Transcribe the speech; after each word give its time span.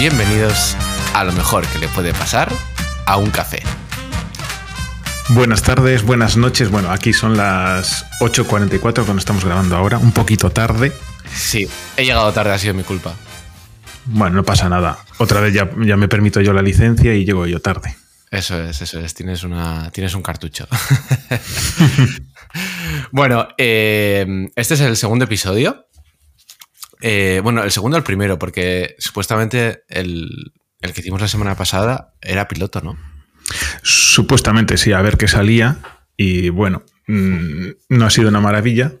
Bienvenidos 0.00 0.78
a 1.12 1.24
lo 1.24 1.32
mejor 1.32 1.66
que 1.66 1.78
le 1.78 1.86
puede 1.88 2.14
pasar 2.14 2.50
a 3.04 3.18
un 3.18 3.28
café. 3.28 3.62
Buenas 5.28 5.62
tardes, 5.62 6.04
buenas 6.04 6.38
noches. 6.38 6.70
Bueno, 6.70 6.90
aquí 6.90 7.12
son 7.12 7.36
las 7.36 8.06
8.44 8.20 8.80
cuando 8.80 9.18
estamos 9.18 9.44
grabando 9.44 9.76
ahora, 9.76 9.98
un 9.98 10.12
poquito 10.12 10.48
tarde. 10.48 10.90
Sí, 11.30 11.68
he 11.98 12.06
llegado 12.06 12.32
tarde, 12.32 12.50
ha 12.50 12.58
sido 12.58 12.72
mi 12.72 12.82
culpa. 12.82 13.14
Bueno, 14.06 14.36
no 14.36 14.42
pasa 14.42 14.70
nada. 14.70 14.96
Otra 15.18 15.42
vez 15.42 15.52
ya, 15.52 15.68
ya 15.84 15.98
me 15.98 16.08
permito 16.08 16.40
yo 16.40 16.54
la 16.54 16.62
licencia 16.62 17.12
y 17.12 17.26
llego 17.26 17.46
yo 17.46 17.60
tarde. 17.60 17.94
Eso 18.30 18.58
es, 18.58 18.80
eso 18.80 19.00
es. 19.00 19.12
Tienes, 19.12 19.44
una, 19.44 19.90
tienes 19.90 20.14
un 20.14 20.22
cartucho. 20.22 20.66
bueno, 23.12 23.48
eh, 23.58 24.48
este 24.56 24.72
es 24.72 24.80
el 24.80 24.96
segundo 24.96 25.26
episodio. 25.26 25.89
Eh, 27.00 27.40
bueno, 27.42 27.62
el 27.62 27.70
segundo 27.70 27.96
el 27.96 28.02
primero, 28.02 28.38
porque 28.38 28.94
supuestamente 28.98 29.82
el, 29.88 30.52
el 30.80 30.92
que 30.92 31.00
hicimos 31.00 31.20
la 31.20 31.28
semana 31.28 31.56
pasada 31.56 32.14
era 32.20 32.48
piloto, 32.48 32.80
¿no? 32.80 32.98
Supuestamente 33.82 34.76
sí, 34.76 34.92
a 34.92 35.02
ver 35.02 35.16
qué 35.16 35.28
salía. 35.28 35.78
Y 36.16 36.50
bueno, 36.50 36.84
mm, 37.06 37.68
no 37.88 38.06
ha 38.06 38.10
sido 38.10 38.28
una 38.28 38.40
maravilla. 38.40 38.92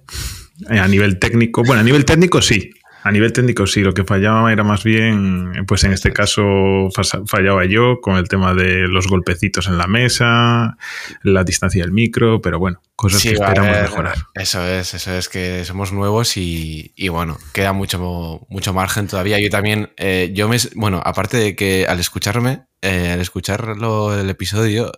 Eh, 0.68 0.78
a 0.78 0.88
nivel 0.88 1.18
técnico, 1.18 1.62
bueno, 1.64 1.80
a 1.80 1.84
nivel 1.84 2.04
técnico 2.04 2.42
sí, 2.42 2.70
a 3.02 3.10
nivel 3.10 3.32
técnico 3.32 3.66
sí, 3.66 3.80
lo 3.80 3.94
que 3.94 4.04
fallaba 4.04 4.52
era 4.52 4.62
más 4.62 4.84
bien, 4.84 5.64
pues 5.66 5.84
en 5.84 5.92
este 5.92 6.12
caso 6.12 6.88
fallaba 7.26 7.64
yo 7.64 8.00
con 8.00 8.16
el 8.16 8.28
tema 8.28 8.54
de 8.54 8.88
los 8.88 9.08
golpecitos 9.08 9.66
en 9.68 9.78
la 9.78 9.86
mesa, 9.86 10.76
la 11.22 11.44
distancia 11.44 11.82
del 11.82 11.92
micro, 11.92 12.40
pero 12.40 12.58
bueno, 12.58 12.80
cosas 12.96 13.22
que 13.22 13.32
esperamos 13.32 13.70
mejorar. 13.70 14.16
Eso 14.34 14.66
es, 14.66 14.92
eso 14.94 15.12
es 15.12 15.28
que 15.28 15.64
somos 15.64 15.92
nuevos 15.92 16.36
y, 16.36 16.92
bueno, 17.08 17.38
queda 17.52 17.72
mucho, 17.72 18.46
mucho 18.48 18.72
margen 18.74 19.06
todavía. 19.06 19.38
Yo 19.40 19.48
también, 19.50 19.92
eh, 19.96 20.30
yo 20.34 20.48
me, 20.48 20.58
bueno, 20.74 21.00
aparte 21.04 21.38
de 21.38 21.56
que 21.56 21.86
al 21.86 22.00
escucharme, 22.00 22.64
eh, 22.82 23.12
al 23.12 23.20
escucharlo 23.20 24.18
el 24.18 24.28
episodio, 24.28 24.92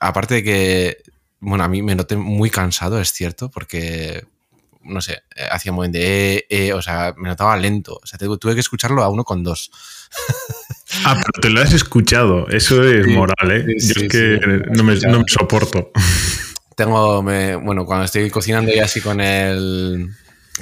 aparte 0.00 0.34
de 0.34 0.44
que, 0.44 0.96
bueno, 1.40 1.64
a 1.64 1.68
mí 1.68 1.82
me 1.82 1.94
noté 1.94 2.16
muy 2.16 2.50
cansado, 2.50 3.00
es 3.00 3.12
cierto, 3.12 3.50
porque 3.50 4.24
no 4.82 5.00
sé, 5.00 5.22
eh, 5.34 5.46
hacía 5.50 5.72
un 5.72 5.76
momento 5.76 5.98
de, 5.98 6.36
eh, 6.36 6.46
eh, 6.48 6.72
o 6.72 6.82
sea, 6.82 7.14
me 7.16 7.28
notaba 7.28 7.56
lento. 7.56 7.98
O 8.02 8.06
sea, 8.06 8.18
tuve 8.18 8.54
que 8.54 8.60
escucharlo 8.60 9.02
a 9.02 9.08
uno 9.08 9.24
con 9.24 9.42
dos. 9.42 9.70
Ah, 11.04 11.14
pero 11.14 11.42
te 11.42 11.50
lo 11.50 11.60
has 11.60 11.74
escuchado. 11.74 12.48
Eso 12.48 12.82
es 12.82 13.06
moral, 13.08 13.50
¿eh? 13.50 13.66
Yo 13.78 14.02
es 14.02 14.08
que 14.08 14.40
no, 14.70 14.82
me, 14.82 14.96
no, 14.96 15.18
me, 15.18 15.24
soporto. 15.26 15.92
Tengo, 16.76 17.22
me, 17.22 17.56
bueno, 17.56 17.84
cuando 17.84 18.06
estoy 18.06 18.30
cocinando 18.30 18.72
y 18.74 18.78
así 18.78 19.02
con 19.02 19.20
el, 19.20 20.08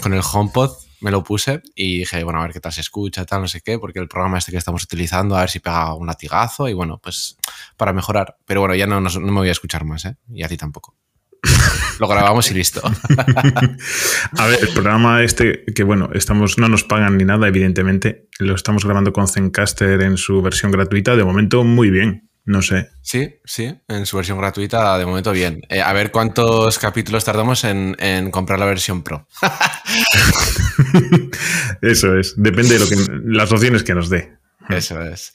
con 0.03 0.13
el 0.13 0.21
HomePod, 0.21 0.73
me 1.01 1.13
lo 1.13 1.23
puse 1.23 1.63
y 1.77 1.99
dije, 1.99 2.25
bueno, 2.25 2.41
a 2.41 2.43
ver 2.43 2.53
qué 2.53 2.61
tal 2.61 2.73
se 2.73 2.81
escucha, 2.81 3.25
tal, 3.25 3.43
no 3.43 3.49
sé 3.49 3.61
qué, 3.61 3.79
porque 3.79 4.01
el 4.01 4.09
programa 4.09 4.39
este 4.39 4.51
que 4.51 4.59
estamos 4.59 4.83
utilizando, 4.83 5.37
a 5.37 5.41
ver 5.41 5.51
si 5.51 5.61
pega 5.61 5.95
un 5.95 6.09
latigazo 6.09 6.69
y 6.69 6.73
bueno, 6.73 6.99
pues 7.01 7.37
para 7.77 7.93
mejorar. 7.93 8.37
Pero 8.47 8.61
bueno, 8.61 8.75
ya 8.75 8.89
no, 8.89 9.01
no, 9.01 9.09
no 9.09 9.33
me 9.33 9.41
voy 9.41 9.49
a 9.49 9.53
escuchar 9.53 9.85
más, 9.85 10.07
¿eh? 10.07 10.17
Y 10.29 10.43
a 10.43 10.49
ti 10.49 10.57
tampoco. 10.57 10.97
Lo 11.99 12.09
grabamos 12.09 12.51
y 12.51 12.55
listo. 12.55 12.83
a 14.39 14.47
ver, 14.47 14.59
el 14.61 14.69
programa 14.69 15.23
este, 15.23 15.65
que 15.65 15.83
bueno, 15.83 16.11
estamos, 16.15 16.59
no 16.59 16.69
nos 16.69 16.85
pagan 16.85 17.17
ni 17.17 17.25
nada, 17.25 17.49
evidentemente. 17.49 18.29
Lo 18.39 18.55
estamos 18.55 18.85
grabando 18.85 19.13
con 19.13 19.29
Zencaster 19.29 20.03
en 20.03 20.17
su 20.17 20.43
versión 20.43 20.73
gratuita. 20.73 21.17
De 21.17 21.25
momento, 21.25 21.65
muy 21.65 21.91
bien. 21.91 22.27
No 22.47 22.63
sé. 22.63 22.91
Sí, 23.03 23.41
sí, 23.45 23.77
en 23.89 24.07
su 24.07 24.17
versión 24.17 24.39
gratuita, 24.39 24.97
de 24.99 25.05
momento 25.05 25.33
bien. 25.33 25.63
Eh, 25.69 25.81
a 25.81 25.93
ver 25.93 26.13
cuántos 26.13 26.79
capítulos 26.79 27.25
tardamos 27.25 27.65
en, 27.65 27.97
en 27.99 28.31
comprar 28.31 28.61
la 28.61 28.67
versión 28.67 29.03
Pro. 29.03 29.27
Eso 31.83 32.17
es. 32.17 32.35
Depende 32.37 32.75
de 32.75 32.79
lo 32.79 32.89
que, 32.89 32.97
las 33.25 33.51
opciones 33.51 33.83
que 33.83 33.97
nos 33.97 34.09
dé. 34.09 34.39
Eso 34.71 35.01
es. 35.03 35.33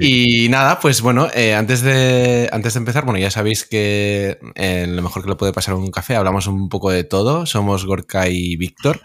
Y 0.00 0.48
nada, 0.48 0.80
pues 0.80 1.02
bueno, 1.02 1.28
eh, 1.34 1.54
antes, 1.54 1.82
de, 1.82 2.48
antes 2.52 2.74
de 2.74 2.78
empezar, 2.78 3.04
bueno, 3.04 3.18
ya 3.18 3.30
sabéis 3.30 3.64
que 3.64 4.38
eh, 4.54 4.86
lo 4.88 5.02
mejor 5.02 5.22
que 5.22 5.28
le 5.28 5.36
puede 5.36 5.52
pasar 5.52 5.74
a 5.74 5.76
un 5.76 5.90
café, 5.90 6.16
hablamos 6.16 6.46
un 6.46 6.68
poco 6.68 6.90
de 6.90 7.04
todo, 7.04 7.46
somos 7.46 7.84
Gorka 7.84 8.28
y 8.28 8.56
Víctor. 8.56 9.00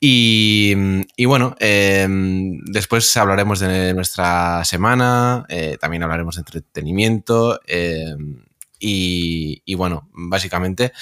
Y, 0.00 0.74
y, 1.16 1.24
bueno, 1.24 1.56
eh, 1.60 2.06
después 2.66 3.16
hablaremos 3.16 3.60
de 3.60 3.94
nuestra 3.94 4.62
semana, 4.64 5.46
también 5.80 6.02
hablaremos 6.02 6.34
de 6.34 6.40
entretenimiento 6.40 7.58
y, 8.78 9.62
y, 9.64 9.74
bueno, 9.74 10.10
básicamente 10.12 10.92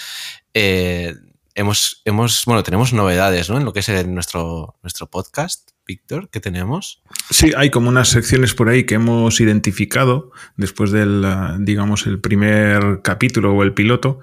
hemos, 0.54 2.02
hemos, 2.04 2.44
bueno, 2.46 2.62
tenemos 2.62 2.92
novedades 2.92 3.50
¿no? 3.50 3.56
en 3.56 3.64
lo 3.64 3.72
que 3.72 3.80
es 3.80 4.06
nuestro, 4.06 4.76
nuestro 4.82 5.08
podcast. 5.08 5.71
Víctor, 5.87 6.28
que 6.31 6.41
tenemos? 6.41 7.03
Sí, 7.31 7.53
hay 7.56 7.70
como 7.70 7.88
unas 7.88 8.09
secciones 8.09 8.54
por 8.54 8.69
ahí 8.69 8.84
que 8.84 8.94
hemos 8.94 9.41
identificado 9.41 10.31
después 10.56 10.91
del, 10.91 11.25
digamos, 11.60 12.06
el 12.06 12.20
primer 12.20 13.00
capítulo 13.03 13.53
o 13.53 13.62
el 13.62 13.75
piloto. 13.75 14.20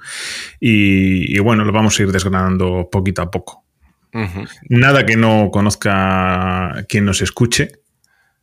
Y, 0.59 1.37
bueno, 1.39 1.65
lo 1.65 1.71
vamos 1.71 1.99
a 1.99 2.03
ir 2.03 2.11
desgranando 2.11 2.89
poquito 2.91 3.21
a 3.21 3.31
poco. 3.31 3.65
Nada 4.69 5.05
que 5.05 5.15
no 5.15 5.49
conozca 5.51 6.85
quien 6.87 7.05
nos 7.05 7.21
escuche, 7.21 7.71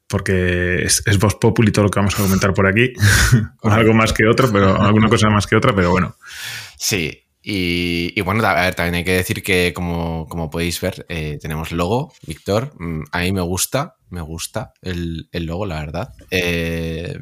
porque 0.06 0.84
es, 0.84 1.02
es 1.06 1.18
Voz 1.18 1.34
Populi 1.34 1.72
todo 1.72 1.86
lo 1.86 1.90
que 1.90 1.98
vamos 1.98 2.18
a 2.18 2.22
comentar 2.22 2.54
por 2.54 2.66
aquí. 2.66 2.92
Algo 3.62 3.92
más 3.92 4.12
que 4.12 4.26
otro, 4.26 4.50
pero 4.52 4.80
alguna 4.80 5.08
cosa 5.08 5.28
más 5.28 5.46
que 5.46 5.56
otra, 5.56 5.74
pero 5.74 5.90
bueno. 5.90 6.16
Sí, 6.78 7.25
y, 7.48 8.20
bueno, 8.22 8.44
a 8.44 8.54
ver, 8.54 8.74
también 8.74 8.96
hay 8.96 9.04
que 9.04 9.12
decir 9.12 9.40
que, 9.40 9.72
como, 9.72 10.26
como 10.28 10.50
podéis 10.50 10.80
ver, 10.80 11.06
eh, 11.08 11.38
tenemos 11.40 11.70
logo, 11.70 12.12
Víctor. 12.26 12.72
Mm, 12.76 13.04
a 13.12 13.20
mí 13.20 13.30
me 13.30 13.40
gusta, 13.40 13.94
me 14.10 14.20
gusta 14.20 14.72
el, 14.82 15.28
el 15.30 15.46
logo, 15.46 15.64
la 15.64 15.78
verdad. 15.78 16.12
Eh, 16.32 17.16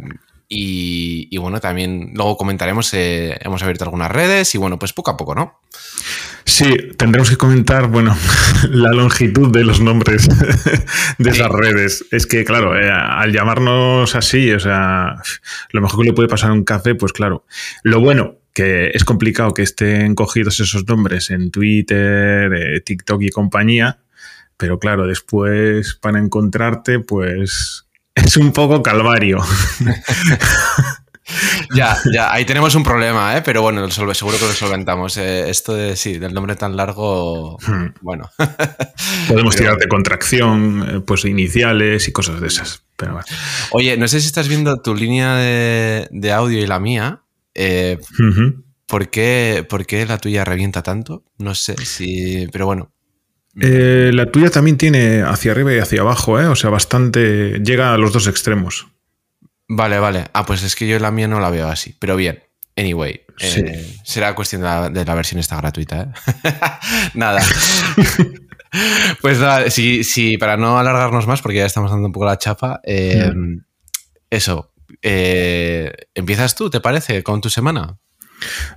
y, 0.49 1.29
y, 1.31 1.37
bueno, 1.37 1.61
también 1.61 2.13
luego 2.15 2.39
comentaremos, 2.39 2.95
eh, 2.95 3.39
hemos 3.43 3.63
abierto 3.63 3.85
algunas 3.85 4.11
redes 4.11 4.55
y 4.55 4.57
bueno, 4.57 4.79
pues 4.79 4.95
poco 4.95 5.11
a 5.11 5.19
poco, 5.19 5.35
¿no? 5.35 5.61
Sí, 6.47 6.75
tendremos 6.97 7.29
que 7.29 7.37
comentar, 7.37 7.89
bueno, 7.89 8.17
la 8.71 8.93
longitud 8.93 9.53
de 9.53 9.65
los 9.65 9.83
nombres 9.83 10.27
de 11.19 11.31
esas 11.31 11.51
redes. 11.51 12.07
Es 12.11 12.27
que, 12.27 12.47
claro, 12.47 12.73
al 12.73 13.31
llamarnos 13.31 14.15
así, 14.15 14.51
o 14.53 14.61
sea, 14.61 15.17
lo 15.69 15.83
mejor 15.83 16.01
que 16.01 16.07
le 16.07 16.15
puede 16.15 16.31
pasar 16.31 16.49
a 16.49 16.55
un 16.55 16.65
café, 16.65 16.95
pues 16.95 17.13
claro. 17.13 17.45
Lo 17.83 18.01
bueno, 18.01 18.39
que 18.55 18.93
es 18.95 19.05
complicado 19.05 19.53
que 19.53 19.63
estén 19.63 20.15
cogidos 20.15 20.61
esos 20.61 20.87
nombres 20.87 21.31
en 21.31 21.51
Twitter, 21.51 22.53
eh, 22.55 22.81
TikTok 22.81 23.21
y 23.23 23.31
compañía, 23.31 23.99
pero 24.57 24.79
claro, 24.79 25.07
después 25.07 25.95
para 26.01 26.21
encontrarte, 26.21 27.01
pues 27.01 27.87
es 28.15 28.37
un 28.37 28.53
poco 28.53 28.83
calvario. 28.83 29.39
ya, 31.75 31.99
ya, 32.13 32.33
ahí 32.33 32.45
tenemos 32.45 32.75
un 32.77 32.85
problema, 32.85 33.37
¿eh? 33.37 33.43
pero 33.45 33.63
bueno, 33.63 33.91
seguro 33.91 34.39
que 34.39 34.47
lo 34.47 34.53
solventamos. 34.53 35.17
Eh, 35.17 35.51
esto 35.51 35.75
de 35.75 35.97
sí, 35.97 36.19
del 36.19 36.33
nombre 36.33 36.55
tan 36.55 36.77
largo, 36.77 37.59
hmm. 37.67 37.95
bueno. 38.03 38.31
Podemos 39.29 39.57
tirar 39.57 39.79
de 39.79 39.89
contracción, 39.89 40.87
eh, 40.89 41.01
pues 41.01 41.25
iniciales 41.25 42.07
y 42.07 42.13
cosas 42.13 42.41
de 42.41 42.47
esas. 42.47 42.85
Pero 42.97 43.19
Oye, 43.73 43.97
no 43.97 44.07
sé 44.07 44.21
si 44.21 44.29
estás 44.29 44.47
viendo 44.47 44.81
tu 44.81 44.95
línea 44.95 45.35
de, 45.35 46.07
de 46.13 46.33
audio 46.33 46.61
y 46.61 46.67
la 46.69 46.79
mía. 46.79 47.24
Eh, 47.55 47.99
¿por, 48.87 49.11
qué, 49.11 49.67
¿por, 49.69 49.87
qué, 49.87 50.07
la 50.07 50.19
tuya 50.19 50.45
revienta 50.45 50.83
tanto? 50.83 51.25
No 51.39 51.55
sé 51.55 51.77
si. 51.85 52.49
Pero 52.53 52.67
bueno. 52.67 52.93
Eh, 53.61 54.11
la 54.13 54.31
tuya 54.33 54.51
también 54.51 54.77
tiene 54.77 55.23
hacia 55.23 55.53
arriba 55.53 55.73
y 55.73 55.79
hacia 55.79 56.01
abajo, 56.01 56.41
¿eh? 56.41 56.47
O 56.47 56.57
sea, 56.57 56.71
bastante. 56.71 57.61
Llega 57.61 57.95
a 57.95 57.99
los 57.99 58.13
dos 58.13 58.27
extremos. 58.27 58.89
Vale, 59.69 59.99
vale. 59.99 60.25
Ah, 60.33 60.45
pues 60.45 60.63
es 60.63 60.75
que 60.75 60.89
yo 60.89 60.99
la 60.99 61.11
mía 61.11 61.29
no 61.29 61.41
la 61.41 61.51
veo 61.51 61.69
así. 61.69 61.95
Pero 61.99 62.17
bien. 62.17 62.43
Anyway, 62.77 63.21
eh, 63.41 63.97
será 64.03 64.35
cuestión 64.35 64.63
de 64.93 65.05
la, 65.05 65.15
versión 65.15 65.39
esta 65.39 65.57
gratuita. 65.57 66.13
nada. 67.15 67.41
pues 69.23 69.39
nada, 69.39 69.71
si, 69.71 70.37
para 70.39 70.57
no 70.57 70.77
alargarnos 70.77 71.29
más, 71.29 71.41
porque 71.41 71.59
ya 71.59 71.67
estamos 71.67 71.93
dando 71.93 72.07
un 72.07 72.13
poco 72.13 72.27
la 72.27 72.37
chapa, 72.37 72.81
eso, 74.29 74.74
eh, 75.07 75.93
¿Empiezas 76.15 76.55
tú, 76.55 76.71
te 76.71 76.81
parece, 76.81 77.23
con 77.23 77.43
tu 77.43 77.51
semana? 77.51 77.99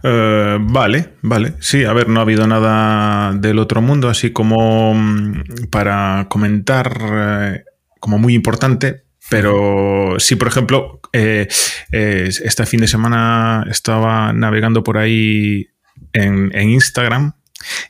Uh, 0.03 0.59
vale, 0.59 1.13
vale. 1.21 1.53
Sí, 1.61 1.85
a 1.85 1.93
ver, 1.93 2.09
no 2.09 2.19
ha 2.19 2.23
habido 2.23 2.45
nada 2.47 3.33
del 3.33 3.59
otro 3.59 3.81
mundo, 3.81 4.09
así 4.09 4.31
como 4.31 4.93
mm, 4.93 5.69
para 5.71 6.27
comentar 6.29 6.97
eh, 7.01 7.63
como 8.01 8.17
muy 8.17 8.33
importante, 8.33 9.05
pero 9.29 10.15
sí, 10.19 10.35
por 10.35 10.49
ejemplo, 10.49 10.99
eh, 11.13 11.47
este 11.91 12.65
fin 12.65 12.81
de 12.81 12.87
semana 12.87 13.65
estaba 13.69 14.33
navegando 14.33 14.83
por 14.83 14.97
ahí 14.97 15.67
en, 16.11 16.51
Instagram 16.53 17.33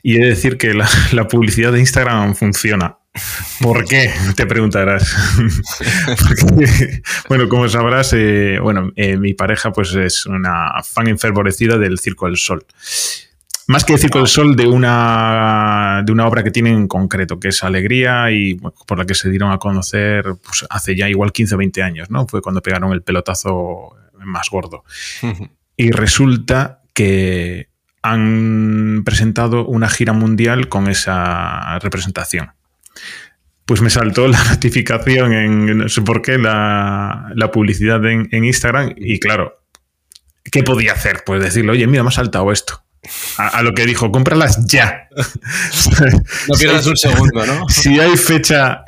y 0.02 0.16
he 0.16 0.20
de 0.20 0.28
decir 0.28 0.58
que 0.58 0.74
la 0.74 1.28
publicidad 1.28 1.72
de 1.72 1.80
Instagram 1.80 2.36
funciona. 2.36 2.98
¿Por 3.60 3.84
qué? 3.84 4.10
Te 4.36 4.46
preguntarás. 4.46 5.14
bueno, 7.28 7.48
como 7.48 7.68
sabrás, 7.68 8.12
eh, 8.12 8.58
bueno, 8.60 8.92
eh, 8.96 9.16
mi 9.16 9.34
pareja 9.34 9.72
pues 9.72 9.94
es 9.94 10.26
una 10.26 10.72
fan 10.82 11.08
enfervorecida 11.08 11.78
del 11.78 11.98
Circo 11.98 12.26
del 12.26 12.36
Sol. 12.36 12.64
Más 13.68 13.84
que 13.84 13.92
decir 13.92 14.08
con 14.08 14.22
el 14.22 14.28
Sol, 14.28 14.56
de 14.56 14.66
una, 14.66 16.02
de 16.02 16.10
una 16.10 16.26
obra 16.26 16.42
que 16.42 16.50
tienen 16.50 16.74
en 16.74 16.88
concreto, 16.88 17.38
que 17.38 17.48
es 17.48 17.62
Alegría 17.62 18.30
y 18.30 18.54
por 18.54 18.98
la 18.98 19.04
que 19.04 19.14
se 19.14 19.28
dieron 19.28 19.52
a 19.52 19.58
conocer 19.58 20.24
pues, 20.42 20.64
hace 20.70 20.96
ya 20.96 21.06
igual 21.06 21.32
15 21.32 21.54
o 21.54 21.58
20 21.58 21.82
años, 21.82 22.10
¿no? 22.10 22.26
Fue 22.26 22.40
cuando 22.40 22.62
pegaron 22.62 22.92
el 22.92 23.02
pelotazo 23.02 23.94
más 24.24 24.48
gordo. 24.50 24.84
y 25.76 25.90
resulta 25.90 26.80
que 26.94 27.68
han 28.00 29.02
presentado 29.04 29.66
una 29.66 29.90
gira 29.90 30.14
mundial 30.14 30.68
con 30.70 30.88
esa 30.88 31.78
representación. 31.80 32.52
Pues 33.64 33.80
me 33.80 33.90
saltó 33.90 34.28
la 34.28 34.42
notificación 34.50 35.32
en, 35.32 35.78
no 35.78 35.88
sé 35.88 36.02
por 36.02 36.22
qué, 36.22 36.38
la, 36.38 37.50
publicidad 37.52 38.04
en, 38.06 38.28
en 38.32 38.44
Instagram 38.44 38.94
y 38.96 39.18
claro, 39.18 39.62
¿qué 40.50 40.62
podía 40.62 40.92
hacer? 40.92 41.22
Pues 41.24 41.42
decirle, 41.42 41.72
oye, 41.72 41.86
mira, 41.86 42.02
me 42.02 42.08
ha 42.08 42.12
saltado 42.12 42.52
esto. 42.52 42.82
A, 43.38 43.62
lo 43.62 43.74
que 43.74 43.86
dijo, 43.86 44.10
cómpralas 44.10 44.66
ya. 44.66 45.08
No 46.48 46.54
pierdas 46.58 46.86
un 46.86 46.96
segundo, 46.96 47.46
¿no? 47.46 47.66
Si 47.68 47.98
hay 47.98 48.16
fecha, 48.16 48.82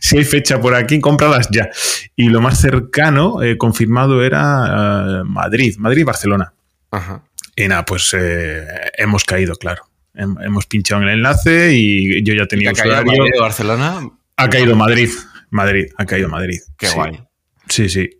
si 0.00 0.18
hay 0.18 0.24
fecha 0.24 0.60
por 0.60 0.74
aquí, 0.74 1.00
cómpralas 1.00 1.48
ya. 1.50 1.70
Y 2.16 2.28
lo 2.28 2.40
más 2.40 2.60
cercano, 2.60 3.42
eh, 3.42 3.56
confirmado, 3.56 4.24
era 4.24 4.66
eh, 4.66 5.22
Madrid, 5.24 5.76
Madrid-Barcelona. 5.78 6.52
Ajá. 6.90 7.22
Y 7.54 7.68
nada, 7.68 7.84
pues 7.84 8.14
eh, 8.18 8.66
hemos 8.96 9.24
caído, 9.24 9.54
claro. 9.56 9.84
Hemos 10.14 10.66
pinchado 10.66 11.02
en 11.02 11.08
el 11.08 11.14
enlace 11.14 11.74
y 11.74 12.22
yo 12.22 12.34
ya 12.34 12.46
tenía 12.46 12.72
usuario. 12.72 12.96
Madrid, 12.96 13.40
Barcelona? 13.40 14.10
Ha 14.36 14.48
caído 14.48 14.76
Madrid. 14.76 15.10
Madrid, 15.50 15.86
ha 15.96 16.04
caído 16.04 16.28
Madrid. 16.28 16.58
Qué 16.76 16.90
guay. 16.90 17.20
Sí, 17.68 17.88
sí. 17.88 18.10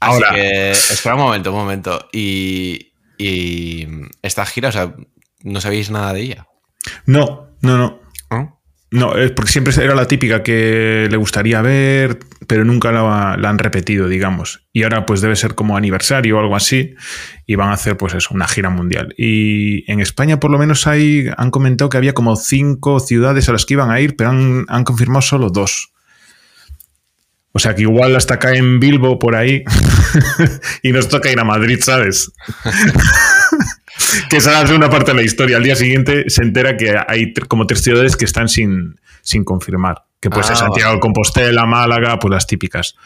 Ahora, 0.00 0.36
espera 0.36 1.14
un 1.14 1.22
momento, 1.22 1.50
un 1.50 1.58
momento. 1.58 2.08
Y, 2.12 2.92
y 3.16 3.86
esta 4.22 4.44
gira, 4.46 4.68
o 4.68 4.72
sea, 4.72 4.94
¿no 5.42 5.60
sabéis 5.60 5.90
nada 5.90 6.12
de 6.12 6.20
ella? 6.20 6.46
No, 7.06 7.48
no, 7.62 7.78
no. 7.78 8.08
¿No? 8.90 9.18
es 9.18 9.32
porque 9.32 9.52
siempre 9.52 9.74
era 9.84 9.94
la 9.94 10.08
típica 10.08 10.42
que 10.42 11.08
le 11.10 11.16
gustaría 11.18 11.60
ver, 11.60 12.18
pero 12.48 12.64
nunca 12.64 12.90
la, 12.90 13.34
han 13.34 13.58
repetido, 13.58 14.08
digamos. 14.08 14.66
Y 14.72 14.82
ahora 14.82 15.06
pues 15.06 15.20
debe 15.20 15.36
ser 15.36 15.54
como 15.54 15.76
aniversario 15.76 16.38
o 16.38 16.40
algo 16.40 16.56
así, 16.56 16.94
y 17.46 17.54
van 17.54 17.68
a 17.68 17.74
hacer 17.74 17.96
pues 17.96 18.14
eso, 18.14 18.30
una 18.32 18.48
gira 18.48 18.70
mundial. 18.70 19.14
Y 19.16 19.88
en 19.90 20.00
España 20.00 20.40
por 20.40 20.50
lo 20.50 20.58
menos 20.58 20.86
han 20.86 21.50
comentado 21.50 21.90
que 21.90 21.98
había 21.98 22.14
como 22.14 22.34
cinco 22.36 22.98
ciudades 23.00 23.48
a 23.48 23.52
las 23.52 23.66
que 23.66 23.74
iban 23.74 23.90
a 23.90 24.00
ir, 24.00 24.16
pero 24.16 24.30
han, 24.30 24.84
confirmado 24.84 25.20
solo 25.20 25.50
dos. 25.50 25.92
O 27.52 27.58
sea 27.58 27.74
que 27.74 27.82
igual 27.82 28.16
hasta 28.16 28.34
acá 28.34 28.54
en 28.54 28.80
Bilbo 28.80 29.18
por 29.18 29.36
ahí 29.36 29.64
y 30.82 30.92
nos 30.92 31.08
toca 31.08 31.30
ir 31.30 31.40
a 31.40 31.44
Madrid, 31.44 31.78
¿sabes? 31.82 32.32
que 34.30 34.38
esa 34.38 34.62
es 34.62 34.70
una 34.70 34.88
parte 34.88 35.10
de 35.10 35.16
la 35.18 35.22
historia. 35.22 35.58
Al 35.58 35.64
día 35.64 35.76
siguiente 35.76 36.30
se 36.30 36.42
entera 36.42 36.76
que 36.76 36.96
hay 37.06 37.34
como 37.46 37.66
tres 37.66 37.82
ciudades 37.82 38.16
que 38.16 38.24
están 38.24 38.48
sin, 38.48 38.96
sin 39.22 39.44
confirmar. 39.44 40.04
Que 40.20 40.30
puede 40.30 40.44
ser 40.44 40.54
ah, 40.54 40.60
Santiago, 40.60 40.98
Compostela, 41.00 41.64
Málaga, 41.66 42.18
pues 42.18 42.32
las 42.32 42.46
típicas. 42.46 42.96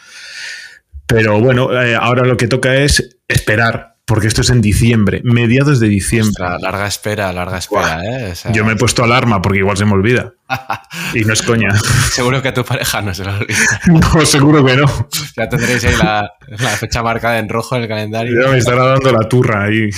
Pero 1.05 1.39
bueno, 1.39 1.71
eh, 1.79 1.95
ahora 1.95 2.25
lo 2.25 2.37
que 2.37 2.47
toca 2.47 2.75
es 2.75 3.17
esperar 3.27 3.93
porque 4.05 4.27
esto 4.27 4.41
es 4.41 4.49
en 4.49 4.61
diciembre, 4.61 5.21
mediados 5.23 5.79
de 5.79 5.87
diciembre. 5.87 6.43
larga 6.59 6.87
espera, 6.87 7.31
larga 7.31 7.57
espera, 7.57 8.03
¿eh? 8.03 8.33
Yo 8.51 8.65
me 8.65 8.73
he 8.73 8.75
puesto 8.75 9.03
alarma 9.03 9.41
porque 9.41 9.59
igual 9.59 9.77
se 9.77 9.85
me 9.85 9.93
olvida. 9.93 10.33
y 11.13 11.21
no 11.21 11.33
es 11.33 11.41
coña. 11.41 11.69
seguro 12.11 12.41
que 12.41 12.49
a 12.49 12.53
tu 12.53 12.65
pareja 12.65 13.01
no 13.01 13.13
se 13.13 13.23
lo 13.23 13.33
olvida. 13.33 13.81
no, 13.87 14.25
seguro 14.25 14.65
que 14.65 14.75
no. 14.75 15.09
Ya 15.37 15.47
tendréis 15.47 15.85
ahí 15.85 15.95
la, 15.95 16.29
fecha 16.77 17.01
marcada 17.01 17.39
en 17.39 17.47
rojo 17.47 17.77
en 17.77 17.83
el 17.83 17.87
calendario. 17.87 18.43
Ya 18.43 18.51
me 18.51 18.57
estará 18.57 18.85
dando 18.85 19.11
la 19.11 19.27
turra 19.29 19.63
ahí. 19.65 19.89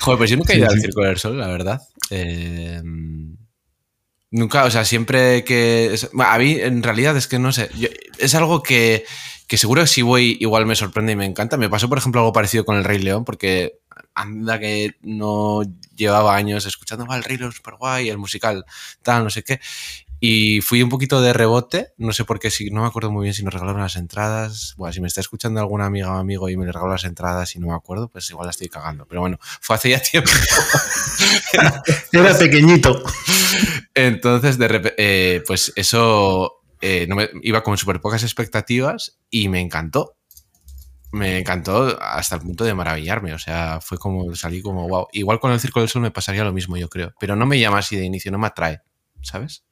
Joder, 0.00 0.18
pues 0.18 0.30
yo 0.30 0.36
nunca 0.36 0.52
he 0.52 0.58
ido 0.58 0.68
al 0.68 0.78
Circo 0.78 1.02
del 1.02 1.16
Sol, 1.16 1.38
la 1.38 1.48
verdad. 1.48 1.80
Eh, 2.10 2.82
nunca, 4.34 4.64
o 4.64 4.70
sea, 4.70 4.84
siempre 4.84 5.44
que... 5.44 5.96
A 6.18 6.38
mí, 6.38 6.58
en 6.60 6.82
realidad, 6.82 7.16
es 7.16 7.26
que 7.26 7.38
no 7.38 7.52
sé. 7.52 7.70
es 8.18 8.34
algo 8.34 8.62
que 8.62 9.04
que 9.46 9.58
seguro 9.58 9.82
que 9.82 9.88
si 9.88 10.02
voy 10.02 10.36
igual 10.40 10.66
me 10.66 10.76
sorprende 10.76 11.12
y 11.12 11.16
me 11.16 11.26
encanta. 11.26 11.56
Me 11.56 11.68
pasó, 11.68 11.88
por 11.88 11.98
ejemplo, 11.98 12.20
algo 12.20 12.32
parecido 12.32 12.64
con 12.64 12.76
el 12.76 12.84
Rey 12.84 12.98
León, 12.98 13.24
porque 13.24 13.78
anda 14.14 14.58
que 14.58 14.96
no 15.02 15.62
llevaba 15.94 16.36
años 16.36 16.66
escuchando, 16.66 17.06
el 17.12 17.24
Rey 17.24 17.36
León 17.36 17.52
super 17.52 17.74
guay, 17.74 18.08
el 18.08 18.18
musical, 18.18 18.64
tal, 19.02 19.24
no 19.24 19.30
sé 19.30 19.42
qué. 19.42 19.60
Y 20.26 20.62
fui 20.62 20.82
un 20.82 20.88
poquito 20.88 21.20
de 21.20 21.34
rebote, 21.34 21.92
no 21.98 22.14
sé 22.14 22.24
por 22.24 22.40
qué, 22.40 22.50
si, 22.50 22.70
no 22.70 22.80
me 22.80 22.86
acuerdo 22.86 23.10
muy 23.10 23.24
bien 23.24 23.34
si 23.34 23.44
nos 23.44 23.52
regalaron 23.52 23.82
las 23.82 23.96
entradas. 23.96 24.72
Bueno, 24.78 24.90
si 24.90 25.02
me 25.02 25.06
está 25.06 25.20
escuchando 25.20 25.60
alguna 25.60 25.84
amiga 25.84 26.14
o 26.14 26.16
amigo 26.16 26.48
y 26.48 26.56
me 26.56 26.64
regaló 26.64 26.88
las 26.88 27.04
entradas 27.04 27.54
y 27.56 27.58
no 27.58 27.66
me 27.66 27.74
acuerdo, 27.74 28.08
pues 28.08 28.30
igual 28.30 28.46
la 28.46 28.52
estoy 28.52 28.70
cagando. 28.70 29.04
Pero 29.04 29.20
bueno, 29.20 29.38
fue 29.60 29.76
hace 29.76 29.90
ya 29.90 30.00
tiempo. 30.00 30.30
Era 32.12 32.38
pequeñito. 32.38 33.02
Entonces, 33.92 34.56
de 34.56 34.66
repente, 34.66 34.94
eh, 34.96 35.42
pues 35.46 35.74
eso 35.76 36.54
eh, 36.80 37.04
no 37.06 37.16
me, 37.16 37.28
iba 37.42 37.62
con 37.62 37.76
súper 37.76 38.00
pocas 38.00 38.22
expectativas 38.22 39.18
y 39.28 39.50
me 39.50 39.60
encantó. 39.60 40.16
Me 41.12 41.40
encantó 41.40 42.00
hasta 42.00 42.36
el 42.36 42.40
punto 42.40 42.64
de 42.64 42.72
maravillarme. 42.72 43.34
O 43.34 43.38
sea, 43.38 43.78
fue 43.82 43.98
como 43.98 44.34
salí 44.34 44.62
como 44.62 44.88
wow. 44.88 45.06
Igual 45.12 45.38
con 45.38 45.52
el 45.52 45.60
Circo 45.60 45.80
del 45.80 45.90
Sol 45.90 46.00
me 46.00 46.10
pasaría 46.10 46.44
lo 46.44 46.52
mismo, 46.54 46.78
yo 46.78 46.88
creo. 46.88 47.12
Pero 47.20 47.36
no 47.36 47.44
me 47.44 47.60
llama 47.60 47.80
así 47.80 47.94
de 47.94 48.06
inicio, 48.06 48.32
no 48.32 48.38
me 48.38 48.46
atrae. 48.46 48.80
¿Sabes? 49.24 49.64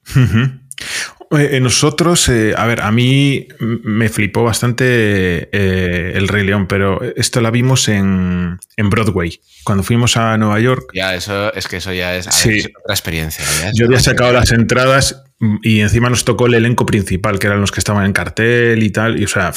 Eh, 1.31 1.59
nosotros, 1.59 2.29
eh, 2.29 2.53
a 2.55 2.65
ver, 2.65 2.81
a 2.81 2.91
mí 2.91 3.47
me 3.59 4.09
flipó 4.09 4.43
bastante 4.43 5.49
El 5.51 6.27
Rey 6.27 6.45
León, 6.45 6.67
pero 6.67 7.01
esto 7.15 7.41
la 7.41 7.49
vimos 7.49 7.87
en, 7.87 8.59
Broadway. 8.77 9.39
Cuando 9.63 9.83
fuimos 9.83 10.17
a 10.17 10.37
Nueva 10.37 10.59
York. 10.59 10.91
Ya, 10.93 11.15
eso 11.15 11.53
es 11.53 11.67
que 11.67 11.77
eso 11.77 11.93
ya 11.93 12.15
es, 12.15 12.27
otra 12.27 12.93
experiencia. 12.93 13.43
Yo 13.73 13.85
había 13.85 13.99
sacado 13.99 14.33
las 14.33 14.51
entradas 14.51 15.23
y 15.61 15.79
encima 15.79 16.09
nos 16.09 16.25
tocó 16.25 16.47
el 16.47 16.53
elenco 16.53 16.85
principal, 16.85 17.39
que 17.39 17.47
eran 17.47 17.61
los 17.61 17.71
que 17.71 17.79
estaban 17.79 18.05
en 18.05 18.13
cartel 18.13 18.83
y 18.83 18.89
tal. 18.91 19.19
Y 19.19 19.25
o 19.25 19.27
sea, 19.27 19.53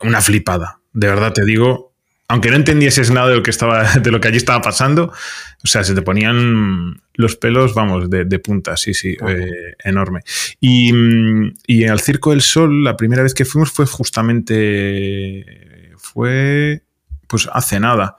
una 0.00 0.20
flipada. 0.20 0.80
De 0.92 1.08
verdad 1.08 1.32
te 1.32 1.44
digo, 1.44 1.93
aunque 2.28 2.50
no 2.50 2.56
entendieses 2.56 3.10
nada 3.10 3.28
de 3.28 3.36
lo 3.36 3.42
que 3.42 3.50
estaba, 3.50 3.94
de 4.00 4.10
lo 4.10 4.20
que 4.20 4.28
allí 4.28 4.36
estaba 4.36 4.62
pasando, 4.62 5.12
o 5.62 5.66
sea, 5.66 5.84
se 5.84 5.94
te 5.94 6.02
ponían 6.02 7.00
los 7.14 7.36
pelos, 7.36 7.74
vamos, 7.74 8.10
de, 8.10 8.38
punta, 8.38 8.76
sí, 8.76 8.92
sí, 8.92 9.16
eh, 9.26 9.74
enorme. 9.82 10.20
Y, 10.60 10.92
y 11.66 11.84
al 11.84 12.00
Circo 12.00 12.30
del 12.30 12.42
Sol, 12.42 12.84
la 12.84 12.96
primera 12.96 13.22
vez 13.22 13.34
que 13.34 13.44
fuimos 13.44 13.70
fue 13.70 13.86
justamente, 13.86 15.92
fue, 15.96 16.82
pues 17.28 17.48
hace 17.52 17.80
nada. 17.80 18.16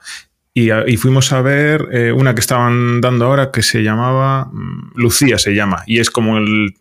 Y, 0.58 0.96
fuimos 0.96 1.34
a 1.34 1.42
ver 1.42 1.86
eh, 1.92 2.12
una 2.12 2.34
que 2.34 2.40
estaban 2.40 3.02
dando 3.02 3.26
ahora 3.26 3.50
que 3.52 3.62
se 3.62 3.82
llamaba 3.82 4.46
mm, 4.46 4.92
Lucía, 4.94 5.36
se 5.36 5.54
llama, 5.54 5.82
y 5.86 5.98
es 5.98 6.10
como 6.10 6.38
el, 6.38 6.74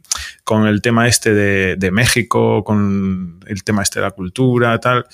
con 0.46 0.66
el 0.66 0.82
tema 0.82 1.10
este 1.10 1.34
de, 1.34 1.92
México, 1.92 2.64
con 2.64 3.42
el 3.46 3.66
tema 3.66 3.84
este 3.84 4.00
de 4.00 4.06
la 4.06 4.12
cultura, 4.12 4.80
tal. 4.80 5.06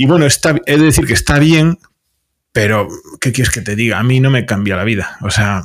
Y 0.00 0.06
bueno, 0.06 0.24
está, 0.24 0.56
he 0.64 0.78
de 0.78 0.84
decir 0.84 1.04
que 1.04 1.12
está 1.12 1.38
bien, 1.38 1.78
pero 2.52 2.88
¿qué 3.20 3.32
quieres 3.32 3.52
que 3.52 3.60
te 3.60 3.76
diga? 3.76 3.98
A 3.98 4.02
mí 4.02 4.18
no 4.18 4.30
me 4.30 4.46
cambia 4.46 4.74
la 4.74 4.84
vida. 4.84 5.18
O 5.20 5.30
sea, 5.30 5.62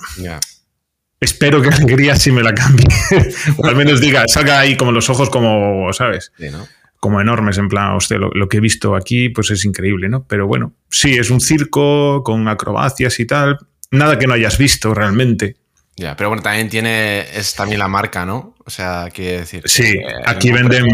espero 1.22 1.62
que 1.62 1.70
Alegría 1.70 2.18
sí 2.18 2.34
me 2.34 2.44
la 2.44 2.54
cambie. 2.54 2.86
o 3.58 3.66
al 3.66 3.78
menos 3.78 4.02
diga, 4.02 4.28
salga 4.28 4.60
ahí 4.60 4.76
como 4.76 4.92
los 4.92 5.10
ojos 5.10 5.30
como, 5.30 5.88
¿sabes? 5.94 6.34
Sí, 6.38 6.50
¿no? 6.50 6.68
como 7.00 7.22
enormes, 7.22 7.58
en 7.60 7.70
plan, 7.70 7.94
hostia, 7.94 8.18
lo, 8.18 8.50
que 8.50 8.58
he 8.58 8.60
visto 8.60 8.96
aquí, 8.96 9.30
pues 9.30 9.52
es 9.52 9.64
increíble, 9.64 10.10
¿no? 10.10 10.26
Pero 10.28 10.48
bueno, 10.48 10.74
sí, 10.90 11.14
es 11.14 11.30
un 11.30 11.40
circo 11.40 12.22
con 12.22 12.50
acrobacias 12.50 13.18
y 13.22 13.26
tal, 13.26 13.60
nada 13.92 14.20
que 14.20 14.28
no 14.28 14.34
hayas 14.34 14.58
visto 14.58 14.94
realmente. 14.94 15.56
Ya, 15.96 16.18
pero 16.18 16.28
bueno, 16.28 16.44
también 16.44 16.68
tiene, 16.68 17.22
es 17.22 17.56
también 17.56 17.80
la 17.80 17.88
marca, 17.88 18.26
¿no? 18.26 18.56
O 18.66 18.70
sea, 18.70 19.10
quiere 19.14 19.38
decir. 19.40 19.62
Sí, 19.66 19.98
aquí 20.26 20.52
venden, 20.52 20.88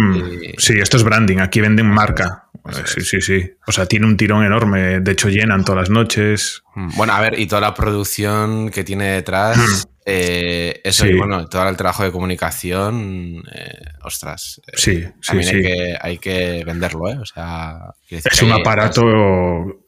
sí, 0.60 0.74
esto 0.80 0.98
es 0.98 1.04
branding, 1.04 1.38
aquí 1.38 1.60
venden 1.60 1.88
marca. 1.88 2.51
Sí, 2.86 3.02
sí, 3.02 3.22
sí. 3.22 3.52
O 3.68 3.72
sea, 3.72 3.86
tiene 3.86 4.06
un 4.06 4.18
tirón 4.18 4.44
enorme, 4.44 5.00
de 5.00 5.12
hecho 5.12 5.30
llenan 5.30 5.66
todas 5.66 5.82
las 5.82 5.90
noches. 5.90 6.64
Mm, 6.76 6.96
bueno, 6.96 7.14
a 7.14 7.22
ver, 7.22 7.40
y 7.40 7.48
toda 7.48 7.62
la 7.62 7.74
producción 7.74 8.70
que 8.70 8.84
tiene 8.84 9.06
detrás, 9.06 9.58
mm. 9.58 9.92
Eh, 10.04 10.82
eso 10.84 11.06
y 11.06 11.16
bueno, 11.16 11.48
todo 11.48 11.70
el 11.70 11.78
trabajo 11.78 12.04
de 12.04 12.12
comunicación, 12.12 13.44
eh, 13.54 13.84
ostras. 14.02 14.60
Eh, 14.68 14.72
sí, 14.76 15.04
sí, 15.22 15.38
hay, 15.38 15.62
Que, 15.62 15.98
hay 16.02 16.18
que 16.18 16.64
venderlo, 16.66 17.08
¿eh? 17.08 17.18
O 17.20 17.26
sea, 17.26 17.94
es 18.10 18.42
un 18.42 18.52
aparato, 18.52 19.84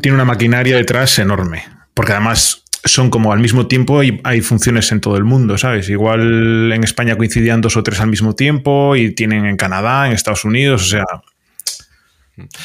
tiene 0.00 0.14
una 0.14 0.24
maquinaria 0.24 0.76
detrás 0.76 1.18
enorme, 1.18 1.64
porque 1.92 2.12
además 2.12 2.62
son 2.84 3.10
como 3.10 3.32
al 3.32 3.40
mismo 3.40 3.66
tiempo 3.66 4.04
y 4.04 4.20
hay 4.22 4.40
funciones 4.42 4.92
en 4.92 5.00
todo 5.00 5.16
el 5.16 5.24
mundo, 5.24 5.58
¿sabes? 5.58 5.88
Igual 5.88 6.72
en 6.72 6.84
España 6.84 7.16
coincidían 7.16 7.60
dos 7.60 7.76
o 7.76 7.82
tres 7.82 8.00
al 8.00 8.08
mismo 8.08 8.36
tiempo 8.36 8.94
y 8.94 9.12
tienen 9.12 9.44
en 9.44 9.56
Canadá, 9.56 10.06
en 10.06 10.12
Estados 10.12 10.44
Unidos, 10.44 10.82
o 10.82 10.86
sea, 10.86 11.04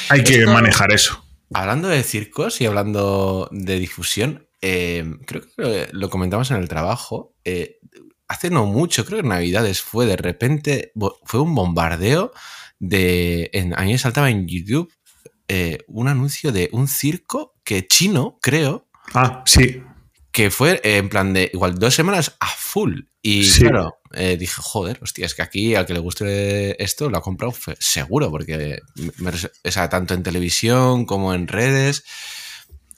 hay 0.09 0.23
que 0.23 0.45
manejar 0.45 0.91
eso. 0.93 1.25
Hablando 1.53 1.87
de 1.87 2.03
circos 2.03 2.61
y 2.61 2.65
hablando 2.65 3.47
de 3.51 3.79
difusión, 3.79 4.47
Em, 4.65 5.19
creo 5.25 5.41
que 5.41 5.89
lo 5.91 6.09
comentamos 6.09 6.49
en 6.51 6.57
el 6.57 6.69
trabajo. 6.69 7.35
Eh, 7.43 7.79
hace 8.29 8.49
no 8.49 8.65
mucho, 8.65 9.05
creo 9.05 9.17
que 9.17 9.23
en 9.23 9.29
Navidades 9.29 9.81
fue 9.81 10.05
de 10.05 10.15
repente, 10.15 10.93
fue 11.25 11.41
un 11.41 11.53
bombardeo 11.53 12.31
de. 12.79 13.49
En, 13.51 13.77
a 13.77 13.81
mí 13.81 13.91
me 13.91 13.97
saltaba 13.97 14.29
en 14.29 14.47
YouTube 14.47 14.89
eh, 15.49 15.79
un 15.87 16.07
anuncio 16.07 16.53
de 16.53 16.69
un 16.71 16.87
circo 16.87 17.55
que 17.65 17.87
chino, 17.87 18.39
creo. 18.41 18.87
Ah, 19.13 19.43
sí. 19.45 19.83
que 20.31 20.49
fue 20.49 20.79
en 20.81 21.09
plan 21.09 21.33
de 21.33 21.51
igual 21.53 21.77
dos 21.77 21.93
semanas 21.93 22.37
a 22.39 22.47
full. 22.47 23.01
Y 23.21 23.51
claro, 23.59 23.97
eh, 24.13 24.37
dije, 24.37 24.55
joder, 24.57 24.99
hostia, 25.01 25.25
es 25.25 25.35
que 25.35 25.41
aquí 25.41 25.75
al 25.75 25.85
que 25.85 25.93
le 25.93 25.99
guste 25.99 26.81
esto 26.83 27.09
lo 27.09 27.17
ha 27.17 27.21
comprado 27.21 27.53
seguro, 27.79 28.29
porque 28.31 28.79
o 29.65 29.71
sea, 29.71 29.89
tanto 29.89 30.13
en 30.13 30.23
televisión 30.23 31.05
como 31.05 31.33
en 31.33 31.47
redes 31.47 32.03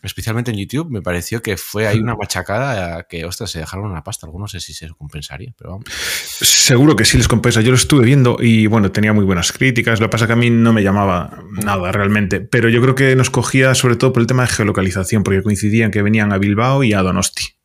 especialmente 0.05 0.51
en 0.51 0.57
YouTube, 0.57 0.89
me 0.89 1.01
pareció 1.01 1.41
que 1.41 1.57
fue 1.57 1.87
ahí 1.87 1.99
una 1.99 2.15
machacada 2.19 3.03
que, 3.03 3.25
ostras, 3.25 3.51
se 3.51 3.59
dejaron 3.59 3.89
una 3.89 4.03
pasta. 4.03 4.25
Algunos 4.25 4.53
no 4.53 4.59
sé 4.59 4.65
si 4.65 4.73
se 4.73 4.87
compensaría, 4.89 5.53
pero 5.57 5.71
vamos. 5.71 5.85
Seguro 5.89 6.95
que 6.95 7.05
sí 7.05 7.17
les 7.17 7.27
compensa. 7.27 7.61
Yo 7.61 7.71
lo 7.71 7.77
estuve 7.77 8.05
viendo 8.05 8.37
y, 8.39 8.67
bueno, 8.67 8.91
tenía 8.91 9.11
muy 9.13 9.25
buenas 9.25 9.51
críticas. 9.51 9.99
Lo 9.99 10.07
que 10.07 10.11
pasa 10.11 10.25
es 10.25 10.27
que 10.27 10.33
a 10.33 10.37
mí 10.37 10.49
no 10.49 10.71
me 10.71 10.83
llamaba 10.83 11.43
nada 11.51 11.91
realmente. 11.91 12.41
Pero 12.41 12.69
yo 12.69 12.81
creo 12.81 12.95
que 12.95 13.15
nos 13.15 13.29
cogía 13.29 13.73
sobre 13.73 13.95
todo 13.95 14.13
por 14.13 14.21
el 14.21 14.27
tema 14.27 14.43
de 14.43 14.49
geolocalización, 14.49 15.23
porque 15.23 15.41
coincidían 15.41 15.89
que 15.89 16.01
venían 16.01 16.31
a 16.31 16.37
Bilbao 16.37 16.83
y 16.83 16.93
a 16.93 17.01
Donosti. 17.01 17.55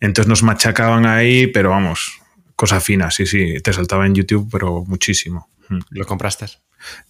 Entonces 0.00 0.28
nos 0.28 0.42
machacaban 0.42 1.06
ahí, 1.06 1.48
pero 1.48 1.70
vamos, 1.70 2.17
cosa 2.58 2.80
fina, 2.80 3.08
sí, 3.12 3.24
sí. 3.24 3.60
Te 3.62 3.72
saltaba 3.72 4.04
en 4.04 4.16
YouTube, 4.16 4.48
pero 4.50 4.84
muchísimo. 4.84 5.48
¿Lo 5.90 6.04
compraste? 6.06 6.46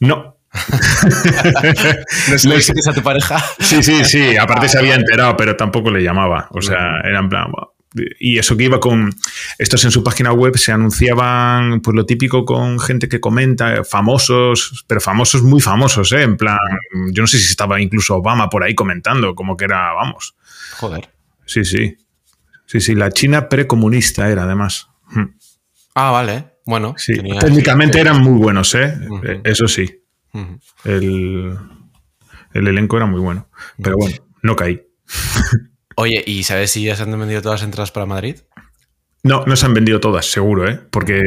No, 0.01 0.37
¿No 2.45 2.55
le 2.55 2.91
a 2.91 2.93
tu 2.95 3.03
pareja? 3.03 3.39
Sí, 3.59 3.83
sí, 3.83 4.05
sí. 4.05 4.37
Aparte 4.37 4.69
se 4.69 4.79
había 4.79 4.95
enterado, 4.95 5.37
pero 5.37 5.57
tampoco 5.57 5.91
le 5.91 6.03
llamaba. 6.03 6.49
O 6.51 6.61
sea, 6.61 7.01
era 7.05 7.19
en 7.21 7.29
plan. 7.31 7.47
Y 8.19 8.39
eso 8.39 8.57
que 8.57 8.65
iba 8.65 8.79
con. 8.79 9.15
Estos 9.59 9.85
en 9.85 9.91
su 9.91 10.03
página 10.03 10.33
web 10.33 10.57
se 10.59 10.73
anunciaban, 10.73 11.81
pues 11.81 11.95
lo 11.95 12.05
típico 12.05 12.45
con 12.45 12.79
gente 12.79 13.09
que 13.09 13.21
comenta, 13.21 13.85
famosos, 13.85 14.85
pero 14.87 15.01
famosos 15.01 15.43
muy 15.43 15.61
famosos, 15.61 16.13
¿eh? 16.13 16.23
En 16.23 16.37
plan. 16.37 16.59
Yo 17.13 17.23
no 17.23 17.27
sé 17.27 17.39
si 17.39 17.47
estaba 17.51 17.81
incluso 17.81 18.17
Obama 18.17 18.51
por 18.51 18.65
ahí 18.65 18.75
comentando, 18.75 19.35
como 19.35 19.57
que 19.57 19.65
era, 19.67 19.95
vamos. 19.95 20.35
Joder. 20.79 21.09
Sí, 21.47 21.65
sí. 21.65 21.97
Sí, 22.67 22.81
sí. 22.81 22.95
La 22.95 23.11
China 23.11 23.49
precomunista 23.49 24.29
era, 24.29 24.45
además. 24.45 24.89
Hmm. 25.11 25.38
Ah, 25.99 26.11
vale. 26.11 26.45
Bueno. 26.65 26.95
Sí. 26.97 27.15
Técnicamente 27.41 28.01
eran 28.01 28.23
muy 28.23 28.39
buenos, 28.39 28.75
¿eh? 28.75 28.95
Eso 29.45 29.67
sí 29.69 30.03
el, 30.85 31.59
elenco 32.53 32.97
era 32.97 33.07
muy 33.07 33.21
bueno. 33.21 33.49
Pero 33.83 33.97
bueno, 33.97 34.17
no 34.43 34.57
caí. 34.57 34.83
Oye, 35.97 36.23
¿y 36.27 36.43
sabes 36.45 36.71
si 36.71 36.85
ya 36.85 36.97
se 36.97 37.03
han 37.03 37.19
vendido 37.19 37.43
todas 37.43 37.61
las 37.61 37.67
entradas 37.67 37.91
para 37.91 38.07
Madrid? 38.07 38.37
No, 39.25 39.45
no 39.47 39.57
se 39.57 39.67
han 39.67 39.75
vendido 39.75 39.99
todas, 39.99 40.31
seguro, 40.31 40.71
¿eh? 40.71 40.81
Porque 40.91 41.21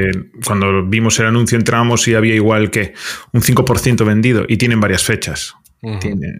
cuando 0.45 0.85
vimos 0.85 1.19
el 1.19 1.25
anuncio 1.25 1.57
entramos 1.57 2.07
y 2.07 2.15
había 2.15 2.35
igual 2.35 2.71
que 2.71 2.93
un 3.33 3.41
5% 3.41 4.05
vendido 4.05 4.45
y 4.47 4.57
tienen 4.57 4.79
varias 4.79 5.03
fechas. 5.03 5.55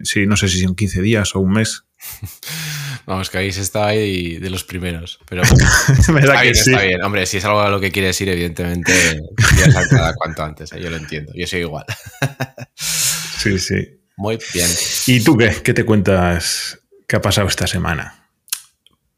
sí, 0.04 0.26
no 0.26 0.36
sé 0.36 0.48
si 0.48 0.60
son 0.60 0.74
15 0.74 1.02
días 1.02 1.36
o 1.36 1.40
un 1.40 1.52
mes. 1.52 1.84
Vamos, 3.06 3.30
que 3.30 3.52
se 3.52 3.60
está 3.60 3.86
ahí 3.86 4.36
de 4.38 4.50
los 4.50 4.64
primeros. 4.64 5.18
Pero 5.28 5.42
está, 5.42 6.42
bien, 6.42 6.54
está 6.54 6.82
bien. 6.82 7.02
Hombre, 7.02 7.26
si 7.26 7.38
es 7.38 7.44
algo 7.44 7.60
a 7.60 7.70
lo 7.70 7.80
que 7.80 7.90
quieres 7.90 8.20
ir, 8.20 8.28
evidentemente, 8.28 9.20
ya 9.56 10.14
cuanto 10.14 10.42
antes. 10.42 10.72
¿eh? 10.72 10.80
Yo 10.80 10.90
lo 10.90 10.96
entiendo. 10.96 11.32
Yo 11.34 11.46
soy 11.46 11.60
igual. 11.60 11.84
sí, 12.74 13.58
sí. 13.58 14.00
Muy 14.16 14.38
bien. 14.54 14.68
¿Y 15.06 15.24
tú 15.24 15.36
qué? 15.36 15.62
¿Qué 15.64 15.74
te 15.74 15.84
cuentas? 15.84 16.78
¿Qué 17.08 17.16
ha 17.16 17.20
pasado 17.20 17.48
esta 17.48 17.66
semana? 17.66 18.28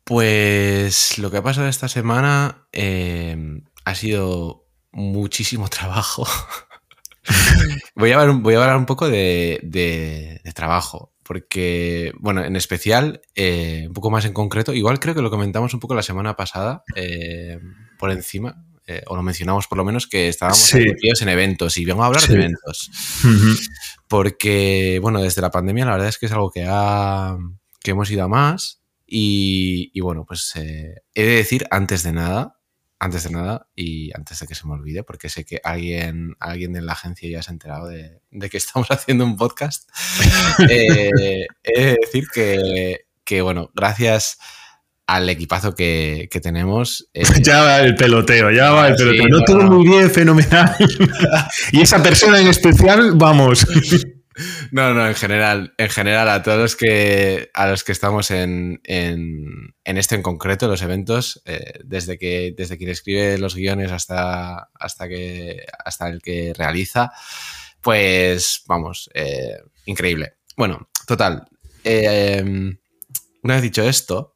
Pues 0.04 1.18
lo 1.18 1.30
que 1.30 1.38
ha 1.38 1.42
pasado 1.42 1.68
esta 1.68 1.88
semana 1.88 2.66
eh, 2.72 3.36
ha 3.84 3.94
sido 3.94 4.66
muchísimo 4.92 5.68
trabajo. 5.70 6.26
voy, 7.94 8.12
a 8.12 8.20
hablar, 8.20 8.36
voy 8.36 8.54
a 8.54 8.58
hablar 8.58 8.76
un 8.76 8.86
poco 8.86 9.08
de, 9.08 9.60
de 9.62 10.52
trabajo 10.54 11.13
porque, 11.25 12.12
bueno, 12.19 12.45
en 12.45 12.54
especial, 12.54 13.23
eh, 13.35 13.85
un 13.88 13.95
poco 13.95 14.11
más 14.11 14.25
en 14.25 14.33
concreto, 14.33 14.73
igual 14.73 15.00
creo 15.00 15.14
que 15.14 15.23
lo 15.23 15.31
comentamos 15.31 15.75
un 15.75 15.81
poco 15.81 15.95
la 15.95 16.02
semana 16.02 16.37
pasada, 16.37 16.85
eh, 16.95 17.59
por 17.99 18.11
encima, 18.11 18.64
eh, 18.87 19.02
o 19.07 19.16
lo 19.16 19.23
mencionamos 19.23 19.66
por 19.66 19.78
lo 19.78 19.85
menos, 19.85 20.07
que 20.07 20.28
estábamos 20.28 20.75
metidos 20.75 21.23
en 21.23 21.31
eventos 21.31 21.78
y 21.78 21.85
vengo 21.85 22.02
a 22.02 22.07
hablar 22.07 22.26
de 22.28 22.35
eventos. 22.35 22.90
Porque, 24.07 24.99
bueno, 25.00 25.21
desde 25.23 25.40
la 25.40 25.50
pandemia 25.50 25.87
la 25.87 25.93
verdad 25.93 26.09
es 26.09 26.19
que 26.19 26.26
es 26.26 26.33
algo 26.33 26.50
que, 26.50 26.66
ha, 26.69 27.37
que 27.83 27.90
hemos 27.93 28.11
ido 28.11 28.23
a 28.25 28.28
más 28.28 28.83
y, 29.07 29.90
y 29.95 30.00
bueno, 30.00 30.25
pues 30.26 30.52
he 30.57 31.02
de 31.14 31.37
decir, 31.37 31.66
antes 31.71 32.02
de 32.02 32.12
nada, 32.12 32.59
antes 33.04 33.25
de 33.25 33.30
nada 33.30 33.66
y 33.76 34.11
antes 34.16 34.38
de 34.38 34.46
que 34.46 34.54
se 34.54 34.66
me 34.66 34.73
olvide, 34.73 35.02
porque 35.02 35.28
sé 35.28 35.44
que 35.44 35.61
alguien, 35.62 36.34
alguien 36.40 36.73
de 36.73 36.80
la 36.80 36.92
agencia 36.92 37.28
ya 37.28 37.42
se 37.42 37.50
ha 37.50 37.52
enterado 37.52 37.88
de, 37.88 38.20
que 38.50 38.56
estamos 38.56 38.90
haciendo 38.90 39.25
un 39.25 39.37
podcast, 39.37 39.88
eh, 40.70 41.46
he 41.62 41.80
de 41.80 41.99
decir 42.00 42.25
que, 43.25 43.42
bueno, 43.42 43.70
gracias 43.75 44.38
al 45.06 45.28
equipazo 45.28 45.75
que, 45.75 46.28
tenemos. 46.42 47.11
Eh, 47.12 47.25
ya 47.42 47.62
va 47.62 47.80
el 47.80 47.94
peloteo, 47.94 48.50
ya 48.50 48.70
va 48.70 48.88
el 48.88 48.96
peloteo. 48.96 49.28
no 49.28 49.44
todo 49.44 49.62
muy 49.64 49.87
bien, 49.87 50.11
fenomenal. 50.11 50.75
y 51.73 51.82
esa 51.82 52.02
persona 52.02 52.40
en 52.40 52.49
especial, 52.49 53.12
vamos. 53.14 53.66
No, 54.70 54.94
no, 54.94 55.06
en 55.06 55.14
general, 55.14 55.74
en 55.78 55.88
general 55.88 56.28
a 56.28 56.42
todos 56.42 56.58
los 56.58 56.76
que, 56.76 57.50
a 57.54 57.68
los 57.68 57.84
que 57.84 57.92
estamos 57.92 58.30
en, 58.30 58.80
en, 58.84 59.74
en 59.84 59.98
esto 59.98 60.14
en 60.14 60.22
concreto, 60.22 60.66
los 60.66 60.82
eventos, 60.82 61.42
eh, 61.44 61.74
desde, 61.84 62.18
que, 62.18 62.54
desde 62.56 62.76
quien 62.76 62.90
escribe 62.90 63.38
los 63.38 63.54
guiones 63.54 63.92
hasta, 63.92 64.70
hasta, 64.74 65.08
que, 65.08 65.64
hasta 65.84 66.08
el 66.08 66.20
que 66.20 66.52
realiza, 66.56 67.12
pues 67.80 68.62
vamos, 68.66 69.10
eh, 69.14 69.58
increíble. 69.86 70.34
Bueno, 70.56 70.88
total. 71.06 71.46
Em, 71.84 72.76
una 73.42 73.54
vez 73.54 73.62
dicho 73.62 73.82
esto, 73.82 74.32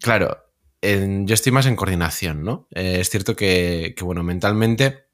claro, 0.00 0.38
yo 0.80 1.34
estoy 1.34 1.52
más 1.52 1.66
en 1.66 1.76
coordinación, 1.76 2.42
¿no? 2.42 2.68
Eh, 2.74 2.98
es 3.00 3.08
cierto 3.08 3.34
que, 3.34 3.94
que 3.96 4.04
bueno, 4.04 4.22
mentalmente, 4.22 5.06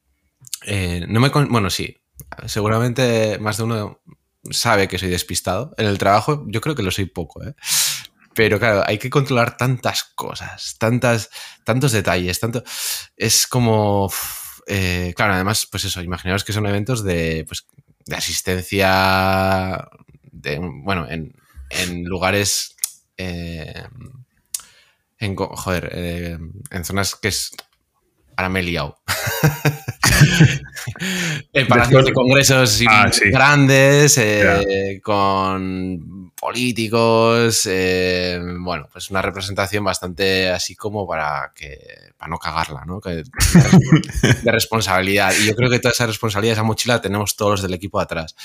no 1.07 1.19
me... 1.19 1.29
Bueno, 1.29 1.69
sí, 1.69 1.95
seguramente 2.45 3.37
más 3.39 3.57
de 3.57 3.63
uno 3.63 4.01
sabe 4.51 4.87
que 4.87 4.97
soy 4.97 5.09
despistado. 5.09 5.73
En 5.77 5.85
el 5.85 5.97
trabajo 5.97 6.45
yo 6.47 6.61
creo 6.61 6.75
que 6.75 6.83
lo 6.83 6.91
soy 6.91 7.05
poco, 7.05 7.43
¿eh? 7.43 7.55
Pero 8.33 8.59
claro, 8.59 8.83
hay 8.85 8.97
que 8.97 9.09
controlar 9.09 9.57
tantas 9.57 10.03
cosas, 10.15 10.77
tantas, 10.77 11.29
tantos 11.63 11.91
detalles, 11.91 12.39
tanto... 12.39 12.63
Es 13.17 13.47
como... 13.47 14.09
Eh, 14.67 15.13
claro, 15.15 15.33
además, 15.33 15.67
pues 15.69 15.83
eso, 15.85 16.01
imaginaos 16.01 16.43
que 16.43 16.53
son 16.53 16.65
eventos 16.67 17.03
de, 17.03 17.43
pues, 17.47 17.65
de 18.05 18.15
asistencia, 18.15 19.89
de, 20.31 20.59
bueno, 20.61 21.07
en, 21.09 21.33
lugares... 22.05 22.75
Eh, 23.17 23.83
en, 25.17 25.35
joder, 25.35 26.39
en 26.71 26.85
zonas 26.85 27.15
que 27.15 27.27
es 27.27 27.51
ahora 28.39 28.49
me 28.49 28.61
he 28.61 28.63
liado. 28.63 28.97
en 31.53 31.67
palacios 31.67 32.05
de 32.05 32.13
congresos 32.13 32.81
ah, 32.87 33.11
grandes, 33.25 34.17
eh, 34.17 35.01
con 35.03 36.31
políticos, 36.39 37.67
eh, 37.69 38.39
bueno, 38.59 38.87
pues 38.91 39.11
una 39.11 39.21
representación 39.21 39.83
bastante 39.83 40.49
así 40.49 40.73
como 40.73 41.05
para 41.05 41.51
que 41.53 41.77
para 42.17 42.29
no 42.29 42.37
cagarla, 42.37 42.85
¿no? 42.85 43.01
de 43.03 44.51
responsabilidad. 44.51 45.33
Y 45.37 45.47
yo 45.47 45.55
creo 45.55 45.69
que 45.69 45.79
toda 45.79 45.91
esa 45.91 46.07
responsabilidad, 46.07 46.53
esa 46.53 46.63
mochila, 46.63 47.01
tenemos 47.01 47.35
todos 47.35 47.51
los 47.51 47.61
del 47.61 47.73
equipo 47.73 47.99
atrás. 47.99 48.35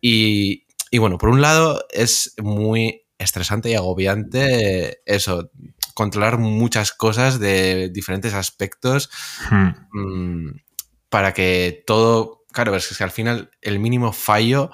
Y, 0.00 0.66
y 0.90 0.98
bueno, 0.98 1.16
por 1.16 1.28
un 1.28 1.40
lado 1.40 1.86
es 1.90 2.34
muy 2.38 3.04
estresante 3.18 3.70
y 3.70 3.74
agobiante 3.74 5.00
eso, 5.06 5.50
controlar 5.98 6.38
muchas 6.38 6.92
cosas 6.92 7.40
de 7.40 7.88
diferentes 7.88 8.32
aspectos 8.32 9.10
hmm. 9.50 9.98
mm, 9.98 10.60
para 11.08 11.34
que 11.34 11.82
todo, 11.88 12.44
claro, 12.52 12.76
es 12.76 12.96
que 12.96 13.02
al 13.02 13.10
final 13.10 13.50
el 13.60 13.80
mínimo 13.80 14.12
fallo 14.12 14.70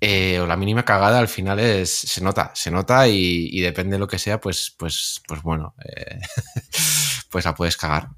eh, 0.00 0.40
o 0.40 0.48
la 0.48 0.56
mínima 0.56 0.84
cagada 0.84 1.20
al 1.20 1.28
final 1.28 1.60
es, 1.60 1.90
se 1.90 2.24
nota, 2.24 2.50
se 2.56 2.72
nota 2.72 3.06
y, 3.06 3.60
depende 3.60 3.92
de 3.92 4.00
lo 4.00 4.08
que 4.08 4.18
sea, 4.18 4.40
pues, 4.40 4.74
pues, 4.76 5.22
pues 5.28 5.42
bueno, 5.42 5.76
eh, 5.84 6.18
pues 7.30 7.44
la 7.44 7.54
puedes 7.54 7.76
cagar. 7.76 8.08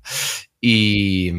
Y, 0.59 1.31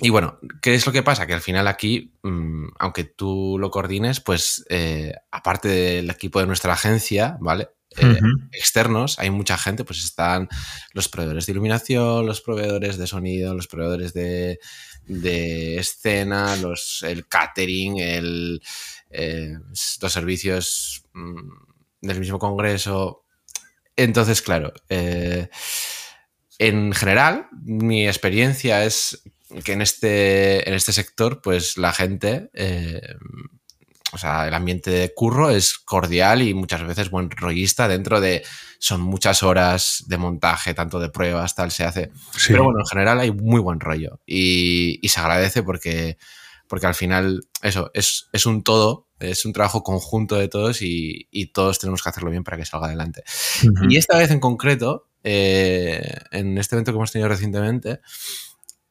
y 0.00 0.10
bueno, 0.10 0.38
¿qué 0.60 0.74
es 0.74 0.84
lo 0.84 0.92
que 0.92 1.02
pasa? 1.02 1.26
Que 1.26 1.32
al 1.32 1.40
final 1.40 1.66
aquí, 1.66 2.12
mm, 2.22 2.66
aunque 2.78 3.04
tú 3.04 3.56
lo 3.58 3.70
coordines, 3.70 4.20
pues 4.20 4.66
eh, 4.68 5.14
aparte 5.30 5.68
del 5.68 6.10
equipo 6.10 6.40
de 6.40 6.46
nuestra 6.46 6.74
agencia, 6.74 7.38
¿vale? 7.40 7.70
Eh, 7.96 8.20
externos, 8.52 9.18
hay 9.18 9.30
mucha 9.30 9.56
gente, 9.56 9.84
pues 9.84 10.04
están 10.04 10.48
los 10.92 11.08
proveedores 11.08 11.46
de 11.46 11.52
iluminación, 11.52 12.26
los 12.26 12.40
proveedores 12.40 12.96
de 12.96 13.06
sonido, 13.06 13.54
los 13.54 13.68
proveedores 13.68 14.12
de, 14.14 14.58
escena, 15.78 16.56
los, 16.56 17.02
el 17.02 17.28
catering, 17.28 17.98
el, 17.98 18.62
eh, 19.10 19.54
los 20.00 20.12
servicios 20.12 21.04
mm, 21.12 21.50
del 22.00 22.20
mismo 22.20 22.38
congreso. 22.38 23.24
Entonces, 23.96 24.42
claro, 24.42 24.72
eh, 24.88 25.48
en 26.58 26.92
general, 26.92 27.48
mi 27.62 28.08
experiencia 28.08 28.84
es 28.84 29.22
que 29.62 29.72
en 29.72 29.82
este, 29.82 30.68
en 30.68 30.74
este 30.74 30.92
sector, 30.92 31.40
pues 31.42 31.76
la 31.76 31.92
gente 31.92 32.50
o 34.14 34.18
sea, 34.18 34.46
el 34.46 34.54
ambiente 34.54 34.90
de 34.90 35.12
curro 35.12 35.50
es 35.50 35.76
cordial 35.76 36.40
y 36.42 36.54
muchas 36.54 36.86
veces 36.86 37.10
buen 37.10 37.30
rollista 37.30 37.88
dentro 37.88 38.20
de, 38.20 38.44
son 38.78 39.00
muchas 39.00 39.42
horas 39.42 40.04
de 40.06 40.18
montaje, 40.18 40.72
tanto 40.72 41.00
de 41.00 41.10
pruebas, 41.10 41.56
tal, 41.56 41.72
se 41.72 41.84
hace. 41.84 42.12
Pero 42.46 42.64
bueno, 42.64 42.78
en 42.78 42.86
general 42.86 43.18
hay 43.18 43.32
muy 43.32 43.60
buen 43.60 43.80
rollo 43.80 44.20
y, 44.24 45.00
se 45.08 45.20
agradece 45.20 45.64
porque, 45.64 46.16
porque 46.68 46.86
al 46.86 46.94
final, 46.94 47.40
eso, 47.60 47.90
es, 47.92 48.28
es, 48.32 48.46
un 48.46 48.62
todo, 48.62 49.08
es 49.18 49.44
un 49.44 49.52
trabajo 49.52 49.82
conjunto 49.82 50.36
de 50.36 50.46
todos 50.46 50.80
y, 50.80 51.50
todos 51.52 51.80
tenemos 51.80 52.00
que 52.00 52.08
hacerlo 52.08 52.30
bien 52.30 52.44
para 52.44 52.56
que 52.56 52.64
salga 52.64 52.86
adelante. 52.86 53.24
Y 53.88 53.96
esta 53.96 54.16
vez 54.16 54.30
en 54.30 54.38
concreto, 54.38 55.08
eh, 55.24 56.20
en 56.30 56.56
este 56.56 56.76
evento 56.76 56.92
que 56.92 56.96
hemos 56.96 57.10
tenido 57.10 57.28
recientemente, 57.28 57.98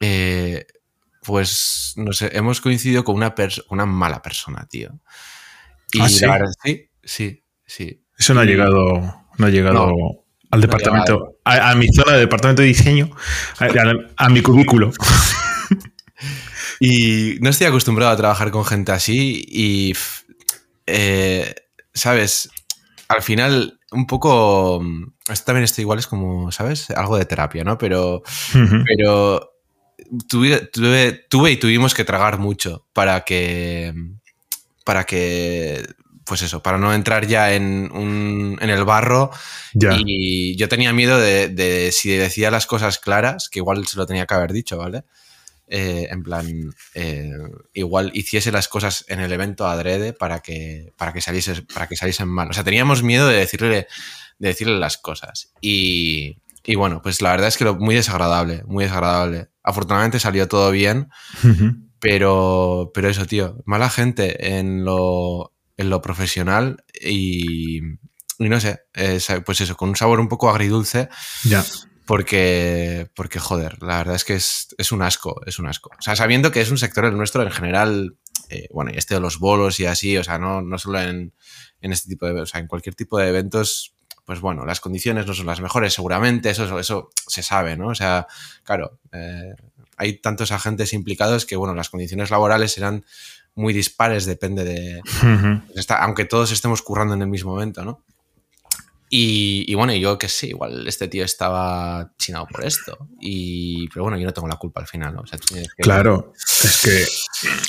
eh, 0.00 0.66
pues 1.24 1.94
no 1.96 2.12
sé, 2.12 2.30
hemos 2.32 2.60
coincidido 2.60 3.04
con 3.04 3.16
una, 3.16 3.34
una 3.70 3.86
mala 3.86 4.22
persona, 4.22 4.66
tío. 4.68 5.00
Y 5.92 6.00
¿Ah, 6.00 6.08
sí? 6.08 6.26
sí, 6.62 6.90
sí, 7.02 7.44
sí. 7.64 8.04
Eso 8.16 8.34
no 8.34 8.40
ha 8.40 8.44
llegado, 8.44 9.26
no 9.38 9.46
ha 9.46 9.50
llegado 9.50 9.90
al 10.50 10.60
departamento, 10.60 11.38
a, 11.44 11.74
mi 11.74 11.88
zona 11.88 12.12
de 12.12 12.20
departamento 12.20 12.62
de 12.62 12.68
diseño, 12.68 13.10
a, 14.16 14.28
mi 14.28 14.40
cubículo. 14.40 14.92
y 16.80 17.38
no 17.40 17.50
estoy 17.50 17.66
acostumbrado 17.66 18.12
a 18.12 18.16
trabajar 18.16 18.52
con 18.52 18.64
gente 18.64 18.92
así 18.92 19.44
y, 19.48 19.94
eh, 20.86 21.54
¿sabes? 21.92 22.50
Al 23.08 23.22
final, 23.22 23.80
un 23.90 24.06
poco, 24.06 24.80
esto 25.28 25.44
también 25.44 25.64
está 25.64 25.80
igual, 25.80 25.98
es 25.98 26.06
como, 26.06 26.52
¿sabes? 26.52 26.90
Algo 26.90 27.18
de 27.18 27.24
terapia, 27.24 27.64
¿no? 27.64 27.76
Pero, 27.76 28.22
pero 28.86 29.53
tuve, 30.28 30.60
tuve, 31.28 31.50
y 31.50 31.56
tuvimos 31.56 31.94
que 31.94 32.04
tragar 32.04 32.38
mucho 32.38 32.86
para 32.92 33.22
que, 33.22 33.94
para 34.84 35.04
que, 35.04 35.86
pues 36.24 36.42
eso, 36.42 36.62
para 36.62 36.78
no 36.78 36.92
entrar 36.94 37.26
ya 37.26 37.54
en, 37.54 37.90
un, 37.92 38.58
en 38.60 38.70
el 38.70 38.84
barro. 38.84 39.30
Y 39.74 40.56
yo 40.56 40.68
tenía 40.68 40.92
miedo 40.92 41.18
de, 41.18 41.90
si 41.92 42.10
decía 42.10 42.50
las 42.50 42.66
cosas 42.66 42.98
claras, 42.98 43.48
que 43.48 43.60
igual 43.60 43.86
se 43.86 43.96
lo 43.96 44.06
tenía 44.06 44.26
que 44.26 44.34
haber 44.34 44.52
dicho, 44.52 44.78
¿vale? 44.78 45.04
Eh, 45.66 46.08
en 46.10 46.22
plan, 46.22 46.46
eh, 46.94 47.32
igual 47.72 48.10
hiciese 48.14 48.52
las 48.52 48.68
cosas 48.68 49.06
en 49.08 49.20
el 49.20 49.32
evento 49.32 49.66
adrede 49.66 50.12
para 50.12 50.40
que, 50.40 50.92
para 50.96 51.12
que, 51.12 51.22
saliese, 51.22 51.62
para 51.62 51.86
que 51.86 51.96
saliesen 51.96 52.28
mal. 52.28 52.50
O 52.50 52.52
sea, 52.52 52.64
teníamos 52.64 53.02
miedo 53.02 53.26
de 53.26 53.38
decirle, 53.38 53.86
de 54.38 54.48
decirle 54.48 54.78
las 54.78 54.98
cosas. 54.98 55.52
Y, 55.60 56.36
y 56.64 56.76
bueno, 56.76 57.02
pues 57.02 57.20
la 57.20 57.30
verdad 57.30 57.48
es 57.48 57.58
que 57.58 57.64
lo, 57.64 57.76
muy 57.76 57.94
desagradable, 57.94 58.62
muy 58.66 58.84
desagradable. 58.84 59.48
Afortunadamente 59.62 60.18
salió 60.18 60.48
todo 60.48 60.70
bien, 60.70 61.10
pero, 62.00 62.90
pero 62.94 63.08
eso, 63.08 63.26
tío, 63.26 63.62
mala 63.66 63.90
gente 63.90 64.56
en 64.58 64.84
lo, 64.84 65.52
en 65.76 65.90
lo 65.90 66.00
profesional 66.00 66.82
y, 67.00 67.80
y 68.38 68.48
no 68.48 68.60
sé, 68.60 68.80
pues 69.44 69.60
eso, 69.60 69.76
con 69.76 69.90
un 69.90 69.96
sabor 69.96 70.20
un 70.20 70.28
poco 70.28 70.48
agridulce. 70.48 71.08
Ya. 71.44 71.64
Porque, 72.06 73.10
porque, 73.14 73.38
joder, 73.38 73.82
la 73.82 73.98
verdad 73.98 74.14
es 74.14 74.24
que 74.24 74.34
es, 74.34 74.74
es, 74.76 74.92
un 74.92 75.00
asco, 75.00 75.40
es 75.46 75.58
un 75.58 75.66
asco. 75.66 75.90
O 75.98 76.02
sea, 76.02 76.14
sabiendo 76.14 76.52
que 76.52 76.60
es 76.60 76.70
un 76.70 76.76
sector 76.76 77.06
el 77.06 77.16
nuestro 77.16 77.42
en 77.42 77.50
general, 77.50 78.18
eh, 78.50 78.68
bueno, 78.72 78.90
y 78.92 78.98
este 78.98 79.14
de 79.14 79.20
los 79.20 79.38
bolos 79.38 79.80
y 79.80 79.86
así, 79.86 80.16
o 80.18 80.24
sea, 80.24 80.38
no, 80.38 80.60
no 80.60 80.76
solo 80.76 81.00
en, 81.00 81.32
en 81.80 81.92
este 81.92 82.10
tipo 82.10 82.26
de, 82.26 82.42
o 82.42 82.46
sea, 82.46 82.60
en 82.60 82.66
cualquier 82.66 82.94
tipo 82.94 83.18
de 83.18 83.28
eventos 83.28 83.93
pues 84.24 84.40
bueno, 84.40 84.64
las 84.64 84.80
condiciones 84.80 85.26
no 85.26 85.34
son 85.34 85.46
las 85.46 85.60
mejores, 85.60 85.92
seguramente, 85.92 86.50
eso, 86.50 86.78
eso 86.78 87.10
se 87.26 87.42
sabe, 87.42 87.76
¿no? 87.76 87.88
O 87.88 87.94
sea, 87.94 88.26
claro, 88.62 88.98
eh, 89.12 89.54
hay 89.96 90.14
tantos 90.18 90.50
agentes 90.52 90.92
implicados 90.92 91.46
que, 91.46 91.56
bueno, 91.56 91.74
las 91.74 91.90
condiciones 91.90 92.30
laborales 92.30 92.72
serán 92.72 93.04
muy 93.54 93.72
dispares, 93.72 94.24
depende 94.24 94.64
de... 94.64 95.00
aunque 95.98 96.24
todos 96.24 96.52
estemos 96.52 96.82
currando 96.82 97.14
en 97.14 97.22
el 97.22 97.28
mismo 97.28 97.52
momento, 97.52 97.84
¿no? 97.84 98.02
Y, 99.16 99.72
bueno, 99.76 99.94
yo 99.94 100.18
que 100.18 100.28
sé, 100.28 100.48
igual 100.48 100.88
este 100.88 101.06
tío 101.06 101.24
estaba 101.24 102.10
chinado 102.18 102.48
por 102.48 102.64
esto. 102.64 103.06
Y, 103.20 103.86
pero 103.90 104.02
bueno, 104.02 104.18
yo 104.18 104.26
no 104.26 104.32
tengo 104.32 104.48
la 104.48 104.56
culpa 104.56 104.80
al 104.80 104.88
final. 104.88 105.14
¿no? 105.14 105.22
claro, 105.78 106.32
es 106.36 106.82
que 106.82 107.04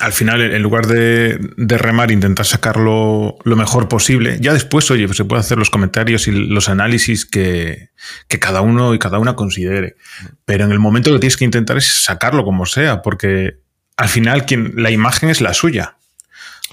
al 0.04 0.12
final, 0.12 0.42
en 0.42 0.64
lugar 0.64 0.88
de, 0.88 1.38
remar, 1.78 2.10
intentar 2.10 2.48
sacarlo 2.48 3.38
lo 3.44 3.56
mejor 3.56 3.88
posible, 3.88 4.40
ya 4.42 4.54
después, 4.54 4.90
oye, 4.90 5.06
pues 5.06 5.18
se 5.18 5.26
puede 5.26 5.42
hacer 5.42 5.60
los 5.60 5.70
comentarios 5.70 6.28
y 6.28 6.32
los 6.32 6.68
análisis 6.68 7.28
que, 7.28 7.92
cada 8.40 8.62
uno 8.62 8.96
y 8.96 8.98
cada 8.98 9.20
una 9.20 9.36
considere. 9.36 9.98
Pero 10.46 10.66
en 10.66 10.72
el 10.72 10.80
momento 10.80 11.12
lo 11.12 11.18
que 11.18 11.22
tienes 11.22 11.38
que 11.38 11.46
intentar 11.46 11.78
es 11.78 11.86
sacarlo 11.86 12.44
como 12.44 12.66
sea, 12.66 13.04
porque 13.04 13.60
al 13.98 14.10
final 14.10 14.48
quien, 14.48 14.74
la 14.78 14.90
imagen 14.90 15.30
es 15.30 15.42
la 15.42 15.54
suya. 15.54 15.98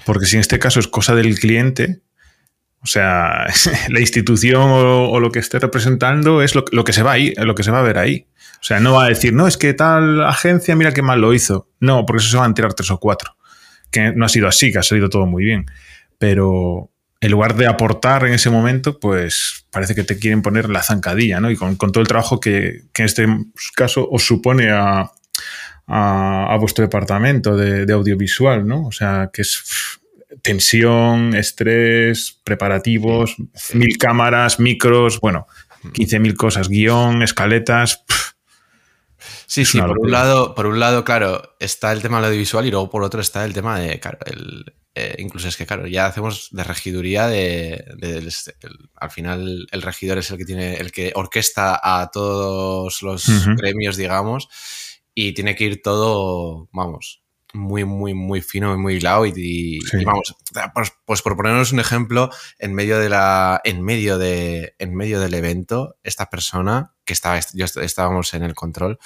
Porque 0.03 0.25
si 0.25 0.35
en 0.35 0.39
este 0.39 0.57
caso 0.57 0.79
es 0.79 0.87
cosa 0.87 1.13
del 1.13 1.37
cliente, 1.37 2.01
o 2.83 2.87
sea, 2.87 3.47
la 3.89 3.99
institución 3.99 4.69
o, 4.69 5.19
lo 5.19 5.31
que 5.31 5.39
esté 5.39 5.59
representando 5.59 6.41
es 6.41 6.53
lo, 6.55 6.83
que 6.83 6.93
se 6.93 7.01
va 7.01 7.13
ahí, 7.13 7.33
lo 7.37 7.55
que 7.55 7.63
se 7.63 7.71
va 7.71 7.79
a 7.79 7.83
ver 7.83 7.97
ahí. 7.97 8.27
O 8.59 8.65
sea, 8.65 8.79
no 8.79 8.93
va 8.93 9.05
a 9.05 9.09
decir, 9.09 9.33
no, 9.33 9.47
es 9.47 9.57
que 9.57 9.73
tal 9.73 10.23
agencia, 10.23 10.75
mira 10.75 10.93
qué 10.93 11.01
mal 11.01 11.19
lo 11.19 11.33
hizo. 11.33 11.69
No, 11.79 12.05
porque 12.05 12.21
eso 12.21 12.31
se 12.31 12.37
van 12.37 12.51
a 12.51 12.53
tirar 12.53 12.73
tres 12.73 12.91
o 12.91 12.99
cuatro. 12.99 13.35
Que 13.91 14.13
no 14.13 14.25
ha 14.25 14.29
sido 14.29 14.47
así, 14.47 14.71
que 14.71 14.79
ha 14.79 14.83
salido 14.83 15.09
todo 15.09 15.25
muy 15.25 15.43
bien. 15.43 15.65
Pero 16.17 16.89
en 17.19 17.31
lugar 17.31 17.55
de 17.55 17.67
aportar 17.67 18.25
en 18.25 18.33
ese 18.33 18.49
momento, 18.49 18.99
pues 18.99 19.65
parece 19.71 19.95
que 19.95 20.03
te 20.03 20.17
quieren 20.17 20.41
poner 20.41 20.69
la 20.69 20.83
zancadilla, 20.83 21.39
¿no? 21.39 21.51
Y 21.51 21.55
con, 21.55 21.77
todo 21.77 22.01
el 22.01 22.07
trabajo 22.07 22.39
que, 22.39 22.83
en 22.97 23.05
este 23.05 23.27
caso 23.75 24.07
os 24.09 24.25
supone 24.25 24.71
a, 24.71 25.09
vuestro 26.59 26.83
departamento 26.83 27.55
de, 27.55 27.85
de, 27.85 27.93
audiovisual, 27.93 28.65
¿no? 28.65 28.87
O 28.87 28.91
sea, 28.91 29.29
que 29.31 29.41
es 29.41 29.99
tensión, 30.41 31.35
estrés, 31.35 32.39
preparativos, 32.43 33.35
mil 33.73 33.97
cámaras, 33.97 34.59
micros, 34.59 35.19
bueno, 35.19 35.47
15.000 35.83 36.35
cosas, 36.35 36.69
guion, 36.69 37.21
escaletas. 37.21 38.03
sí, 39.45 39.65
sí, 39.65 39.79
por 39.79 39.99
un, 39.99 40.11
lado, 40.11 40.55
por 40.55 40.65
un 40.65 40.79
lado, 40.79 41.03
claro, 41.03 41.55
está 41.59 41.91
el 41.91 42.01
tema 42.01 42.21
de 42.21 42.27
audiovisual 42.27 42.65
y 42.65 42.71
luego 42.71 42.89
por 42.89 43.03
otro 43.03 43.21
está 43.21 43.45
el 43.45 43.53
tema 43.53 43.79
de, 43.79 43.99
claro, 43.99 44.19
el, 44.25 44.73
eh, 44.95 45.15
incluso 45.17 45.47
es 45.47 45.57
que, 45.57 45.65
claro, 45.65 45.87
ya 45.87 46.05
hacemos 46.05 46.49
de 46.51 46.63
regiduría 46.63 47.27
de, 47.27 47.83
al 48.95 49.11
final 49.11 49.67
el 49.71 49.81
regidor 49.81 50.19
es 50.19 50.29
el 50.29 50.37
que 50.37 50.45
tiene, 50.45 50.75
el 50.75 50.91
que 50.91 51.11
orquesta 51.15 51.79
a 51.81 52.11
todos 52.11 53.01
los 53.01 53.25
gremios, 53.57 53.97
digamos, 53.97 54.49
y 55.15 55.33
tiene 55.33 55.55
que 55.55 55.65
ir 55.65 55.81
todo, 55.81 56.69
vamos, 56.71 57.22
muy, 57.53 57.85
muy, 57.85 58.13
muy 58.13 58.41
fino 58.41 58.73
y 58.73 58.77
muy 58.77 58.95
hilado. 58.95 59.25
Y, 59.25 59.79
vamos, 60.05 60.35
pues, 60.73 60.93
pues, 61.05 61.21
por 61.21 61.37
ponernos 61.37 61.71
un 61.71 61.79
ejemplo, 61.79 62.29
en 62.59 62.73
medio 62.73 62.99
de 62.99 63.09
la. 63.09 63.61
En 63.63 63.81
medio 63.81 64.17
de. 64.17 64.75
En 64.79 64.95
medio 64.95 65.19
del 65.19 65.33
evento, 65.33 65.95
esta 66.03 66.29
persona, 66.29 66.93
que 67.05 67.13
estaba, 67.13 67.39
yo 67.53 67.65
estábamos 67.65 68.33
en 68.33 68.43
el 68.43 68.55
control, 68.55 68.99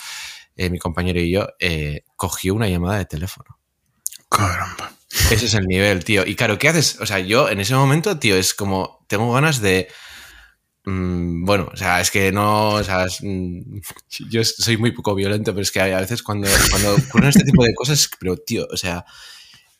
eh, 0.56 0.70
mi 0.70 0.80
compañero 0.80 1.20
y 1.20 1.32
yo, 1.32 1.48
eh, 1.60 2.04
cogió 2.16 2.56
una 2.56 2.70
llamada 2.70 2.98
de 2.98 3.06
teléfono. 3.06 3.60
Caramba. 4.30 4.94
Ese 5.32 5.46
es 5.46 5.54
el 5.54 5.66
nivel, 5.66 6.04
tío. 6.04 6.26
Y 6.26 6.36
claro, 6.36 6.58
¿qué 6.58 6.70
haces? 6.70 7.00
O 7.00 7.06
sea, 7.06 7.20
yo 7.20 7.50
en 7.50 7.60
ese 7.60 7.76
momento, 7.76 8.18
tío, 8.18 8.36
es 8.36 8.54
como. 8.54 9.06
Tengo 9.08 9.32
ganas 9.32 9.62
de 9.62 9.88
bueno, 10.90 11.70
o 11.74 11.76
sea, 11.76 12.00
es 12.00 12.10
que 12.12 12.32
no, 12.32 12.70
o 12.70 12.84
sea, 12.84 13.08
mm, 13.22 13.80
yo 14.30 14.44
soy 14.44 14.78
muy 14.78 14.92
poco 14.92 15.16
violento, 15.16 15.52
pero 15.52 15.62
es 15.62 15.72
que 15.72 15.82
a 15.82 16.00
veces 16.00 16.24
cuando, 16.24 16.48
cuando 16.70 16.96
ocurren 16.96 17.30
este 17.30 17.44
tipo 17.44 17.64
de 17.64 17.74
cosas, 17.74 18.10
pero 18.20 18.38
tío, 18.38 18.66
o 18.72 18.78
sea, 18.78 19.06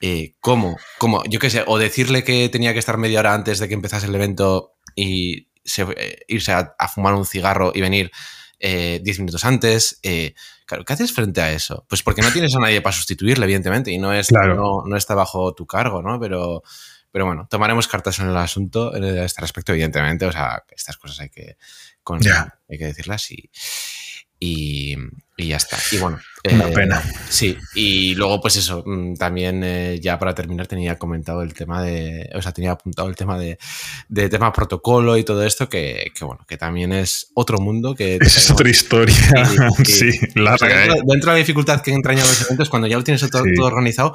eh, 0.02 0.34
¿cómo? 0.42 0.78
¿Cómo? 0.98 1.24
Yo 1.30 1.40
qué 1.40 1.50
sé, 1.50 1.64
o 1.66 1.78
decirle 1.78 2.24
que 2.24 2.50
tenía 2.50 2.74
que 2.74 2.80
estar 2.80 2.98
media 2.98 3.22
hora 3.22 3.34
antes 3.34 3.60
de 3.60 3.70
que 3.70 3.74
empezase 3.74 4.08
el 4.08 4.16
evento 4.16 4.76
y 4.96 5.48
eh, 5.78 6.20
irse 6.28 6.52
a, 6.52 6.76
fumar 6.94 7.14
un 7.14 7.26
cigarro 7.26 7.72
y 7.74 7.80
venir 7.80 8.12
eh, 8.60 9.00
diez 9.02 9.20
minutos 9.20 9.46
antes. 9.46 10.02
claro, 10.66 10.84
¿qué 10.84 10.94
haces 10.94 11.14
frente 11.14 11.40
a 11.40 11.54
eso? 11.54 11.86
Pues 11.88 12.04
porque 12.04 12.22
no 12.22 12.32
tienes 12.32 12.54
a 12.56 12.60
nadie 12.60 12.82
para 12.82 12.96
sustituirle, 12.96 13.46
evidentemente, 13.46 13.92
y 13.92 13.98
no, 13.98 14.14
es, 14.14 14.30
no, 14.32 14.84
no 14.86 14.98
está 14.98 15.16
bajo 15.16 15.54
tu 15.54 15.66
cargo, 15.66 16.02
¿no? 16.02 16.20
Pero 16.20 16.64
pero 17.18 17.26
bueno, 17.26 17.48
tomaremos 17.50 17.88
cartas 17.88 18.20
en 18.20 18.28
el 18.28 18.38
asunto 18.38 18.96
en 18.96 19.04
este 19.04 19.42
respecto, 19.42 19.72
evidentemente. 19.72 20.28
O 20.28 20.32
sea, 20.32 20.64
estas 20.70 20.98
cosas 20.98 21.20
hay 21.22 21.30
que, 21.30 21.58
hay 22.70 22.78
que 22.78 22.86
decirlas 22.86 23.32
y, 23.32 23.50
y, 24.40 24.96
ya 25.36 25.58
está. 25.58 25.80
Y 25.92 25.98
bueno. 25.98 26.20
Una 26.54 26.70
eh, 26.70 26.74
pena. 26.74 27.04
Sí, 27.28 27.58
y 27.74 28.14
luego, 28.14 28.40
pues 28.40 28.58
eso, 28.58 28.84
mm, 28.86 29.16
también 29.16 29.64
eh, 29.64 30.00
ya 30.00 30.20
para 30.20 30.36
terminar 30.36 30.68
tenía 30.68 31.00
comentado 31.00 31.42
el 31.42 31.56
tema 31.56 31.82
de, 31.82 32.30
o 32.36 32.42
sea, 32.44 32.52
tenía 32.52 32.74
apuntado 32.74 33.10
el 33.10 33.16
tema 33.16 33.40
de, 33.40 33.58
de 34.10 34.30
tema 34.30 34.54
protocolo 34.54 35.18
y 35.18 35.24
todo 35.24 35.44
esto, 35.44 35.68
que, 35.68 36.12
que, 36.14 36.24
bueno, 36.24 36.46
que 36.48 36.58
también 36.58 36.94
es 36.94 37.32
otro 37.34 37.58
mundo. 37.58 37.96
que 37.96 38.20
Es 38.22 38.52
otra 38.52 38.70
historia, 38.70 39.16
sí, 39.84 40.12
larga. 40.36 40.68
dentro, 40.68 40.98
¿eh? 40.98 41.02
dentro, 41.04 41.32
de 41.32 41.36
la 41.36 41.40
dificultad 41.40 41.82
que 41.82 41.94
entraña 41.94 42.22
los 42.22 42.44
eventos, 42.44 42.70
cuando 42.70 42.88
ya 42.88 42.96
lo 42.96 43.04
tienes 43.04 43.28
todo 43.28 43.44
organizado, 43.66 44.14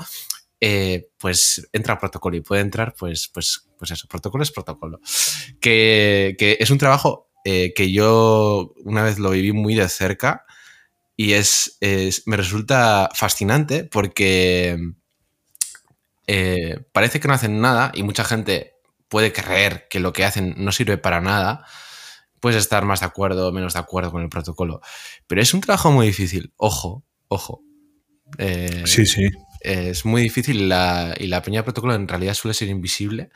eh, 0.64 1.08
pues 1.18 1.68
entra 1.72 1.98
protocolo 1.98 2.36
y 2.36 2.40
puede 2.40 2.60
entrar, 2.60 2.94
pues, 2.96 3.28
pues, 3.34 3.68
pues 3.76 3.90
eso, 3.90 4.06
protocolo 4.06 4.44
es 4.44 4.52
protocolo. 4.52 5.00
Que, 5.60 6.36
es 6.38 6.70
un 6.70 6.78
trabajo 6.78 7.32
eh, 7.44 7.74
que 7.74 7.90
yo 7.90 8.72
una 8.84 9.02
vez 9.02 9.18
lo 9.18 9.30
viví 9.30 9.50
muy 9.50 9.74
de 9.74 9.88
cerca 9.88 10.46
y 11.16 11.32
es, 11.32 11.78
me 12.26 12.36
resulta 12.36 13.08
fascinante 13.12 13.82
porque 13.82 14.78
eh, 16.28 16.78
parece 16.92 17.18
que 17.18 17.26
no 17.26 17.34
hacen 17.34 17.60
nada 17.60 17.90
y 17.92 18.04
mucha 18.04 18.22
gente 18.22 18.76
puede 19.08 19.32
creer 19.32 19.88
que 19.90 19.98
lo 19.98 20.12
que 20.12 20.24
hacen 20.24 20.54
no 20.58 20.70
sirve 20.70 20.96
para 20.96 21.20
nada, 21.20 21.66
puedes 22.38 22.60
estar 22.60 22.84
más 22.84 23.00
de 23.00 23.06
acuerdo 23.06 23.48
o 23.48 23.52
menos 23.52 23.72
de 23.72 23.80
acuerdo 23.80 24.12
con 24.12 24.22
el 24.22 24.28
protocolo. 24.28 24.80
Pero 25.26 25.42
es 25.42 25.52
un 25.54 25.60
trabajo 25.60 25.90
muy 25.90 26.06
difícil. 26.06 26.52
Ojo, 26.56 27.04
ojo. 27.26 27.64
Sí, 28.84 29.06
sí. 29.06 29.28
Es 29.62 30.04
muy 30.04 30.22
difícil 30.22 30.68
la, 30.68 31.14
y 31.18 31.28
la 31.28 31.42
peña 31.42 31.60
de 31.60 31.64
protocolo 31.64 31.94
en 31.94 32.08
realidad 32.08 32.34
suele 32.34 32.54
ser 32.54 32.68
invisible. 32.68 33.30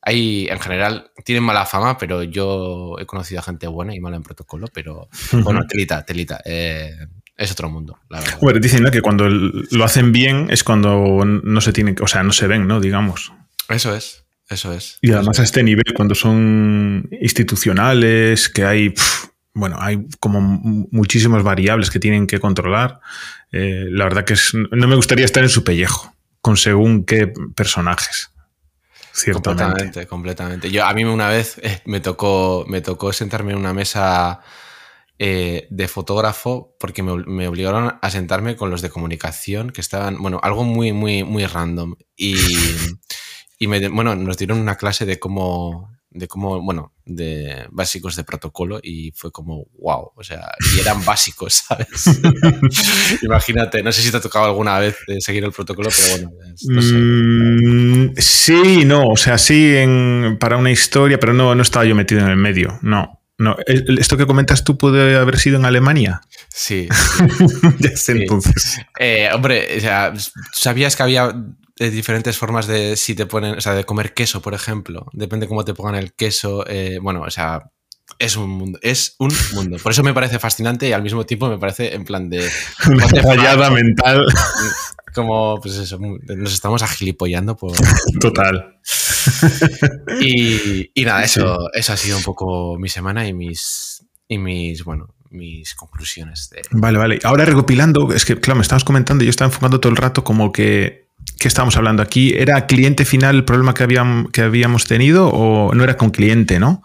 Hay, 0.00 0.48
en 0.50 0.58
general, 0.58 1.10
tienen 1.24 1.44
mala 1.44 1.64
fama, 1.64 1.96
pero 1.96 2.22
yo 2.22 2.96
he 2.98 3.06
conocido 3.06 3.40
a 3.40 3.44
gente 3.44 3.66
buena 3.68 3.94
y 3.94 4.00
mala 4.00 4.16
en 4.16 4.22
protocolo, 4.22 4.66
pero 4.72 5.08
bueno, 5.32 5.64
telita, 5.68 6.04
telita. 6.04 6.40
Eh, 6.44 6.96
es 7.36 7.50
otro 7.50 7.68
mundo, 7.68 7.98
la 8.08 8.20
verdad. 8.20 8.38
Bueno, 8.40 8.60
dicen 8.60 8.84
que 8.90 9.00
cuando 9.00 9.28
lo 9.28 9.84
hacen 9.84 10.12
bien 10.12 10.48
es 10.50 10.64
cuando 10.64 11.24
no 11.24 11.60
se 11.60 11.72
tienen, 11.72 11.96
o 12.00 12.06
sea, 12.06 12.22
no 12.22 12.32
se 12.32 12.46
ven, 12.46 12.66
¿no? 12.66 12.80
Digamos. 12.80 13.32
Eso 13.68 13.94
es, 13.94 14.24
eso 14.48 14.72
es. 14.72 14.98
Y 15.02 15.12
además 15.12 15.40
a 15.40 15.42
este 15.42 15.62
nivel, 15.62 15.92
cuando 15.94 16.14
son 16.14 17.08
institucionales, 17.20 18.48
que 18.48 18.64
hay, 18.64 18.94
bueno, 19.54 19.76
hay 19.78 20.06
como 20.20 20.40
muchísimas 20.40 21.42
variables 21.42 21.90
que 21.90 21.98
tienen 21.98 22.26
que 22.26 22.40
controlar, 22.40 23.00
eh, 23.50 23.86
la 23.90 24.04
verdad 24.04 24.24
que 24.24 24.34
es, 24.34 24.52
no 24.54 24.88
me 24.88 24.96
gustaría 24.96 25.24
estar 25.24 25.42
en 25.42 25.50
su 25.50 25.62
pellejo, 25.64 26.14
con 26.40 26.56
según 26.56 27.04
qué 27.04 27.32
personajes. 27.54 28.30
Ciertamente. 29.14 29.64
Completamente, 29.64 30.06
completamente. 30.06 30.70
Yo, 30.70 30.86
a 30.86 30.94
mí 30.94 31.04
una 31.04 31.28
vez 31.28 31.58
eh, 31.62 31.82
me, 31.84 32.00
tocó, 32.00 32.64
me 32.66 32.80
tocó 32.80 33.12
sentarme 33.12 33.52
en 33.52 33.58
una 33.58 33.74
mesa 33.74 34.40
eh, 35.18 35.66
de 35.70 35.86
fotógrafo 35.86 36.74
porque 36.80 37.02
me, 37.02 37.46
obligaron 37.46 37.98
a 38.00 38.10
sentarme 38.10 38.56
con 38.56 38.70
los 38.70 38.80
de 38.80 38.88
comunicación 38.88 39.70
que 39.70 39.82
estaban, 39.82 40.16
bueno, 40.22 40.40
algo 40.42 40.64
muy, 40.64 40.92
muy, 40.94 41.24
muy 41.24 41.44
random. 41.44 41.94
Y, 42.16 42.36
y 43.58 43.66
me, 43.66 43.86
bueno, 43.88 44.16
nos 44.16 44.38
dieron 44.38 44.58
una 44.58 44.76
clase 44.76 45.04
de 45.04 45.18
cómo, 45.18 45.92
de 46.14 46.28
cómo, 46.28 46.60
bueno, 46.62 46.92
de 47.04 47.66
básicos 47.70 48.16
de 48.16 48.24
protocolo 48.24 48.80
y 48.82 49.12
fue 49.12 49.32
como, 49.32 49.66
wow, 49.78 50.12
o 50.14 50.22
sea, 50.22 50.52
y 50.74 50.80
eran 50.80 51.04
básicos, 51.04 51.64
¿sabes? 51.66 52.20
Imagínate, 53.22 53.82
no 53.82 53.92
sé 53.92 54.02
si 54.02 54.10
te 54.10 54.18
ha 54.18 54.20
tocado 54.20 54.46
alguna 54.46 54.78
vez 54.78 54.96
seguir 55.20 55.44
el 55.44 55.52
protocolo, 55.52 55.90
pero 55.90 56.10
bueno, 56.16 56.30
no 56.68 56.82
sé. 56.82 56.94
Mm, 56.94 58.14
sí, 58.16 58.84
no, 58.84 59.08
o 59.08 59.16
sea, 59.16 59.38
sí 59.38 59.76
en, 59.76 60.36
para 60.38 60.56
una 60.56 60.70
historia, 60.70 61.18
pero 61.18 61.32
no, 61.32 61.54
no 61.54 61.62
estaba 61.62 61.84
yo 61.84 61.94
metido 61.94 62.20
en 62.20 62.28
el 62.28 62.36
medio, 62.36 62.78
no. 62.82 63.18
No, 63.38 63.56
¿esto 63.66 64.16
que 64.16 64.26
comentas 64.26 64.62
tú 64.62 64.78
puede 64.78 65.16
haber 65.16 65.36
sido 65.36 65.56
en 65.56 65.64
Alemania? 65.64 66.20
Sí. 66.48 66.86
ya 67.80 67.96
sé, 67.96 68.12
entonces. 68.12 68.78
Eh, 69.00 69.30
hombre, 69.34 69.78
o 69.78 69.80
sea, 69.80 70.12
¿sabías 70.52 70.94
que 70.94 71.02
había 71.02 71.34
eh, 71.78 71.90
diferentes 71.90 72.36
formas 72.36 72.66
de 72.66 72.96
si 72.96 73.14
te 73.14 73.26
ponen, 73.26 73.56
o 73.56 73.60
sea, 73.60 73.74
de 73.74 73.84
comer 73.84 74.14
queso, 74.14 74.42
por 74.42 74.54
ejemplo? 74.54 75.06
Depende 75.12 75.48
cómo 75.48 75.64
te 75.64 75.74
pongan 75.74 75.94
el 75.94 76.12
queso. 76.12 76.64
Eh, 76.66 76.98
bueno, 77.00 77.22
o 77.22 77.30
sea, 77.30 77.70
es 78.18 78.36
un 78.36 78.50
mundo, 78.50 78.78
es 78.82 79.16
un 79.18 79.32
mundo. 79.54 79.78
Por 79.82 79.92
eso 79.92 80.02
me 80.02 80.14
parece 80.14 80.38
fascinante 80.38 80.88
y 80.88 80.92
al 80.92 81.02
mismo 81.02 81.24
tiempo 81.24 81.48
me 81.48 81.58
parece 81.58 81.94
en 81.94 82.04
plan 82.04 82.28
de... 82.28 82.48
Una 82.88 83.08
fallada 83.08 83.70
mental. 83.70 84.24
Como, 85.14 85.60
pues 85.60 85.76
eso, 85.76 85.98
nos 85.98 86.54
estamos 86.54 86.82
agilipollando 86.82 87.56
por... 87.56 87.72
Total. 88.20 88.78
Y, 90.20 90.90
nada, 91.04 91.22
eso, 91.22 91.68
eso 91.74 91.92
ha 91.92 91.96
sido 91.96 92.16
un 92.16 92.22
poco 92.22 92.78
mi 92.78 92.88
semana 92.88 93.26
y 93.26 93.34
mis, 93.34 94.06
y 94.26 94.38
mis, 94.38 94.84
bueno, 94.84 95.14
mis 95.28 95.74
conclusiones. 95.74 96.48
De... 96.50 96.62
Vale, 96.70 96.96
vale. 96.96 97.18
Ahora 97.24 97.44
recopilando, 97.44 98.12
es 98.12 98.24
que, 98.24 98.40
claro, 98.40 98.56
me 98.56 98.62
estabas 98.62 98.84
comentando, 98.84 99.22
yo 99.22 99.30
estaba 99.30 99.50
enfocando 99.50 99.80
todo 99.80 99.90
el 99.90 99.98
rato 99.98 100.24
como 100.24 100.50
que 100.50 101.01
¿Qué 101.42 101.48
estábamos 101.48 101.76
hablando 101.76 102.04
aquí? 102.04 102.34
¿Era 102.36 102.68
cliente 102.68 103.04
final 103.04 103.34
el 103.34 103.44
problema 103.44 103.74
que, 103.74 103.82
habíamos, 103.82 104.30
que 104.30 104.42
habíamos 104.42 104.84
tenido 104.84 105.28
o 105.28 105.74
no 105.74 105.82
era 105.82 105.96
con 105.96 106.10
cliente, 106.10 106.60
no? 106.60 106.84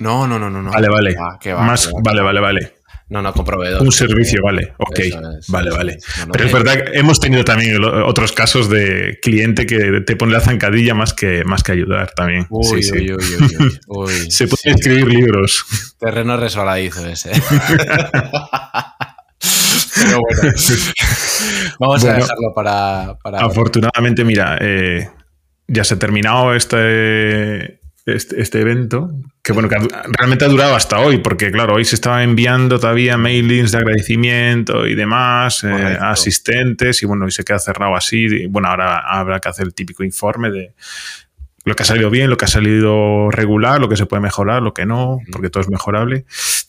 No, 0.00 0.26
no, 0.26 0.40
no, 0.40 0.50
no. 0.50 0.72
Vale, 0.72 0.88
vale. 0.88 1.14
Más, 1.56 1.92
vale, 2.02 2.20
vale, 2.20 2.40
vale. 2.40 2.72
No, 3.10 3.22
no, 3.22 3.32
con 3.32 3.44
proveedor. 3.44 3.82
Un 3.82 3.92
servicio, 3.92 4.40
vale. 4.42 4.74
Ok, 4.78 4.98
vale, 5.46 5.70
vale. 5.70 5.98
Pero 6.32 6.46
es 6.46 6.52
verdad 6.52 6.82
que 6.82 6.98
hemos 6.98 7.20
tenido 7.20 7.44
también 7.44 7.80
otros 7.84 8.32
casos 8.32 8.68
de 8.68 9.20
cliente 9.22 9.66
que 9.66 10.00
te 10.04 10.16
pone 10.16 10.32
la 10.32 10.40
zancadilla 10.40 10.94
más 10.94 11.14
que, 11.14 11.44
más 11.44 11.62
que 11.62 11.70
ayudar 11.70 12.10
también. 12.10 12.48
Uy, 12.50 12.82
sí, 12.82 12.92
uy, 12.92 13.12
uy, 13.12 13.78
uy, 13.86 14.12
Se 14.32 14.48
pueden 14.48 14.74
escribir 14.80 15.06
libros. 15.06 15.64
Terreno 16.00 16.36
resbaladizo 16.36 17.06
ese. 17.06 17.30
Pero 20.02 20.20
bueno, 20.20 20.40
vamos 21.80 22.04
a 22.04 22.12
dejarlo 22.14 22.52
para, 22.54 23.16
Afortunadamente, 23.40 24.24
mira, 24.24 24.58
eh, 24.60 25.08
ya 25.68 25.84
se 25.84 25.94
ha 25.94 25.98
terminado 25.98 26.54
este, 26.54 27.80
este, 28.06 28.40
este, 28.40 28.60
evento, 28.60 29.10
que 29.42 29.52
bueno, 29.52 29.68
que 29.68 29.76
realmente 30.18 30.44
ha 30.44 30.48
durado 30.48 30.76
hasta 30.76 31.00
hoy, 31.00 31.18
porque 31.18 31.50
claro, 31.50 31.74
hoy 31.74 31.84
se 31.84 31.96
estaban 31.96 32.22
enviando 32.22 32.78
todavía 32.78 33.16
mailings 33.16 33.72
de 33.72 33.78
agradecimiento 33.78 34.86
y 34.86 34.94
demás 34.94 35.64
eh, 35.64 35.98
a 36.00 36.10
asistentes, 36.10 37.02
y 37.02 37.06
bueno, 37.06 37.24
hoy 37.24 37.32
se 37.32 37.44
queda 37.44 37.58
cerrado 37.58 37.96
así. 37.96 38.26
Y, 38.26 38.46
bueno, 38.46 38.68
ahora 38.68 38.98
habrá 38.98 39.40
que 39.40 39.48
hacer 39.48 39.66
el 39.66 39.74
típico 39.74 40.04
informe 40.04 40.50
de 40.50 40.74
lo 41.64 41.74
que 41.74 41.82
ha 41.82 41.86
salido 41.86 42.10
bien, 42.10 42.30
lo 42.30 42.36
que 42.36 42.44
ha 42.44 42.48
salido 42.48 43.28
regular, 43.32 43.80
lo 43.80 43.88
que 43.88 43.96
se 43.96 44.06
puede 44.06 44.22
mejorar, 44.22 44.62
lo 44.62 44.72
que 44.72 44.86
no, 44.86 45.18
porque 45.32 45.50
todo 45.50 45.62
es 45.62 45.68
mejorable. 45.68 46.24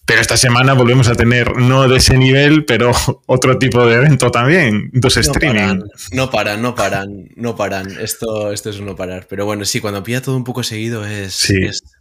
Pero 0.08 0.22
esta 0.22 0.38
semana 0.38 0.74
volvemos 0.74 1.10
a 1.10 1.16
tener, 1.16 1.58
no 1.58 1.86
de 1.90 1.98
ese 1.98 2.18
nivel, 2.18 2.64
pero 2.64 2.94
otro 3.26 3.60
tipo 3.60 3.86
de 3.86 3.96
evento 3.96 4.32
también, 4.32 4.90
dos 4.94 5.18
streaming. 5.18 5.82
no 6.14 6.32
paran, 6.32 6.62
no 6.62 6.76
paran, 6.76 7.28
no 7.36 7.58
paran. 7.58 7.92
Esto, 8.00 8.54
esto 8.54 8.70
es 8.70 8.80
un 8.80 8.86
no 8.86 8.96
parar. 8.96 9.28
Pero 9.30 9.46
bueno, 9.46 9.66
sí, 9.66 9.82
cuando 9.82 10.02
pilla 10.04 10.22
todo 10.22 10.38
un 10.38 10.46
poco 10.46 10.64
seguido 10.64 11.06
es, 11.06 11.52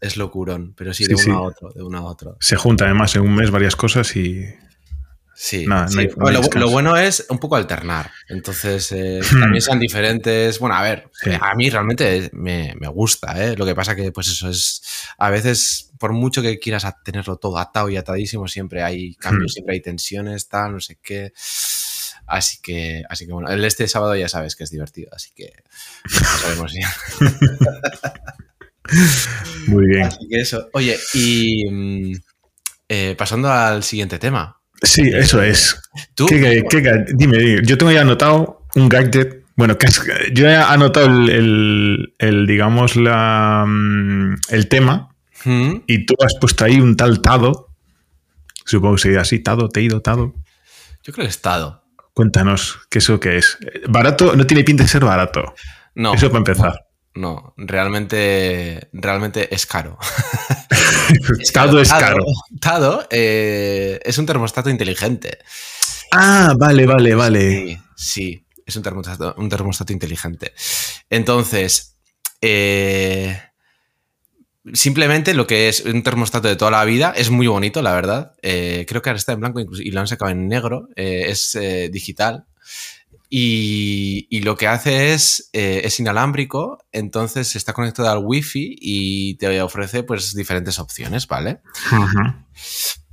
es, 0.01 0.17
locurón, 0.17 0.73
pero 0.77 0.95
sí, 0.95 1.05
de 1.07 1.17
uno 1.17 1.37
a 1.37 1.43
otro, 1.43 1.73
de 1.75 1.83
uno 1.83 1.99
a 1.99 2.05
otro. 2.05 2.37
Se 2.39 2.55
junta 2.55 2.85
además 2.85 3.17
en 3.17 3.23
un 3.23 3.35
mes 3.35 3.51
varias 3.51 3.75
cosas 3.75 4.15
y 4.15 4.47
Sí, 5.39 5.67
lo, 5.67 6.71
bueno 6.71 6.97
es 6.97 7.27
un 7.29 7.39
poco 7.39 7.57
alternar. 7.57 8.11
Entonces, 8.31 8.91
eh, 8.93 9.21
hmm. 9.21 9.41
también 9.41 9.61
sean 9.61 9.79
diferentes. 9.79 10.59
Bueno, 10.59 10.77
a 10.77 10.83
ver, 10.83 11.11
a 11.43 11.55
mí 11.55 11.69
realmente 11.69 12.31
me, 12.33 12.75
gusta, 12.89 13.45
¿eh? 13.45 13.55
Lo 13.55 13.67
que 13.67 13.75
pasa 13.75 13.95
que, 13.95 14.13
pues 14.13 14.29
eso 14.29 14.49
es. 14.49 14.81
A 15.19 15.29
veces, 15.29 15.86
por 15.99 16.13
mucho 16.13 16.43
que 16.43 16.59
quieras 16.59 16.87
tenerlo 17.05 17.37
todo 17.37 17.59
atado 17.59 17.89
y 17.89 17.97
atadísimo, 17.97 18.49
siempre 18.49 18.83
hay 18.83 19.15
cambios, 19.15 19.53
hmm. 19.53 19.55
siempre 19.55 19.75
hay 19.75 19.81
tensiones, 19.81 20.49
tal, 20.49 20.73
no 20.73 20.81
sé 20.81 20.99
qué. 21.03 21.33
Así 22.27 22.59
que, 22.61 23.05
así 23.09 23.27
que 23.27 23.33
bueno, 23.33 23.49
el 23.49 23.65
este 23.65 23.87
sábado 23.87 24.17
ya 24.17 24.29
sabes 24.29 24.57
que 24.57 24.65
es 24.65 24.71
divertido, 24.71 25.11
así 25.13 25.31
que 25.35 25.53
sabemos 26.41 26.73
ya. 26.73 26.93
Muy 29.69 29.87
bien. 29.87 30.05
Así 30.05 30.29
que 30.29 30.41
eso. 30.41 30.69
Oye, 30.73 30.99
y 31.15 31.71
mm, 31.71 32.13
eh, 32.89 33.15
pasando 33.17 33.51
al 33.51 33.83
siguiente 33.83 34.19
tema. 34.19 34.61
Sí, 34.83 35.11
eso 35.13 35.43
es. 35.43 35.81
dime, 37.15 37.63
yo 37.65 37.79
tengo 37.79 37.93
ya 37.93 38.03
anotado 38.03 38.67
un 38.75 38.89
gadget. 38.89 39.45
Bueno, 39.57 39.79
que 39.79 39.89
yo 40.35 40.49
he 40.49 40.55
anotado 40.55 41.07
el, 41.07 42.45
digamos, 42.47 42.97
la, 42.97 43.65
mm, 43.67 44.35
el 44.51 44.69
tema 44.69 45.16
¿Mm? 45.45 45.83
y 45.87 46.07
tú 46.07 46.15
has 46.25 46.35
puesto 46.41 46.65
ahí 46.65 46.81
un 46.81 46.97
tal 46.97 47.21
Tado. 47.21 47.69
Supongo 48.65 48.97
que 48.97 49.03
sería 49.03 49.21
así, 49.21 49.39
Tado, 49.39 49.69
Teido, 49.69 50.01
Tado. 50.03 50.35
Yo 51.03 51.13
creo 51.13 51.25
que 51.25 51.31
es 51.31 51.41
Tado. 51.41 51.85
Cuéntanos, 52.15 52.81
¿qué 52.91 52.99
eso 52.99 53.21
qué 53.21 53.37
es? 53.37 53.59
Barato, 53.89 54.35
no 54.35 54.47
tiene 54.47 54.65
pinta 54.65 54.83
de 54.83 54.89
ser 54.89 55.05
barato. 55.05 55.55
No. 55.95 56.15
Eso 56.15 56.29
para 56.29 56.39
empezar. 56.39 56.87
No, 57.15 57.55
realmente, 57.57 58.89
realmente 58.93 59.55
es 59.55 59.67
caro. 59.67 59.99
Tado 61.53 61.81
es 61.81 61.91
caro. 61.91 62.25
Tado 62.61 63.07
eh, 63.11 64.01
es 64.05 64.19
un 64.19 64.27
termostato 64.27 64.69
inteligente. 64.69 65.39
Ah, 66.13 66.55
vale, 66.59 66.87
vale, 66.87 67.15
vale. 67.15 67.83
Sí, 67.97 68.47
es 68.65 68.77
un 68.77 68.83
termostato, 68.83 69.35
un 69.39 69.49
termostato 69.49 69.93
inteligente. 69.93 70.53
Entonces, 71.09 71.97
eh, 72.41 73.41
simplemente 74.73 75.35
lo 75.35 75.47
que 75.47 75.69
es 75.69 75.85
un 75.85 76.03
termostato 76.03 76.49
de 76.49 76.57
toda 76.57 76.71
la 76.71 76.85
vida 76.85 77.13
es 77.17 77.31
muy 77.31 77.47
bonito, 77.47 77.83
la 77.83 77.95
verdad. 77.95 78.33
Eh, 78.43 78.85
creo 78.89 79.03
que 79.03 79.11
ahora 79.11 79.19
está 79.19 79.33
en 79.33 79.41
blanco 79.41 79.61
y 79.61 79.91
lo 79.91 80.01
han 80.01 80.09
sacado 80.09 80.31
en 80.31 80.49
negro. 80.49 80.89
es 80.97 81.59
digital. 81.91 82.47
Y, 83.29 84.41
lo 84.41 84.57
que 84.57 84.69
hace 84.69 85.13
es, 85.13 85.51
eh, 85.53 85.83
es 85.85 85.99
inalámbrico, 85.99 86.79
entonces 86.93 87.57
está 87.57 87.73
conectado 87.73 88.11
al 88.11 88.25
wifi 88.25 88.77
y 88.81 89.35
te 89.35 89.61
ofrece 89.61 90.05
pues 90.05 90.35
diferentes 90.35 90.79
opciones, 90.79 91.27
¿vale? 91.27 91.61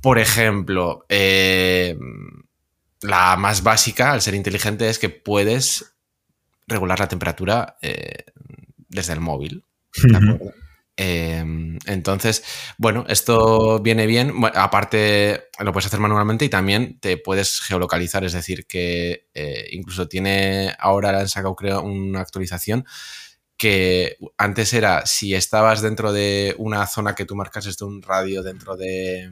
Por 0.00 0.18
ejemplo, 0.18 1.04
eh, 1.08 1.98
la 3.00 3.36
más 3.36 3.62
básica, 3.62 4.12
al 4.12 4.22
ser 4.22 4.34
inteligente, 4.34 4.88
es 4.88 4.98
que 4.98 5.08
puedes 5.08 5.96
regular 6.66 7.00
la 7.00 7.08
temperatura 7.08 7.76
eh, 7.82 8.24
desde 8.88 9.14
el 9.14 9.20
móvil. 9.20 9.64
Em, 10.96 11.78
entonces, 11.86 12.44
bueno, 12.78 13.04
esto 13.08 13.80
viene 13.80 14.06
bien. 14.06 14.32
aparte, 14.54 15.48
lo 15.58 15.72
puedes 15.72 15.86
hacer 15.86 16.00
manualmente 16.00 16.44
y 16.44 16.48
también 16.48 16.98
te 17.00 17.16
puedes 17.16 17.60
geolocalizar. 17.60 18.24
Es 18.24 18.32
decir, 18.32 18.66
que 18.66 19.28
eh, 19.34 19.66
incluso 19.72 20.08
tiene 20.08 20.74
ahora 20.78 21.18
han 21.18 21.28
sacado, 21.28 21.56
creo, 21.56 21.82
una 21.82 22.20
actualización 22.20 22.84
que 23.56 24.18
antes 24.36 24.74
era 24.74 25.06
si 25.06 25.34
estabas 25.34 25.80
dentro 25.80 26.12
de 26.12 26.54
una 26.58 26.86
zona 26.86 27.14
que 27.14 27.24
tú 27.24 27.36
marcas 27.36 27.64
de 27.76 27.84
un 27.84 28.02
radio 28.02 28.42
dentro 28.42 28.76
de. 28.76 29.30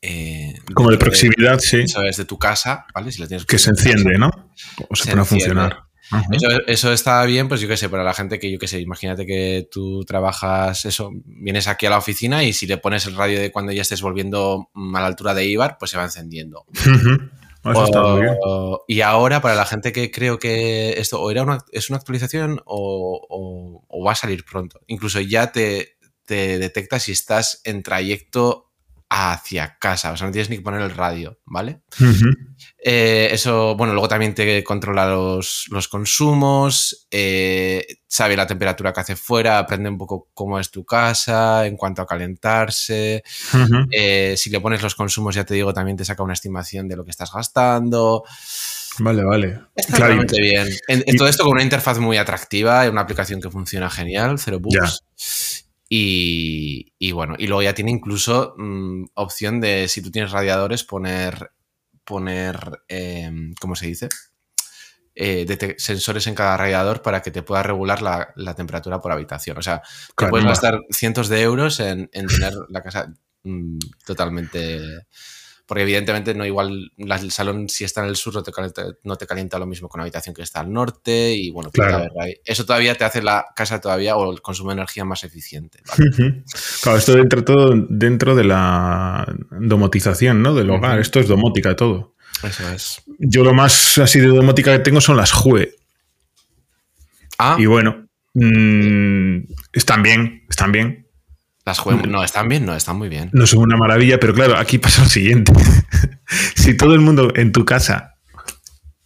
Eh, 0.00 0.54
Como 0.74 0.90
de 0.90 0.98
proximidad, 0.98 1.58
sí. 1.58 1.86
Sabes, 1.88 2.16
de 2.16 2.24
tu 2.24 2.38
casa, 2.38 2.86
¿vale? 2.94 3.10
Si 3.10 3.26
tienes 3.26 3.44
que 3.46 3.58
se 3.58 3.70
enciende, 3.70 4.16
¿no? 4.16 4.30
O 4.88 4.94
se, 4.94 5.10
pone 5.10 5.22
a 5.22 5.24
funcionar. 5.24 5.87
Eso, 6.66 6.92
está 6.92 7.24
bien, 7.24 7.48
pues 7.48 7.60
yo 7.60 7.68
qué 7.68 7.76
sé, 7.76 7.88
para 7.88 8.04
la 8.04 8.14
gente 8.14 8.38
que 8.38 8.50
yo 8.50 8.58
qué 8.58 8.66
sé, 8.66 8.80
imagínate 8.80 9.26
que 9.26 9.68
tú 9.70 10.04
trabajas 10.04 10.84
eso, 10.84 11.10
vienes 11.24 11.68
aquí 11.68 11.86
a 11.86 11.90
la 11.90 11.98
oficina 11.98 12.44
y 12.44 12.52
si 12.52 12.66
le 12.66 12.78
pones 12.78 13.06
el 13.06 13.16
radio 13.16 13.38
de 13.38 13.52
cuando 13.52 13.72
ya 13.72 13.82
estés 13.82 14.00
volviendo 14.00 14.70
mm, 14.72 14.96
a 14.96 15.00
la 15.00 15.06
altura 15.06 15.34
de 15.34 15.46
Ibar, 15.46 15.76
pues 15.78 15.90
se 15.90 15.98
va 15.98 16.04
encendiendo. 16.04 16.64
y 18.86 19.00
ahora, 19.02 19.40
para 19.42 19.54
la 19.54 19.66
gente 19.66 19.92
que 19.92 20.10
creo 20.10 20.38
que 20.38 20.98
esto 20.98 21.20
o 21.20 21.30
era 21.30 21.42
una, 21.42 21.58
es 21.72 21.90
una 21.90 21.98
actualización 21.98 22.62
o, 22.64 23.84
va 24.06 24.12
a 24.12 24.14
salir 24.14 24.44
pronto, 24.44 24.80
incluso 24.86 25.20
ya 25.20 25.52
te, 25.52 25.98
te 26.24 26.58
detecta 26.58 26.98
si 26.98 27.12
estás 27.12 27.60
en 27.64 27.82
trayecto 27.82 28.67
hacia 29.10 29.78
casa, 29.78 30.12
o 30.12 30.16
sea, 30.16 30.26
no 30.26 30.32
tienes 30.32 30.50
ni 30.50 30.56
que 30.56 30.62
poner 30.62 30.82
el 30.82 30.90
radio, 30.90 31.38
¿vale? 31.46 31.80
Eh, 32.78 33.28
eso, 33.32 33.74
bueno, 33.74 33.94
luego 33.94 34.08
también 34.08 34.34
te 34.34 34.62
controla 34.62 35.06
los, 35.08 35.88
consumos, 35.90 37.06
eh, 37.10 37.86
sabe 38.06 38.36
la 38.36 38.46
temperatura 38.46 38.92
que 38.92 39.00
hace 39.00 39.16
fuera, 39.16 39.58
aprende 39.58 39.88
un 39.88 39.96
poco 39.96 40.28
cómo 40.34 40.58
es 40.60 40.70
tu 40.70 40.84
casa 40.84 41.66
en 41.66 41.76
cuanto 41.78 42.02
a 42.02 42.06
calentarse. 42.06 43.22
Eh, 43.90 44.34
si 44.36 44.50
le 44.50 44.60
pones 44.60 44.82
los 44.82 44.94
consumos, 44.94 45.34
ya 45.34 45.44
te 45.44 45.54
digo, 45.54 45.72
también 45.72 45.96
te 45.96 46.04
saca 46.04 46.22
una 46.22 46.34
estimación 46.34 46.86
de 46.86 46.96
lo 46.96 47.04
que 47.04 47.10
estás 47.10 47.32
gastando. 47.32 48.24
Vale, 48.98 49.24
vale. 49.24 49.60
Está 49.74 49.96
claramente 49.96 50.40
bien. 50.40 50.68
En, 50.88 51.16
todo 51.16 51.28
esto 51.28 51.44
con 51.44 51.52
una 51.52 51.62
interfaz 51.62 51.98
muy 51.98 52.18
atractiva, 52.18 52.88
una 52.90 53.02
aplicación 53.02 53.40
que 53.40 53.50
funciona 53.50 53.88
genial, 53.88 54.38
cero 54.38 54.58
bugs. 54.60 55.67
Y, 55.90 57.12
bueno, 57.12 57.34
y 57.38 57.46
luego 57.46 57.62
ya 57.62 57.74
tiene 57.74 57.90
incluso 57.90 58.54
mm, 58.58 59.06
opción 59.14 59.60
de, 59.60 59.88
si 59.88 60.02
tú 60.02 60.10
tienes 60.10 60.32
radiadores, 60.32 60.84
poner, 60.84 61.50
poner 62.04 62.82
em, 62.88 63.54
¿cómo 63.60 63.74
se 63.74 63.86
dice? 63.86 64.08
Eh, 65.14 65.74
sensores 65.78 66.26
en 66.26 66.34
cada 66.34 66.56
radiador 66.56 67.02
para 67.02 67.22
que 67.22 67.30
te 67.30 67.42
pueda 67.42 67.62
regular 67.62 68.02
la, 68.02 68.54
temperatura 68.54 69.00
por 69.00 69.12
habitación. 69.12 69.58
O 69.58 69.62
sea, 69.62 69.82
te 70.16 70.28
puedes 70.28 70.46
gastar 70.46 70.78
cientos 70.90 71.28
de 71.28 71.40
euros 71.40 71.80
en, 71.80 72.08
en 72.12 72.26
tener 72.26 72.52
la 72.68 72.82
casa 72.82 73.12
mm, 73.42 73.78
totalmente 74.06 75.06
porque 75.68 75.82
evidentemente 75.82 76.34
no 76.34 76.46
igual 76.46 76.90
el 76.96 77.30
salón 77.30 77.68
si 77.68 77.84
está 77.84 78.02
en 78.02 78.08
el 78.08 78.16
sur 78.16 78.34
no 78.34 78.42
te, 78.42 79.26
calienta, 79.26 79.58
lo 79.58 79.66
mismo 79.66 79.86
con 79.90 79.98
una 79.98 80.04
habitación 80.04 80.34
que 80.34 80.40
está 80.40 80.60
al 80.60 80.72
norte 80.72 81.34
y 81.34 81.50
bueno, 81.50 81.70
claro. 81.70 82.08
eso 82.42 82.64
todavía 82.64 82.94
te 82.94 83.04
hace 83.04 83.20
la 83.20 83.44
casa 83.54 83.78
todavía 83.78 84.16
o 84.16 84.32
el 84.32 84.40
consumo 84.40 84.70
de 84.70 84.76
energía 84.76 85.04
más 85.04 85.24
eficiente. 85.24 85.80
claro, 86.82 86.98
esto 86.98 87.18
entra 87.18 87.44
todo 87.44 87.74
dentro 87.90 88.34
de 88.34 88.44
la 88.44 89.30
domotización 89.50 90.42
¿no? 90.42 90.54
del 90.54 90.70
hogar, 90.70 91.00
esto 91.00 91.20
es 91.20 91.28
domótica 91.28 91.76
todo. 91.76 92.14
Eso 92.42 92.66
es. 92.72 93.02
Yo 93.18 93.44
lo 93.44 93.52
más 93.52 93.98
así 93.98 94.20
de 94.20 94.28
domótica 94.28 94.72
que 94.72 94.82
tengo 94.82 95.02
son 95.02 95.18
las 95.18 95.32
JUE. 95.32 95.74
Ah. 97.38 97.56
Y 97.58 97.66
bueno, 97.66 98.08
mm, 98.32 99.40
están 99.74 100.02
bien, 100.02 100.44
están 100.48 100.72
bien. 100.72 101.07
Las 101.68 101.84
no, 101.84 102.24
están 102.24 102.48
bien, 102.48 102.64
no, 102.64 102.74
están 102.74 102.96
muy 102.96 103.10
bien. 103.10 103.28
No 103.34 103.46
son 103.46 103.60
una 103.60 103.76
maravilla, 103.76 104.18
pero 104.18 104.32
claro, 104.32 104.56
aquí 104.56 104.78
pasa 104.78 105.02
lo 105.02 105.08
siguiente. 105.08 105.52
si 106.54 106.74
todo 106.74 106.94
el 106.94 107.00
mundo 107.00 107.30
en 107.36 107.52
tu 107.52 107.66
casa 107.66 108.14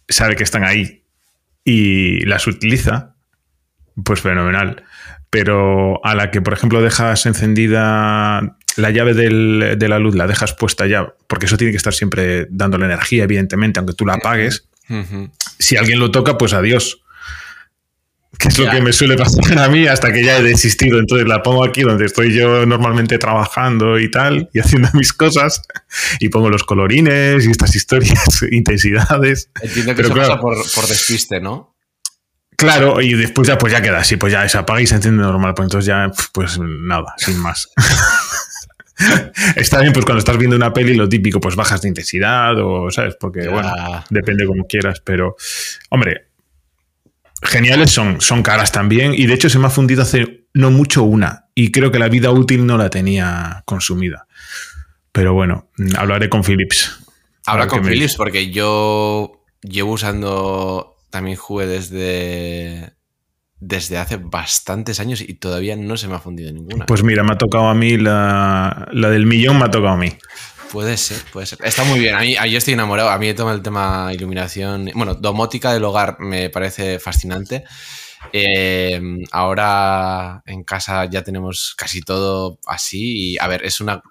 sabe 0.07 0.37
que 0.37 0.43
están 0.43 0.63
ahí 0.63 1.03
y 1.65 2.25
las 2.25 2.47
utiliza, 2.47 3.15
pues 4.05 4.21
fenomenal. 4.21 4.83
Pero 5.29 5.99
a 6.05 6.15
la 6.15 6.31
que, 6.31 6.41
por 6.41 6.53
ejemplo, 6.53 6.81
dejas 6.81 7.25
encendida 7.25 8.55
la 8.77 8.89
llave 8.91 9.13
de 9.13 9.89
la 9.89 9.99
luz, 9.99 10.15
la 10.15 10.25
dejas 10.25 10.53
puesta 10.53 10.87
ya, 10.87 11.13
porque 11.27 11.47
eso 11.47 11.57
tiene 11.57 11.71
que 11.71 11.77
estar 11.77 11.93
siempre 11.93 12.47
dándole 12.49 12.85
energía, 12.85 13.25
evidentemente, 13.25 13.79
aunque 13.79 13.93
tú 13.93 14.05
la 14.05 14.13
apagues. 14.13 14.69
Si 15.59 15.75
alguien 15.75 15.99
lo 15.99 16.11
toca, 16.11 16.37
pues 16.37 16.53
adiós 16.53 17.01
que 18.43 18.49
es 18.49 18.59
lo 18.59 18.69
que 18.69 18.81
me 18.81 18.91
suele 18.91 19.15
pasar 19.15 19.57
a 19.57 19.69
mí 19.69 19.87
hasta 19.87 20.11
que 20.11 20.23
ya 20.23 20.37
he 20.37 20.43
desistido. 20.43 20.99
Entonces 20.99 21.27
la 21.27 21.41
pongo 21.41 21.63
aquí 21.63 21.81
donde 21.81 22.05
estoy 22.05 22.33
yo 22.33 22.65
normalmente 22.65 23.17
trabajando 23.17 23.97
y 23.99 24.11
tal, 24.11 24.49
y 24.53 24.59
haciendo 24.59 24.89
mis 24.93 25.13
cosas, 25.13 25.61
y 26.19 26.27
pongo 26.29 26.49
los 26.49 26.63
colorines 26.63 27.45
y 27.45 27.51
estas 27.51 27.75
historias, 27.75 28.43
intensidades. 28.51 29.49
Entiendo 29.61 29.95
que 29.95 30.03
Pero 30.03 30.07
eso 30.09 30.17
pasa 30.17 30.39
por, 30.41 30.87
despiste, 30.87 31.39
¿no? 31.39 31.73
Claro, 32.57 33.01
y 33.01 33.13
después 33.13 33.47
ya, 33.47 33.57
pues 33.57 33.73
ya 33.73 33.81
queda 33.81 33.99
así, 33.99 34.17
pues 34.17 34.31
ya 34.31 34.47
se 34.47 34.57
apaga 34.57 34.81
y 34.81 34.87
se 34.87 34.95
enciende 34.95 35.23
normal, 35.23 35.53
pues 35.55 35.65
entonces 35.65 35.87
ya, 35.87 36.11
pues 36.33 36.59
nada, 36.59 37.13
sin 37.17 37.37
más. 37.39 37.69
Está 39.55 39.79
bien, 39.81 39.91
pues 39.91 40.05
cuando 40.05 40.19
estás 40.19 40.37
viendo 40.37 40.55
una 40.55 40.71
peli, 40.71 40.93
lo 40.93 41.09
típico, 41.09 41.39
pues 41.39 41.55
bajas 41.55 41.81
de 41.81 41.87
intensidad 41.87 42.53
o, 42.59 42.91
¿sabes? 42.91 43.15
Porque, 43.19 43.47
bueno, 43.47 43.71
depende 44.09 44.45
como 44.45 44.65
quieras, 44.67 45.01
pero, 45.03 45.35
hombre, 45.89 46.27
geniales 47.43 47.91
son, 47.91 48.21
son 48.21 48.43
caras 48.43 48.71
también. 48.71 49.13
Y 49.15 49.25
de 49.25 49.33
hecho 49.33 49.49
se 49.49 49.59
me 49.59 49.67
ha 49.67 49.69
fundido 49.69 50.03
hace 50.03 50.47
no 50.53 50.71
mucho 50.71 51.03
una. 51.03 51.47
Y 51.55 51.71
creo 51.71 51.91
que 51.91 51.99
la 51.99 52.09
vida 52.09 52.31
útil 52.31 52.65
no 52.65 52.77
la 52.77 52.89
tenía 52.89 53.63
consumida. 53.65 54.27
Pero 55.11 55.33
bueno, 55.33 55.69
hablaré 55.97 56.29
con 56.29 56.43
Philips. 56.43 56.99
Habla 57.45 57.67
con 57.67 57.83
Philips 57.83 58.15
porque 58.15 58.51
yo 58.51 59.43
llevo 59.61 59.93
usando 59.93 60.95
también 61.09 61.37
jugué 61.37 61.67
desde 61.67 62.93
desde 63.59 63.97
hace 63.97 64.17
bastantes 64.17 64.99
años 64.99 65.21
y 65.21 65.35
todavía 65.35 65.75
no 65.75 65.95
se 65.95 66.07
me 66.07 66.15
ha 66.15 66.19
fundido 66.19 66.51
ninguna. 66.51 66.85
Pues 66.85 67.03
mira, 67.03 67.23
me 67.23 67.33
ha 67.33 67.37
tocado 67.37 67.69
a 67.69 67.73
mí 67.73 67.97
la, 67.97 68.89
la 68.91 69.09
del 69.09 69.25
millón, 69.25 69.57
me 69.57 69.65
ha 69.65 69.71
tocado 69.71 69.93
a 69.93 69.97
mí. 69.97 70.09
Puede 70.73 70.97
ser, 70.97 71.21
puede 71.31 71.45
ser. 71.45 71.59
Está 71.63 71.83
muy 71.83 71.99
bien. 71.99 72.15
A 72.15 72.21
mí, 72.21 72.35
yo 72.49 72.57
estoy 72.57 72.73
enamorado. 72.73 73.11
A 73.11 73.19
mí 73.19 73.31
todo 73.35 73.53
el 73.53 73.61
tema 73.61 74.09
iluminación, 74.11 74.89
bueno, 74.95 75.13
domótica 75.13 75.71
del 75.71 75.83
hogar 75.83 76.19
me 76.19 76.49
parece 76.49 76.97
fascinante. 76.97 77.63
Eh, 78.31 78.99
ahora 79.31 80.41
en 80.47 80.63
casa 80.63 81.05
ya 81.05 81.23
tenemos 81.23 81.75
casi 81.77 82.01
todo 82.01 82.57
así 82.65 83.33
y 83.33 83.37
a 83.37 83.45
ver, 83.45 83.63
es 83.63 83.81
una 83.81 84.01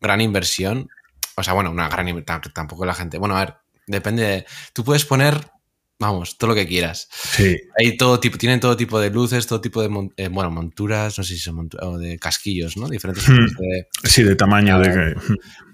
gran 0.00 0.20
inversión. 0.20 0.88
O 1.34 1.42
sea, 1.42 1.54
bueno, 1.54 1.72
una 1.72 1.88
gran 1.88 2.06
inversión, 2.06 2.40
tampoco 2.54 2.86
la 2.86 2.94
gente. 2.94 3.18
Bueno, 3.18 3.36
a 3.36 3.40
ver, 3.40 3.56
depende. 3.88 4.46
Tú 4.72 4.84
puedes 4.84 5.04
poner 5.04 5.50
Vamos, 5.98 6.36
todo 6.36 6.50
lo 6.50 6.54
que 6.54 6.66
quieras. 6.66 7.08
Sí. 7.10 7.56
Hay 7.78 7.96
todo 7.96 8.20
tipo, 8.20 8.36
tienen 8.36 8.60
todo 8.60 8.76
tipo 8.76 9.00
de 9.00 9.10
luces, 9.10 9.46
todo 9.46 9.62
tipo 9.62 9.80
de 9.80 10.10
eh, 10.18 10.28
bueno, 10.28 10.50
monturas, 10.50 11.16
no 11.16 11.24
sé 11.24 11.34
si 11.34 11.40
son 11.40 11.56
monturas, 11.56 11.86
o 11.86 11.98
de 11.98 12.18
casquillos, 12.18 12.76
¿no? 12.76 12.88
Diferentes 12.88 13.26
hmm. 13.26 13.46
de, 13.58 13.88
Sí, 14.04 14.22
de 14.22 14.36
tamaño. 14.36 14.78
de 14.78 15.16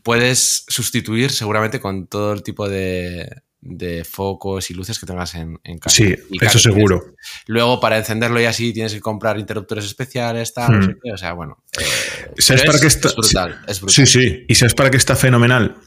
Puedes 0.04 0.64
sustituir 0.68 1.32
seguramente 1.32 1.80
con 1.80 2.06
todo 2.06 2.32
el 2.32 2.44
tipo 2.44 2.68
de, 2.68 3.42
focos 4.08 4.70
y 4.70 4.74
luces 4.74 5.00
que 5.00 5.06
tengas 5.06 5.34
en, 5.34 5.58
casa. 5.80 5.96
Sí, 5.96 6.14
eso 6.40 6.58
seguro. 6.60 7.14
Luego, 7.46 7.80
para 7.80 7.98
encenderlo 7.98 8.40
y 8.40 8.44
así, 8.44 8.72
tienes 8.72 8.94
que 8.94 9.00
comprar 9.00 9.40
interruptores 9.40 9.84
especiales, 9.84 10.54
tal, 10.54 10.72
no 10.72 10.82
sé 10.84 10.90
hmm. 10.90 10.98
qué. 11.02 11.12
O 11.12 11.16
sea, 11.16 11.32
bueno. 11.32 11.64
Eh, 11.76 12.30
¿Sabes 12.38 12.62
para 12.62 12.78
qué 12.78 12.86
está? 12.86 13.08
Es 13.08 13.16
brutal, 13.16 13.60
es 13.66 13.80
brutal. 13.80 14.06
Sí, 14.06 14.20
sí. 14.20 14.44
¿Y 14.48 14.54
sabes 14.54 14.74
para 14.74 14.88
qué 14.88 14.98
está 14.98 15.16
fenomenal? 15.16 15.78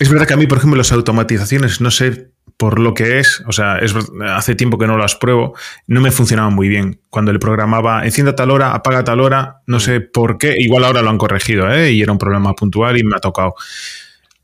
Es 0.00 0.08
verdad 0.08 0.26
que 0.26 0.34
a 0.34 0.36
mí, 0.36 0.48
por 0.48 0.58
ejemplo, 0.58 0.76
las 0.76 0.90
automatizaciones, 0.90 1.80
no 1.80 1.92
sé 1.92 2.35
por 2.56 2.80
lo 2.80 2.94
que 2.94 3.18
es, 3.18 3.42
o 3.46 3.52
sea, 3.52 3.78
es, 3.78 3.94
hace 4.28 4.54
tiempo 4.54 4.78
que 4.78 4.86
no 4.86 4.96
las 4.96 5.14
pruebo, 5.14 5.54
no 5.86 6.00
me 6.00 6.10
funcionaban 6.10 6.54
muy 6.54 6.68
bien. 6.68 7.00
Cuando 7.10 7.32
le 7.32 7.38
programaba, 7.38 8.04
encienda 8.04 8.34
tal 8.34 8.50
hora, 8.50 8.72
apaga 8.72 9.04
tal 9.04 9.20
hora, 9.20 9.62
no 9.66 9.78
sé 9.78 10.00
por 10.00 10.38
qué, 10.38 10.56
igual 10.58 10.84
ahora 10.84 11.02
lo 11.02 11.10
han 11.10 11.18
corregido, 11.18 11.70
¿eh? 11.70 11.92
y 11.92 12.02
era 12.02 12.12
un 12.12 12.18
problema 12.18 12.54
puntual 12.54 12.98
y 12.98 13.04
me 13.04 13.16
ha 13.16 13.20
tocado. 13.20 13.54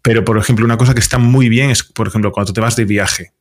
Pero, 0.03 0.25
por 0.25 0.37
ejemplo, 0.37 0.65
una 0.65 0.77
cosa 0.77 0.95
que 0.95 1.01
está 1.01 1.19
muy 1.19 1.49
bien 1.49 1.71
es, 1.71 1.85
por 1.85 2.09
ejemplo, 2.09 2.33
cuando 2.33 2.53
te 2.53 2.61
vas 2.61 2.77
de 2.77 2.85
viaje, 2.85 3.33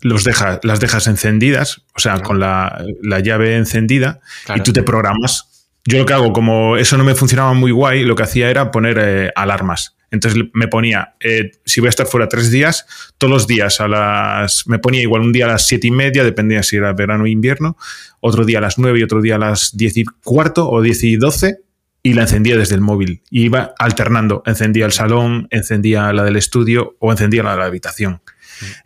los 0.00 0.24
dejas, 0.24 0.60
las 0.62 0.80
dejas 0.80 1.06
encendidas, 1.06 1.82
o 1.94 2.00
sea, 2.00 2.20
con 2.20 2.40
la, 2.40 2.82
llave 3.22 3.56
encendida, 3.56 4.20
y 4.54 4.60
tú 4.62 4.72
te 4.72 4.82
programas. 4.82 5.68
Yo 5.84 5.98
lo 5.98 6.06
que 6.06 6.12
hago, 6.12 6.32
como 6.32 6.76
eso 6.76 6.96
no 6.96 7.04
me 7.04 7.14
funcionaba 7.14 7.52
muy 7.52 7.70
guay, 7.70 8.04
lo 8.04 8.16
que 8.16 8.22
hacía 8.22 8.50
era 8.50 8.70
poner 8.70 8.98
eh, 9.00 9.32
alarmas. 9.34 9.96
Entonces 10.10 10.42
me 10.54 10.66
ponía, 10.66 11.14
eh, 11.20 11.52
si 11.64 11.80
voy 11.80 11.86
a 11.86 11.90
estar 11.90 12.06
fuera 12.06 12.28
tres 12.28 12.50
días, 12.50 12.86
todos 13.16 13.30
los 13.30 13.46
días 13.46 13.80
a 13.80 13.88
las. 13.88 14.66
Me 14.66 14.78
ponía 14.78 15.02
igual 15.02 15.22
un 15.22 15.32
día 15.32 15.44
a 15.44 15.48
las 15.48 15.66
siete 15.66 15.86
y 15.86 15.90
media, 15.90 16.24
dependía 16.24 16.62
si 16.62 16.76
era 16.76 16.92
verano 16.92 17.24
o 17.24 17.26
invierno, 17.26 17.76
otro 18.20 18.44
día 18.44 18.58
a 18.58 18.60
las 18.60 18.78
nueve 18.78 18.98
y 18.98 19.02
otro 19.02 19.20
día 19.20 19.36
a 19.36 19.38
las 19.38 19.76
diez 19.76 19.96
y 19.96 20.04
cuarto 20.04 20.68
o 20.68 20.82
diez 20.82 21.04
y 21.04 21.16
doce, 21.16 21.60
y 22.02 22.14
la 22.14 22.22
encendía 22.22 22.56
desde 22.56 22.74
el 22.74 22.80
móvil. 22.80 23.22
Y 23.30 23.44
iba 23.44 23.74
alternando. 23.78 24.42
Encendía 24.46 24.86
el 24.86 24.92
salón, 24.92 25.48
encendía 25.50 26.12
la 26.12 26.24
del 26.24 26.36
estudio 26.36 26.96
o 26.98 27.12
encendía 27.12 27.42
la 27.42 27.52
de 27.52 27.58
la 27.58 27.66
habitación. 27.66 28.22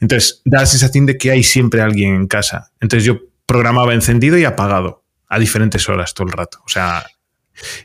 Entonces 0.00 0.42
da 0.44 0.60
la 0.60 0.66
sensación 0.66 1.06
de 1.06 1.16
que 1.16 1.30
hay 1.30 1.42
siempre 1.42 1.80
alguien 1.80 2.14
en 2.14 2.26
casa. 2.26 2.72
Entonces 2.80 3.04
yo 3.04 3.20
programaba 3.46 3.94
encendido 3.94 4.38
y 4.38 4.44
apagado 4.44 5.04
a 5.28 5.38
diferentes 5.38 5.88
horas 5.88 6.14
todo 6.14 6.26
el 6.26 6.32
rato. 6.32 6.58
O 6.64 6.68
sea, 6.68 7.04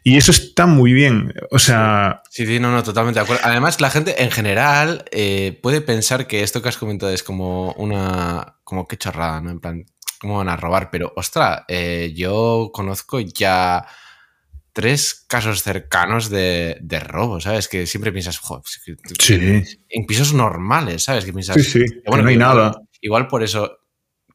y 0.03 0.17
eso 0.17 0.32
está 0.32 0.65
muy 0.65 0.93
bien. 0.93 1.34
O 1.51 1.60
sea. 1.60 2.21
Sí, 2.29 2.45
sí, 2.45 2.60
no, 2.60 2.71
no, 2.71 2.84
totalmente 2.84 3.19
de 3.19 3.23
acuerdo. 3.23 3.43
Además, 3.45 3.82
la 3.82 3.89
gente 3.89 4.23
en 4.23 4.32
general 4.32 5.05
eh, 5.12 5.60
puede 5.62 5.82
pensar 5.82 6.27
que 6.27 6.43
esto 6.43 6.62
que 6.62 6.69
has 6.69 6.77
comentado 6.77 7.12
es 7.12 7.23
como 7.23 7.73
una. 7.73 8.58
como 8.63 8.88
qué 8.88 8.97
chorrada, 8.97 9.41
¿no? 9.41 9.51
En 9.51 9.60
plan, 9.60 9.86
¿cómo 10.19 10.38
van 10.38 10.49
a 10.49 10.58
robar? 10.58 10.89
Pero, 10.91 11.13
ostra, 11.15 11.65
eh, 11.67 12.13
yo 12.15 12.71
conozco 12.73 13.19
ya 13.19 13.86
tres 14.73 15.25
casos 15.27 15.62
cercanos 15.63 16.29
de, 16.29 16.77
de 16.82 16.99
robo, 16.99 17.41
¿sabes? 17.41 17.67
Que 17.67 17.86
siempre 17.86 18.12
piensas, 18.12 18.38
joder, 18.38 18.63
sí. 19.19 19.34
en 19.89 20.05
pisos 20.05 20.34
normales, 20.34 21.03
¿sabes? 21.03 21.25
Que 21.25 21.34
piensas, 21.34 21.58
sí, 21.58 21.63
sí, 21.63 21.86
bueno, 22.05 22.23
no 22.23 22.29
hay 22.29 22.38
nada. 22.38 22.71
Igual 23.01 23.27
por 23.27 23.43
eso 23.43 23.79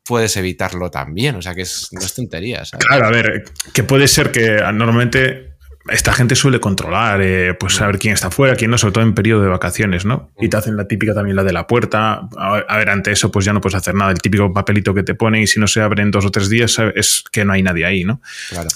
puedes 0.05 0.37
evitarlo 0.37 0.91
también. 0.91 1.37
O 1.37 1.43
sea, 1.43 1.55
que 1.55 1.63
es, 1.63 1.89
no 1.93 2.01
es 2.01 2.15
tontería. 2.15 2.63
Claro, 2.79 3.07
a 3.07 3.11
ver, 3.11 3.45
que 3.73 3.83
puede 3.83 4.09
ser 4.09 4.31
que 4.31 4.61
normalmente 4.73 5.55
esta 5.89 6.15
gente 6.15 6.35
suele 6.35 6.61
controlar, 6.61 7.21
eh, 7.21 7.55
pues 7.55 7.75
saber 7.75 7.99
quién 7.99 8.15
está 8.15 8.31
fuera, 8.31 8.57
quién 8.57 8.71
no, 8.71 8.79
sobre 8.79 8.93
todo 8.93 9.05
en 9.05 9.15
periodo 9.15 9.43
de 9.43 9.49
vacaciones, 9.49 10.05
¿no? 10.05 10.31
Y 10.39 10.49
te 10.49 10.57
hacen 10.57 10.77
la 10.77 10.87
típica 10.87 11.13
también 11.15 11.37
la 11.37 11.45
de 11.45 11.53
la 11.53 11.67
puerta. 11.67 12.29
A 12.39 12.77
ver, 12.79 12.89
ante 12.89 13.13
eso, 13.13 13.31
pues 13.31 13.45
ya 13.45 13.53
no 13.53 13.61
puedes 13.61 13.77
hacer 13.77 13.95
nada. 13.95 14.11
El 14.11 14.21
típico 14.21 14.53
papelito 14.53 14.95
que 14.95 15.03
te 15.03 15.15
ponen 15.15 15.43
y 15.43 15.47
si 15.47 15.61
no 15.61 15.67
se 15.67 15.81
abre 15.81 16.03
en 16.03 16.11
dos 16.11 16.25
o 16.25 16.31
tres 16.31 16.49
días, 16.49 16.79
es 16.95 17.25
que 17.31 17.45
no 17.45 17.53
hay 17.53 17.63
nadie 17.63 17.85
ahí, 17.85 18.05
¿no? 18.05 18.21
Claro 18.51 18.69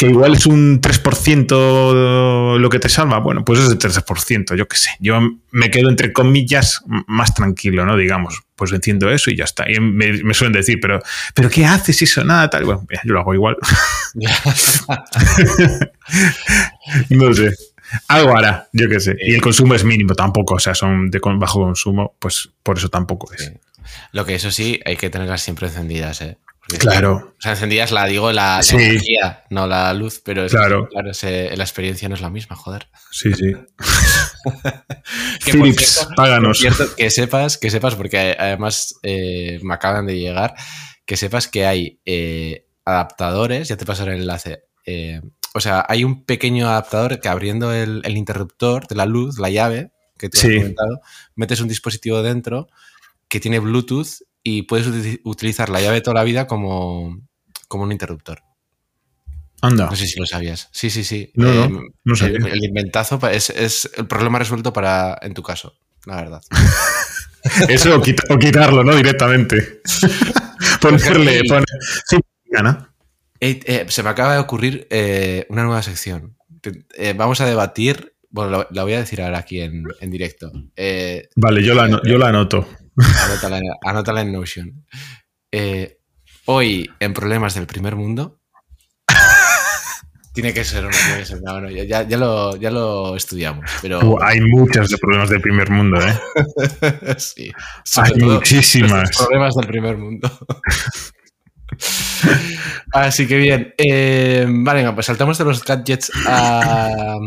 que 0.00 0.06
igual 0.06 0.32
es 0.32 0.46
un 0.46 0.80
3% 0.80 2.58
lo 2.58 2.70
que 2.70 2.78
te 2.78 2.88
salva, 2.88 3.18
bueno, 3.18 3.44
pues 3.44 3.60
es 3.60 3.68
el 3.68 3.78
3%, 3.78 4.56
yo 4.56 4.66
qué 4.66 4.78
sé. 4.78 4.88
Yo 4.98 5.20
me 5.50 5.70
quedo 5.70 5.90
entre 5.90 6.14
comillas 6.14 6.82
más 7.06 7.34
tranquilo, 7.34 7.84
¿no? 7.84 7.98
Digamos, 7.98 8.44
pues 8.56 8.72
entiendo 8.72 9.10
eso 9.10 9.30
y 9.30 9.36
ya 9.36 9.44
está. 9.44 9.70
Y 9.70 9.78
me, 9.78 10.32
suelen 10.32 10.54
decir, 10.54 10.78
pero, 10.80 11.02
pero 11.34 11.50
¿qué 11.50 11.66
haces 11.66 12.00
eso? 12.00 12.24
Nada, 12.24 12.48
tal. 12.48 12.64
Bueno, 12.64 12.86
yo 12.90 13.12
lo 13.12 13.20
hago 13.20 13.34
igual. 13.34 13.58
no 17.10 17.34
sé. 17.34 17.54
Algo 18.08 18.34
hará, 18.34 18.70
yo 18.72 18.88
qué 18.88 19.00
sé. 19.00 19.16
Y 19.20 19.34
el 19.34 19.42
consumo 19.42 19.74
es 19.74 19.84
mínimo 19.84 20.14
tampoco, 20.14 20.54
o 20.54 20.58
sea, 20.58 20.74
son 20.74 21.10
de 21.10 21.20
bajo 21.22 21.60
consumo, 21.60 22.14
pues 22.18 22.48
por 22.62 22.78
eso 22.78 22.88
tampoco 22.88 23.30
es. 23.34 23.52
Lo 24.12 24.24
que 24.24 24.34
eso 24.34 24.50
sí, 24.50 24.80
hay 24.86 24.96
que 24.96 25.10
tenerlas 25.10 25.42
siempre 25.42 25.66
encendidas, 25.66 26.22
¿eh? 26.22 26.38
Claro. 26.78 27.34
O 27.38 27.40
sea, 27.40 27.52
encendidas 27.52 27.90
la 27.90 28.06
digo 28.06 28.32
la, 28.32 28.60
energía, 28.72 29.44
no 29.50 29.66
la 29.66 29.92
luz, 29.94 30.20
pero 30.24 30.44
es, 30.44 30.52
claro, 30.52 30.88
claro 30.88 31.10
la 31.22 31.64
experiencia 31.64 32.08
no 32.08 32.14
es 32.14 32.20
la 32.20 32.30
misma, 32.30 32.56
joder. 32.56 32.88
Sí, 33.10 33.32
sí. 33.32 33.54
Philips, 35.44 36.08
páganos. 36.16 36.64
que 36.96 37.10
sepas, 37.10 37.58
que 37.58 37.70
sepas, 37.70 37.94
porque 37.94 38.36
además 38.38 38.94
eh, 39.02 39.58
me 39.62 39.74
acaban 39.74 40.06
de 40.06 40.18
llegar, 40.18 40.54
que 41.04 41.16
sepas 41.16 41.48
que 41.48 41.66
hay 41.66 42.00
eh, 42.04 42.66
adaptadores, 42.84 43.68
ya 43.68 43.76
te 43.76 43.86
pasaré 43.86 44.14
el 44.14 44.20
enlace. 44.20 44.64
Eh, 44.86 45.20
o 45.54 45.60
sea, 45.60 45.84
hay 45.88 46.04
un 46.04 46.24
pequeño 46.24 46.68
adaptador 46.68 47.20
que 47.20 47.28
abriendo 47.28 47.72
el, 47.72 48.02
interruptor 48.16 48.86
de 48.86 48.94
la 48.94 49.06
luz, 49.06 49.38
la 49.38 49.50
llave 49.50 49.92
que 50.16 50.28
te 50.28 50.38
has 50.38 50.44
comentado, 50.44 51.00
metes 51.34 51.60
un 51.60 51.68
dispositivo 51.68 52.22
dentro 52.22 52.68
que 53.28 53.40
tiene 53.40 53.58
Bluetooth 53.58 54.22
y 54.42 54.62
puedes 54.62 54.86
utilizar 55.24 55.68
la 55.68 55.80
llave 55.80 56.00
toda 56.00 56.14
la 56.14 56.24
vida 56.24 56.46
como, 56.46 57.20
como 57.68 57.84
un 57.84 57.92
interruptor. 57.92 58.42
Anda. 59.62 59.86
No 59.86 59.96
sé 59.96 60.06
si 60.06 60.18
lo 60.18 60.26
sabías. 60.26 60.68
Sí, 60.72 60.88
sí, 60.88 61.04
sí. 61.04 61.30
No, 61.34 61.68
no, 62.04 62.14
eh, 62.14 62.38
El, 62.52 62.64
inventazo 62.64 63.20
es, 63.28 63.50
es, 63.50 63.90
el 63.96 64.06
problema 64.06 64.38
resuelto 64.38 64.72
para, 64.72 65.18
en 65.20 65.34
tu 65.34 65.42
caso, 65.42 65.74
la 66.06 66.16
verdad. 66.16 66.42
Eso 67.68 67.96
o, 67.96 68.38
quitarlo, 68.38 68.84
¿no? 68.84 68.94
Directamente. 68.94 69.82
Ponerle. 70.80 71.42
Sí, 72.06 72.18
gana. 72.46 72.92
Eh, 73.38 73.86
se 73.88 74.02
me 74.02 74.10
acaba 74.10 74.34
de 74.34 74.40
ocurrir 74.40 74.86
eh, 74.90 75.46
una 75.48 75.64
nueva 75.64 75.82
sección. 75.82 76.36
vamos 77.16 77.40
a 77.40 77.46
debatir. 77.46 78.14
Bueno, 78.30 78.66
la, 78.70 78.82
voy 78.82 78.92
a 78.92 79.00
decir 79.00 79.20
ahora 79.20 79.38
aquí 79.38 79.60
en, 79.60 79.84
en 80.00 80.10
directo. 80.10 80.52
vale, 81.36 81.62
yo 81.62 81.74
la, 81.74 82.00
yo 82.04 82.16
la 82.16 82.28
anoto. 82.28 82.66
Anótala, 83.82 84.20
en 84.20 84.32
Notion. 84.32 84.86
Eh, 85.52 85.98
hoy, 86.46 86.90
en 87.00 87.12
problemas 87.12 87.54
del 87.54 87.66
primer 87.66 87.96
mundo. 87.96 88.40
tiene 90.32 90.52
que 90.54 90.64
ser 90.64 90.86
una. 90.86 91.70
ya, 91.70 92.02
ya, 92.02 92.16
lo, 92.16 93.16
estudiamos. 93.16 93.70
Pero... 93.82 94.22
hay 94.22 94.40
muchos 94.40 94.90
de 94.90 94.98
problemas 94.98 95.30
del 95.30 95.40
primer 95.40 95.70
mundo, 95.70 96.00
¿eh? 96.00 96.18
sí. 97.18 97.50
Hay 97.96 98.14
muchísimas. 98.16 99.16
Problemas 99.16 99.54
del 99.54 99.66
primer 99.66 99.96
mundo. 99.96 100.30
Así 102.92 103.26
que 103.26 103.38
bien. 103.38 103.74
Eh, 103.78 104.46
vale, 104.48 104.90
pues 104.92 105.06
saltamos 105.06 105.38
de 105.38 105.44
los 105.44 105.64
gadgets 105.64 106.10
a 106.26 107.18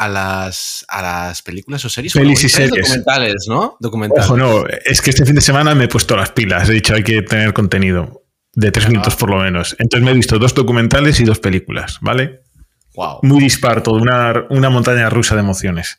a 0.00 0.08
las, 0.08 0.86
a 0.88 1.02
las 1.02 1.42
películas 1.42 1.84
o 1.84 1.90
series. 1.90 2.14
Pelis 2.14 2.42
y 2.42 2.48
series. 2.48 2.88
Documentales, 2.88 3.46
¿no? 3.50 3.76
Documentales. 3.80 4.24
Ojo, 4.24 4.36
no, 4.38 4.64
es 4.86 5.02
que 5.02 5.10
este 5.10 5.26
fin 5.26 5.34
de 5.34 5.42
semana 5.42 5.74
me 5.74 5.84
he 5.84 5.88
puesto 5.88 6.16
las 6.16 6.30
pilas. 6.30 6.70
He 6.70 6.72
dicho, 6.72 6.94
hay 6.94 7.04
que 7.04 7.20
tener 7.20 7.52
contenido 7.52 8.22
de 8.54 8.72
tres 8.72 8.88
minutos 8.88 9.14
por 9.16 9.28
lo 9.28 9.36
menos. 9.36 9.76
Entonces 9.78 10.02
me 10.02 10.12
he 10.12 10.14
visto 10.14 10.38
dos 10.38 10.54
documentales 10.54 11.20
y 11.20 11.24
dos 11.24 11.38
películas, 11.38 11.98
¿vale? 12.00 12.40
Wow. 12.94 13.18
Muy 13.22 13.40
dispar, 13.40 13.82
todo, 13.82 13.96
una, 13.96 14.46
una 14.48 14.70
montaña 14.70 15.10
rusa 15.10 15.34
de 15.34 15.42
emociones. 15.42 15.98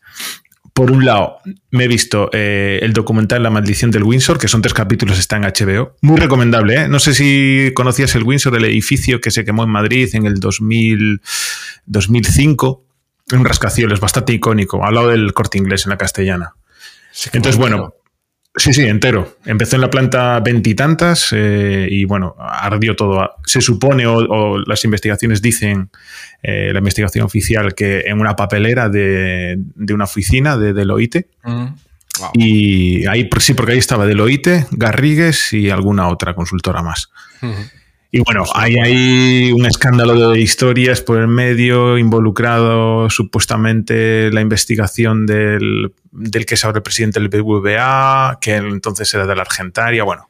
Por 0.73 0.89
un 0.89 1.05
lado, 1.05 1.37
me 1.69 1.83
he 1.83 1.87
visto 1.87 2.31
eh, 2.33 2.79
el 2.81 2.93
documental 2.93 3.43
La 3.43 3.51
maldición 3.51 3.91
del 3.91 4.03
Windsor, 4.03 4.39
que 4.39 4.47
son 4.47 4.63
tres 4.63 4.73
capítulos, 4.73 5.19
está 5.19 5.35
en 5.35 5.43
HBO. 5.43 5.95
Muy 6.01 6.17
recomendable, 6.17 6.75
¿eh? 6.75 6.87
No 6.87 6.99
sé 6.99 7.13
si 7.13 7.71
conocías 7.75 8.15
el 8.15 8.23
Windsor, 8.23 8.55
el 8.55 8.65
edificio 8.65 9.21
que 9.21 9.29
se 9.29 9.45
quemó 9.45 9.63
en 9.63 9.69
Madrid 9.69 10.09
en 10.13 10.25
el 10.25 10.39
2000, 10.39 11.21
2005 11.85 12.87
un 13.37 13.45
rascacielos 13.45 13.99
bastante 13.99 14.33
icónico, 14.33 14.85
al 14.85 14.95
lado 14.95 15.09
del 15.09 15.33
corte 15.33 15.57
inglés 15.57 15.85
en 15.85 15.91
la 15.91 15.97
castellana. 15.97 16.53
Entonces, 17.33 17.57
bueno, 17.57 17.93
sí, 18.55 18.73
sí, 18.73 18.83
entero. 18.83 19.37
Empezó 19.45 19.75
en 19.75 19.81
la 19.81 19.89
planta 19.89 20.39
veintitantas 20.39 21.29
eh, 21.31 21.87
y 21.89 22.05
bueno, 22.05 22.35
ardió 22.39 22.95
todo. 22.95 23.29
Se 23.45 23.61
supone, 23.61 24.05
o, 24.07 24.59
las 24.59 24.83
investigaciones 24.85 25.41
dicen, 25.41 25.89
eh, 26.43 26.71
la 26.71 26.79
investigación 26.79 27.25
oficial, 27.25 27.73
que 27.73 28.01
en 28.01 28.19
una 28.19 28.35
papelera 28.35 28.89
de, 28.89 29.59
una 29.93 30.05
oficina 30.05 30.57
de 30.57 30.73
Deloitte. 30.73 31.27
Mm. 31.43 31.67
Y 32.33 33.07
ahí 33.07 33.29
sí, 33.39 33.53
porque 33.53 33.71
ahí 33.71 33.77
estaba 33.77 34.05
Deloitte, 34.05 34.67
Garrigues 34.71 35.53
y 35.53 35.69
alguna 35.69 36.07
otra 36.09 36.35
consultora 36.35 36.83
más. 36.83 37.09
Y 38.13 38.19
bueno, 38.19 38.43
hay 38.53 38.75
ahí 38.75 39.51
un 39.53 39.65
escándalo 39.65 40.31
de 40.31 40.41
historias 40.41 40.99
por 40.99 41.17
el 41.17 41.29
medio, 41.29 41.97
involucrado 41.97 43.09
supuestamente 43.09 44.29
la 44.31 44.41
investigación 44.41 45.25
del, 45.25 45.93
que 46.45 46.55
es 46.55 46.65
ahora 46.65 46.79
el 46.79 46.83
presidente 46.83 47.21
del 47.21 47.29
BBVA, 47.29 48.37
que 48.41 48.55
entonces 48.55 49.13
era 49.13 49.25
de 49.25 49.33
la 49.33 49.43
Argentaria. 49.43 50.03
Bueno, 50.03 50.29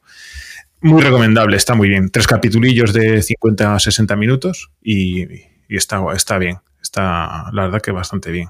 muy 0.81 1.01
recomendable, 1.01 1.57
está 1.57 1.73
muy 1.73 1.89
bien. 1.89 2.11
Tres 2.11 2.27
capitulillos 2.27 2.93
de 2.93 3.19
50 3.23 3.75
a 3.75 3.79
60 3.79 4.15
minutos 4.15 4.69
y, 4.83 5.25
está, 5.67 6.03
está 6.15 6.37
bien. 6.37 6.59
Está, 6.83 7.45
la 7.51 7.63
verdad 7.63 7.81
que 7.81 7.91
bastante 7.91 8.29
bien. 8.29 8.49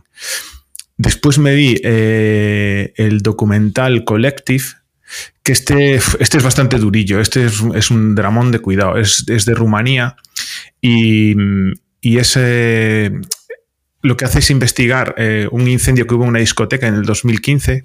Después 0.97 1.39
me 1.39 1.55
vi 1.55 1.79
eh, 1.83 2.93
el 2.97 3.21
documental 3.21 4.03
Collective 4.03 4.65
que 5.43 5.51
este, 5.51 5.95
este 5.95 6.37
es 6.37 6.43
bastante 6.43 6.77
durillo, 6.77 7.19
este 7.19 7.45
es, 7.45 7.91
un 7.91 8.15
dramón 8.15 8.51
de 8.51 8.59
cuidado, 8.59 8.97
es, 8.97 9.25
de 9.25 9.53
Rumanía 9.53 10.15
y, 10.81 11.35
y 12.01 12.17
lo 14.03 14.17
que 14.17 14.25
hace 14.25 14.39
es 14.39 14.49
investigar 14.49 15.15
eh, 15.17 15.47
un 15.51 15.67
incendio 15.67 16.07
que 16.07 16.15
hubo 16.15 16.23
en 16.23 16.29
una 16.29 16.39
discoteca 16.39 16.87
en 16.87 16.95
el 16.95 17.03
2015 17.03 17.83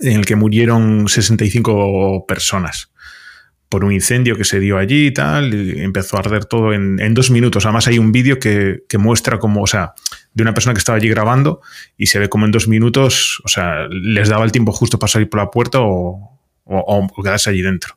en 0.00 0.12
el 0.12 0.26
que 0.26 0.36
murieron 0.36 1.08
65 1.08 2.26
personas 2.26 2.90
por 3.68 3.84
un 3.84 3.92
incendio 3.92 4.36
que 4.36 4.44
se 4.44 4.60
dio 4.60 4.78
allí 4.78 5.06
y 5.06 5.10
tal, 5.12 5.52
y 5.52 5.82
empezó 5.82 6.16
a 6.16 6.20
arder 6.20 6.44
todo 6.44 6.72
en, 6.72 7.14
dos 7.14 7.30
minutos. 7.30 7.66
Además 7.66 7.88
hay 7.88 7.98
un 7.98 8.12
vídeo 8.12 8.38
que, 8.38 8.84
que, 8.88 8.98
muestra 8.98 9.38
como, 9.38 9.62
o 9.62 9.66
sea, 9.66 9.92
de 10.36 10.42
una 10.42 10.52
persona 10.52 10.74
que 10.74 10.78
estaba 10.78 10.98
allí 10.98 11.08
grabando 11.08 11.62
y 11.96 12.06
se 12.06 12.18
ve 12.18 12.28
como 12.28 12.44
en 12.44 12.52
dos 12.52 12.68
minutos, 12.68 13.40
o 13.44 13.48
sea, 13.48 13.88
les 13.88 14.28
daba 14.28 14.44
el 14.44 14.52
tiempo 14.52 14.70
justo 14.70 14.98
para 14.98 15.10
salir 15.10 15.30
por 15.30 15.40
la 15.40 15.50
puerta 15.50 15.80
o, 15.80 16.38
o, 16.66 17.22
quedarse 17.22 17.48
allí 17.48 17.62
dentro. 17.62 17.96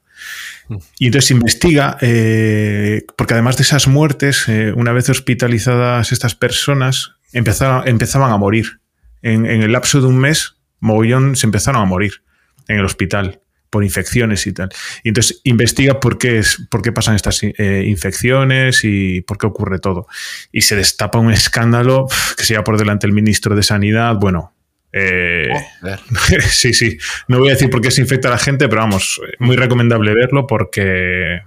Mm. 0.69 0.75
Y 0.99 1.05
entonces 1.07 1.31
investiga, 1.31 1.97
eh, 1.99 3.05
porque 3.17 3.33
además 3.33 3.57
de 3.57 3.63
esas 3.63 3.89
muertes, 3.89 4.47
eh, 4.47 4.71
una 4.73 4.93
vez 4.93 5.09
hospitalizadas 5.09 6.13
estas 6.13 6.33
personas, 6.33 7.11
empezaron, 7.33 7.85
empezaban 7.85 8.31
a 8.31 8.37
morir. 8.37 8.79
En, 9.21 9.45
el 9.45 9.73
lapso 9.73 9.99
de 9.99 10.07
un 10.07 10.17
mes, 10.17 10.55
mogollón 10.79 11.35
se 11.35 11.45
empezaron 11.45 11.81
a 11.81 11.85
morir 11.85 12.23
en 12.69 12.77
el 12.77 12.85
hospital 12.85 13.41
por 13.69 13.83
infecciones 13.83 14.47
y 14.47 14.53
tal. 14.53 14.69
Y 15.03 15.09
entonces 15.09 15.41
investiga 15.43 15.99
por 15.99 16.17
qué, 16.17 16.39
es, 16.39 16.65
por 16.69 16.81
qué 16.81 16.91
pasan 16.91 17.15
estas 17.15 17.41
eh, 17.43 17.83
infecciones 17.87 18.83
y 18.83 19.21
por 19.21 19.37
qué 19.37 19.47
ocurre 19.47 19.79
todo. 19.79 20.07
Y 20.51 20.61
se 20.61 20.75
destapa 20.75 21.19
un 21.19 21.31
escándalo 21.31 22.07
que 22.37 22.43
se 22.43 22.53
lleva 22.53 22.63
por 22.63 22.77
delante 22.77 23.07
el 23.07 23.13
ministro 23.13 23.55
de 23.55 23.63
Sanidad. 23.63 24.15
Bueno, 24.15 24.53
eh, 24.91 25.49
sí, 26.49 26.73
sí. 26.73 26.97
No 27.27 27.39
voy 27.39 27.49
a 27.49 27.53
decir 27.53 27.69
por 27.69 27.81
qué 27.81 27.91
se 27.91 28.01
infecta 28.01 28.29
la 28.29 28.37
gente, 28.37 28.67
pero 28.67 28.81
vamos, 28.81 29.21
muy 29.39 29.55
recomendable 29.55 30.13
verlo 30.13 30.47
porque 30.47 31.41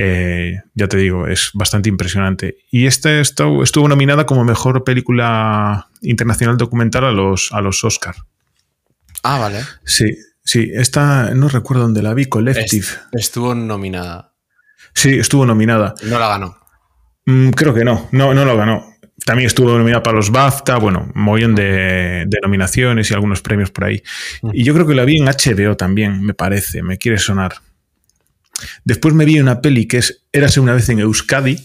eh, 0.00 0.60
ya 0.74 0.86
te 0.86 0.96
digo, 0.96 1.26
es 1.26 1.50
bastante 1.54 1.88
impresionante. 1.88 2.58
Y 2.70 2.86
este 2.86 3.20
estuvo, 3.20 3.64
estuvo, 3.64 3.88
nominada 3.88 4.26
como 4.26 4.44
mejor 4.44 4.84
película 4.84 5.88
internacional 6.02 6.56
documental 6.56 7.04
a 7.04 7.10
los, 7.10 7.50
a 7.52 7.60
los 7.60 7.82
Oscar. 7.82 8.14
Ah, 9.24 9.38
vale. 9.38 9.60
Sí, 9.84 10.16
sí, 10.48 10.70
esta 10.72 11.34
no 11.34 11.48
recuerdo 11.48 11.82
dónde 11.82 12.02
la 12.02 12.14
vi, 12.14 12.24
Collective. 12.24 12.86
Estuvo 13.12 13.54
nominada. 13.54 14.32
Sí, 14.94 15.18
estuvo 15.18 15.44
nominada. 15.44 15.94
No 16.04 16.18
la 16.18 16.28
ganó. 16.28 16.58
Mm, 17.26 17.50
creo 17.50 17.74
que 17.74 17.84
no, 17.84 18.08
no, 18.12 18.32
no 18.32 18.44
lo 18.46 18.56
ganó. 18.56 18.94
También 19.26 19.48
estuvo 19.48 19.76
nominada 19.76 20.02
para 20.02 20.16
los 20.16 20.30
BAFTA, 20.30 20.78
bueno, 20.78 21.12
un 21.14 21.54
de, 21.54 22.24
de, 22.26 22.38
nominaciones 22.42 23.10
y 23.10 23.14
algunos 23.14 23.42
premios 23.42 23.70
por 23.70 23.84
ahí. 23.84 24.02
Mm. 24.40 24.50
Y 24.54 24.64
yo 24.64 24.72
creo 24.72 24.86
que 24.86 24.94
la 24.94 25.04
vi 25.04 25.18
en 25.18 25.26
HBO 25.26 25.76
también, 25.76 26.22
me 26.22 26.32
parece, 26.32 26.82
me 26.82 26.96
quiere 26.96 27.18
sonar. 27.18 27.56
Después 28.84 29.12
me 29.12 29.26
vi 29.26 29.38
una 29.40 29.60
peli 29.60 29.86
que 29.86 29.98
es 29.98 30.24
Érase 30.32 30.60
una 30.60 30.72
vez 30.72 30.88
en 30.88 31.00
Euskadi, 31.00 31.58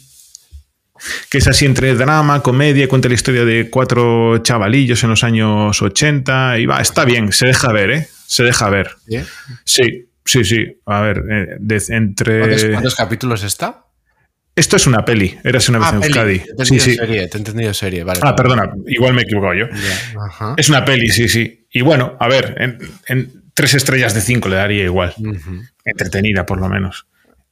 que 1.29 1.37
es 1.37 1.47
así 1.47 1.65
entre 1.65 1.95
drama, 1.95 2.41
comedia, 2.41 2.87
cuenta 2.87 3.07
la 3.07 3.15
historia 3.15 3.45
de 3.45 3.69
cuatro 3.69 4.37
chavalillos 4.39 5.03
en 5.03 5.09
los 5.09 5.23
años 5.23 5.81
80 5.81 6.59
y 6.59 6.65
va, 6.65 6.81
está 6.81 7.05
bien, 7.05 7.31
se 7.31 7.47
deja 7.47 7.71
ver, 7.71 7.91
¿eh? 7.91 8.07
Se 8.27 8.43
deja 8.43 8.69
ver. 8.69 8.91
Sí, 9.65 10.07
sí, 10.25 10.43
sí. 10.43 10.77
A 10.85 11.01
ver, 11.01 11.23
eh, 11.29 11.77
entre... 11.89 12.71
¿Cuántos, 12.71 12.95
capítulos 12.95 13.43
está? 13.43 13.85
Esto 14.55 14.75
es 14.75 14.85
una 14.85 15.03
peli, 15.03 15.37
Érase 15.43 15.71
una 15.71 15.79
vez 15.79 15.87
ah, 15.91 15.95
en 15.95 16.03
Euskadi. 16.03 16.39
Te 16.39 16.63
he 16.63 16.65
sí, 16.65 16.79
serie, 16.79 17.27
te 17.27 17.37
he 17.37 17.39
entendido 17.39 17.73
serie, 17.73 18.03
vale. 18.03 18.19
Ah, 18.21 18.35
perdona, 18.35 18.71
igual 18.87 19.13
me 19.13 19.21
he 19.21 19.25
equivocado 19.25 19.55
yo. 19.55 19.65
Es 20.57 20.69
una 20.69 20.85
peli, 20.85 21.09
sí, 21.09 21.27
sí. 21.27 21.67
Y 21.71 21.81
bueno, 21.81 22.15
a 22.19 22.27
ver, 22.27 22.55
en 23.07 23.43
tres 23.53 23.73
estrellas 23.73 24.13
de 24.13 24.21
cinco 24.21 24.49
le 24.49 24.55
daría 24.57 24.83
igual. 24.83 25.13
Entretenida, 25.85 26.45
por 26.45 26.59
lo 26.59 26.69
menos. 26.69 27.07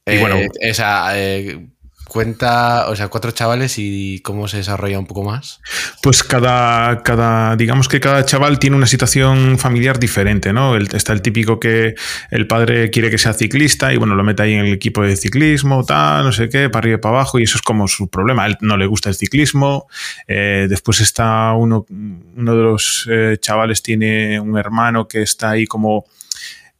y 0.06 0.18
bueno. 0.18 0.36
Eh, 0.36 0.48
esa 0.60 1.18
eh, 1.18 1.66
cuenta, 2.12 2.88
o 2.90 2.94
sea, 2.94 3.08
cuatro 3.08 3.30
chavales 3.30 3.76
y 3.78 4.20
cómo 4.20 4.46
se 4.46 4.58
desarrolla 4.58 4.98
un 4.98 5.06
poco 5.06 5.24
más. 5.24 5.60
Pues 6.02 6.22
cada, 6.22 7.02
cada, 7.02 7.56
digamos 7.56 7.88
que 7.88 8.00
cada 8.00 8.24
chaval 8.26 8.58
tiene 8.58 8.76
una 8.76 8.86
situación 8.86 9.58
familiar 9.58 9.98
diferente, 9.98 10.52
¿no? 10.52 10.76
está 10.76 11.14
el 11.14 11.22
típico 11.22 11.58
que 11.58 11.94
el 12.30 12.46
padre 12.46 12.90
quiere 12.90 13.10
que 13.10 13.16
sea 13.16 13.32
ciclista 13.32 13.94
y 13.94 13.96
bueno, 13.96 14.14
lo 14.14 14.22
mete 14.24 14.42
ahí 14.42 14.52
en 14.52 14.66
el 14.66 14.74
equipo 14.74 15.02
de 15.02 15.16
ciclismo, 15.16 15.84
tal, 15.84 16.26
no 16.26 16.32
sé 16.32 16.50
qué, 16.50 16.68
para 16.68 16.84
arriba 16.84 16.96
y 16.96 17.00
para 17.00 17.16
abajo 17.16 17.38
y 17.38 17.44
eso 17.44 17.56
es 17.56 17.62
como 17.62 17.88
su 17.88 18.08
problema. 18.08 18.46
Él 18.46 18.58
no 18.60 18.76
le 18.76 18.86
gusta 18.86 19.08
el 19.08 19.14
ciclismo. 19.14 19.88
Eh, 20.28 20.66
después 20.68 21.00
está 21.00 21.54
uno, 21.54 21.86
uno 21.88 22.56
de 22.56 22.62
los 22.62 23.08
eh, 23.10 23.38
chavales 23.40 23.82
tiene 23.82 24.38
un 24.38 24.58
hermano 24.58 25.08
que 25.08 25.22
está 25.22 25.50
ahí 25.50 25.66
como 25.66 26.04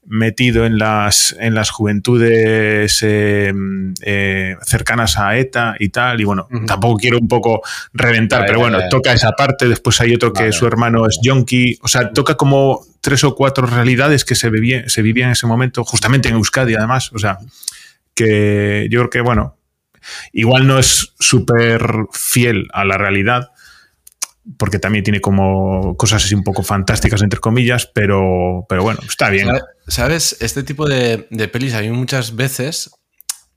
metido 0.04 0.66
en 0.66 0.78
las, 0.78 1.34
en 1.38 1.54
las 1.54 1.70
juventudes 1.70 3.00
eh, 3.02 3.52
eh, 4.02 4.56
cercanas 4.62 5.16
a 5.18 5.36
ETA 5.38 5.76
y 5.78 5.90
tal. 5.90 6.20
Y 6.20 6.24
bueno, 6.24 6.48
tampoco 6.66 6.96
quiero 6.98 7.18
un 7.18 7.28
poco 7.28 7.62
reventar, 7.92 8.44
pero 8.46 8.58
bueno, 8.58 8.78
toca 8.90 9.12
esa 9.12 9.32
parte. 9.32 9.68
Después 9.68 10.00
hay 10.00 10.14
otro 10.14 10.32
que 10.32 10.52
su 10.52 10.66
hermano 10.66 11.06
es 11.06 11.18
yonki. 11.22 11.78
O 11.82 11.88
sea, 11.88 12.12
toca 12.12 12.34
como 12.34 12.84
tres 13.00 13.24
o 13.24 13.34
cuatro 13.34 13.66
realidades 13.66 14.24
que 14.24 14.34
se, 14.34 14.50
vivían, 14.50 14.88
se 14.88 15.02
vivían 15.02 15.28
en 15.28 15.32
ese 15.32 15.46
momento, 15.46 15.84
justamente 15.84 16.28
en 16.28 16.34
Euskadi 16.34 16.74
además. 16.74 17.12
O 17.12 17.18
sea, 17.18 17.38
que 18.14 18.88
yo 18.90 19.00
creo 19.00 19.10
que, 19.10 19.20
bueno, 19.20 19.56
igual 20.32 20.66
no 20.66 20.78
es 20.78 21.14
súper 21.18 21.82
fiel 22.12 22.68
a 22.72 22.84
la 22.84 22.98
realidad, 22.98 23.51
porque 24.58 24.78
también 24.78 25.04
tiene 25.04 25.20
como 25.20 25.96
cosas 25.96 26.24
así 26.24 26.34
un 26.34 26.42
poco 26.42 26.62
fantásticas, 26.62 27.22
entre 27.22 27.40
comillas, 27.40 27.86
pero, 27.86 28.66
pero 28.68 28.82
bueno, 28.82 29.00
está 29.08 29.30
bien. 29.30 29.48
¿Sabes? 29.86 30.36
Este 30.40 30.62
tipo 30.62 30.88
de, 30.88 31.26
pelis 31.52 31.74
a 31.74 31.80
mí 31.80 31.90
muchas 31.90 32.34
veces 32.34 32.90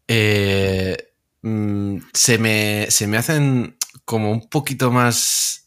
eh, 0.07 1.13
mm, 1.41 1.97
se, 2.13 2.37
me, 2.37 2.87
se 2.89 3.07
me 3.07 3.17
hacen 3.17 3.77
como 4.05 4.31
un 4.31 4.47
poquito 4.49 4.91
más 4.91 5.64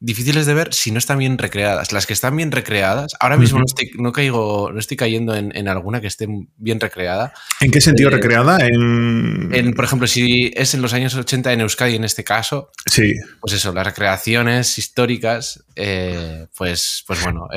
difíciles 0.00 0.46
de 0.46 0.54
ver 0.54 0.72
si 0.72 0.90
no 0.90 0.98
están 0.98 1.18
bien 1.18 1.36
recreadas. 1.36 1.92
Las 1.92 2.06
que 2.06 2.14
están 2.14 2.34
bien 2.34 2.50
recreadas, 2.50 3.12
ahora 3.20 3.36
mismo 3.36 3.58
no, 3.58 3.66
estoy, 3.66 3.90
no, 3.98 4.12
caigo, 4.12 4.72
no 4.72 4.80
estoy 4.80 4.96
cayendo 4.96 5.36
en, 5.36 5.68
alguna 5.68 6.00
que 6.00 6.06
esté 6.06 6.26
bien 6.56 6.80
recreada. 6.80 7.34
¿En 7.60 7.70
qué 7.70 7.80
sentido 7.80 8.08
eh, 8.08 8.12
recreada? 8.12 8.58
En... 8.66 9.74
por 9.76 9.84
ejemplo, 9.84 10.08
si 10.08 10.50
es 10.56 10.74
en 10.74 10.82
los 10.82 10.94
años 10.94 11.14
80 11.14 11.52
en 11.52 11.60
Euskadi 11.60 11.96
en 11.96 12.04
este 12.04 12.24
caso, 12.24 12.70
sí. 12.86 13.14
pues 13.40 13.52
eso, 13.52 13.72
las 13.72 13.86
recreaciones 13.86 14.78
históricas, 14.78 15.62
eh, 15.76 16.46
pues, 16.56 17.04
pues 17.06 17.22
bueno, 17.22 17.48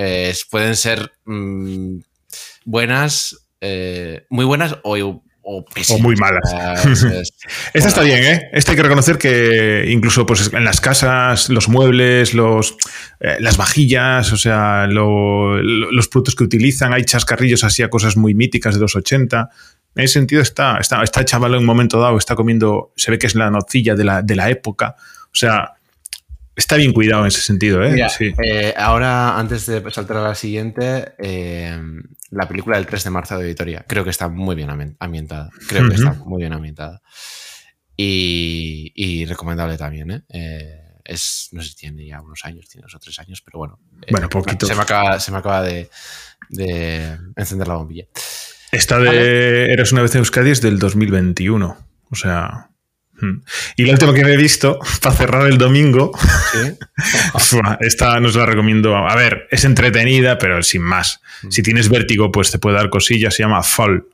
pueden 0.51 0.75
ser 0.75 1.13
mm, 1.25 1.99
buenas, 2.65 3.37
eh, 3.61 4.25
muy 4.29 4.43
buenas 4.43 4.77
o 4.83 4.97
o, 5.43 5.65
muy 5.99 6.15
malas. 6.15 6.43
Esta 7.73 7.89
está 7.89 8.01
bien, 8.01 8.23
¿eh? 8.23 8.49
Esta 8.53 8.71
hay 8.71 8.77
que 8.77 8.83
reconocer 8.83 9.17
que 9.17 9.85
incluso 9.89 10.25
pues, 10.25 10.51
en 10.53 10.63
las 10.63 10.81
casas, 10.81 11.49
los 11.49 11.69
muebles, 11.69 12.33
los, 12.33 12.75
eh, 13.19 13.37
las 13.39 13.57
vajillas, 13.57 14.31
o 14.31 14.37
sea, 14.37 14.87
los 14.87 16.07
productos 16.07 16.35
que 16.35 16.43
utilizan, 16.43 16.93
hay 16.93 17.03
chascarrillos 17.03 17.63
así 17.63 17.83
a 17.83 17.89
cosas 17.89 18.17
muy 18.17 18.33
míticas 18.33 18.75
de 18.75 18.81
los 18.81 18.95
80. 18.95 19.49
En 19.95 20.03
ese 20.03 20.13
sentido 20.13 20.41
está, 20.41 20.77
está, 20.77 21.03
está 21.03 21.23
chaval 21.23 21.53
en 21.53 21.59
un 21.59 21.65
momento 21.65 21.99
dado, 21.99 22.17
está 22.17 22.35
comiendo, 22.35 22.93
se 22.95 23.11
ve 23.11 23.19
que 23.19 23.27
es 23.27 23.35
la 23.35 23.51
nocilla 23.51 23.95
de 23.95 24.03
la, 24.03 24.21
de 24.21 24.35
la 24.35 24.49
época. 24.49 24.95
O 25.25 25.35
sea, 25.35 25.73
Está 26.56 26.76
bien 26.76 26.93
cuidado 26.93 27.24
en 27.24 27.28
ese 27.28 27.41
sentido, 27.41 27.84
¿eh? 27.84 27.95
eh 28.43 28.74
ahora, 28.78 29.39
antes 29.39 29.66
de 29.66 29.84
saltar 29.91 30.18
a 30.18 30.22
la 30.22 30.36
siguiente, 30.36 31.14
eh, 31.18 31.76
la 32.30 32.47
película 32.47 32.78
del 32.78 32.86
3 32.86 33.04
de 33.06 33.10
marzo 33.10 33.38
de 33.38 33.47
Vitoria. 33.47 33.86
Creo 33.88 34.04
que 34.04 34.12
está 34.12 34.28
muy 34.30 34.56
bien 34.56 34.70
ambientada. 34.99 35.49
Creo 35.68 35.89
que 35.89 35.95
está 35.95 36.14
muy 36.14 36.41
bien 36.41 36.54
ambientada. 36.54 37.01
Y, 37.97 39.26
recomendable 39.26 39.78
también, 39.78 40.12
¿eh? 40.12 40.22
¿eh? 40.30 40.80
es, 41.04 41.49
no 41.51 41.62
sé 41.62 41.70
si 41.70 41.76
tiene 41.76 42.06
ya 42.06 42.22
unos 42.22 42.45
años, 42.45 42.68
tiene 42.70 42.84
dos 42.84 42.95
o 42.95 42.99
tres 42.99 43.18
años, 43.20 43.41
pero 43.41 43.60
bueno. 43.60 43.80
Bueno, 44.12 44.30
poquito. 44.30 44.68
Se 44.68 44.76
me 44.76 44.82
acaba, 44.82 45.20
se 45.20 45.32
me 45.32 45.38
acaba 45.39 45.64
de, 45.64 45.89
encender 47.36 47.68
la 47.68 47.76
bombilla. 47.76 48.06
Esta 48.72 48.99
de 48.99 49.74
Eres 49.74 49.91
una 49.91 50.01
vez 50.01 50.14
en 50.16 50.20
Euskadi 50.20 50.51
es 50.51 50.62
del 50.62 50.78
2021. 50.78 51.78
O 52.10 52.16
sea. 52.16 52.70
Mm. 53.20 53.41
Y 53.78 53.86
la 53.86 53.93
última 53.93 54.14
que 54.14 54.24
me 54.24 54.34
he 54.34 54.38
visto, 54.38 54.80
para 55.01 55.16
cerrar 55.16 55.47
el 55.47 55.57
domingo, 55.57 56.11
esta 57.80 58.20
nos 58.20 58.36
la 58.36 58.45
recomiendo. 58.45 58.95
A 58.95 59.16
ver, 59.16 59.47
es 59.51 59.64
entretenida, 59.66 60.38
pero 60.38 60.61
sin 60.64 60.82
más. 60.82 61.22
Mm. 61.43 61.51
Si 61.51 61.64
tienes 61.64 61.89
vértigo, 61.89 62.32
pues 62.32 62.51
te 62.51 62.59
puede 62.59 62.78
dar 62.78 62.89
cosillas. 62.89 63.36
Se 63.36 63.43
llama 63.43 63.64
Fall. 63.64 64.05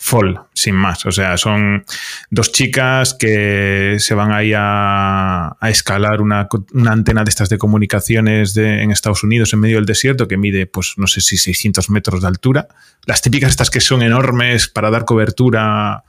Fall, 0.00 0.40
sin 0.54 0.76
más. 0.76 1.04
O 1.06 1.12
sea, 1.12 1.36
son 1.36 1.84
dos 2.30 2.52
chicas 2.52 3.14
que 3.14 3.96
se 3.98 4.14
van 4.14 4.30
ahí 4.30 4.52
a, 4.56 5.56
escalar 5.62 6.20
una, 6.20 6.48
antena 6.86 7.24
de 7.24 7.30
estas 7.30 7.48
de 7.48 7.58
comunicaciones 7.58 8.54
de, 8.54 8.84
en 8.84 8.92
Estados 8.92 9.24
Unidos, 9.24 9.52
en 9.52 9.58
medio 9.58 9.76
del 9.76 9.86
desierto, 9.86 10.28
que 10.28 10.36
mide, 10.36 10.66
pues 10.66 10.94
no 10.98 11.08
sé 11.08 11.20
si 11.20 11.36
600 11.36 11.90
metros 11.90 12.22
de 12.22 12.28
altura. 12.28 12.68
Las 13.06 13.22
típicas 13.22 13.50
estas 13.50 13.70
que 13.70 13.80
son 13.80 14.02
enormes 14.02 14.68
para 14.68 14.90
dar 14.90 15.04
cobertura 15.04 16.04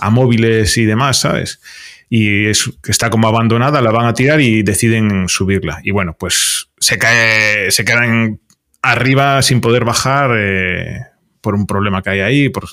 a 0.00 0.10
móviles 0.10 0.76
y 0.76 0.84
demás, 0.84 1.20
¿sabes? 1.20 1.60
Y 2.08 2.46
es, 2.46 2.70
está 2.88 3.10
como 3.10 3.28
abandonada, 3.28 3.80
la 3.80 3.92
van 3.92 4.06
a 4.06 4.14
tirar 4.14 4.40
y 4.40 4.62
deciden 4.62 5.28
subirla. 5.28 5.80
Y 5.84 5.92
bueno, 5.92 6.16
pues 6.18 6.70
se 6.78 6.98
cae, 6.98 7.70
se 7.70 7.84
quedan 7.84 8.40
arriba 8.82 9.42
sin 9.42 9.60
poder 9.60 9.84
bajar 9.84 10.32
eh, 10.36 11.00
por 11.40 11.54
un 11.54 11.66
problema 11.66 12.02
que 12.02 12.10
hay 12.10 12.20
ahí, 12.20 12.48
por 12.48 12.64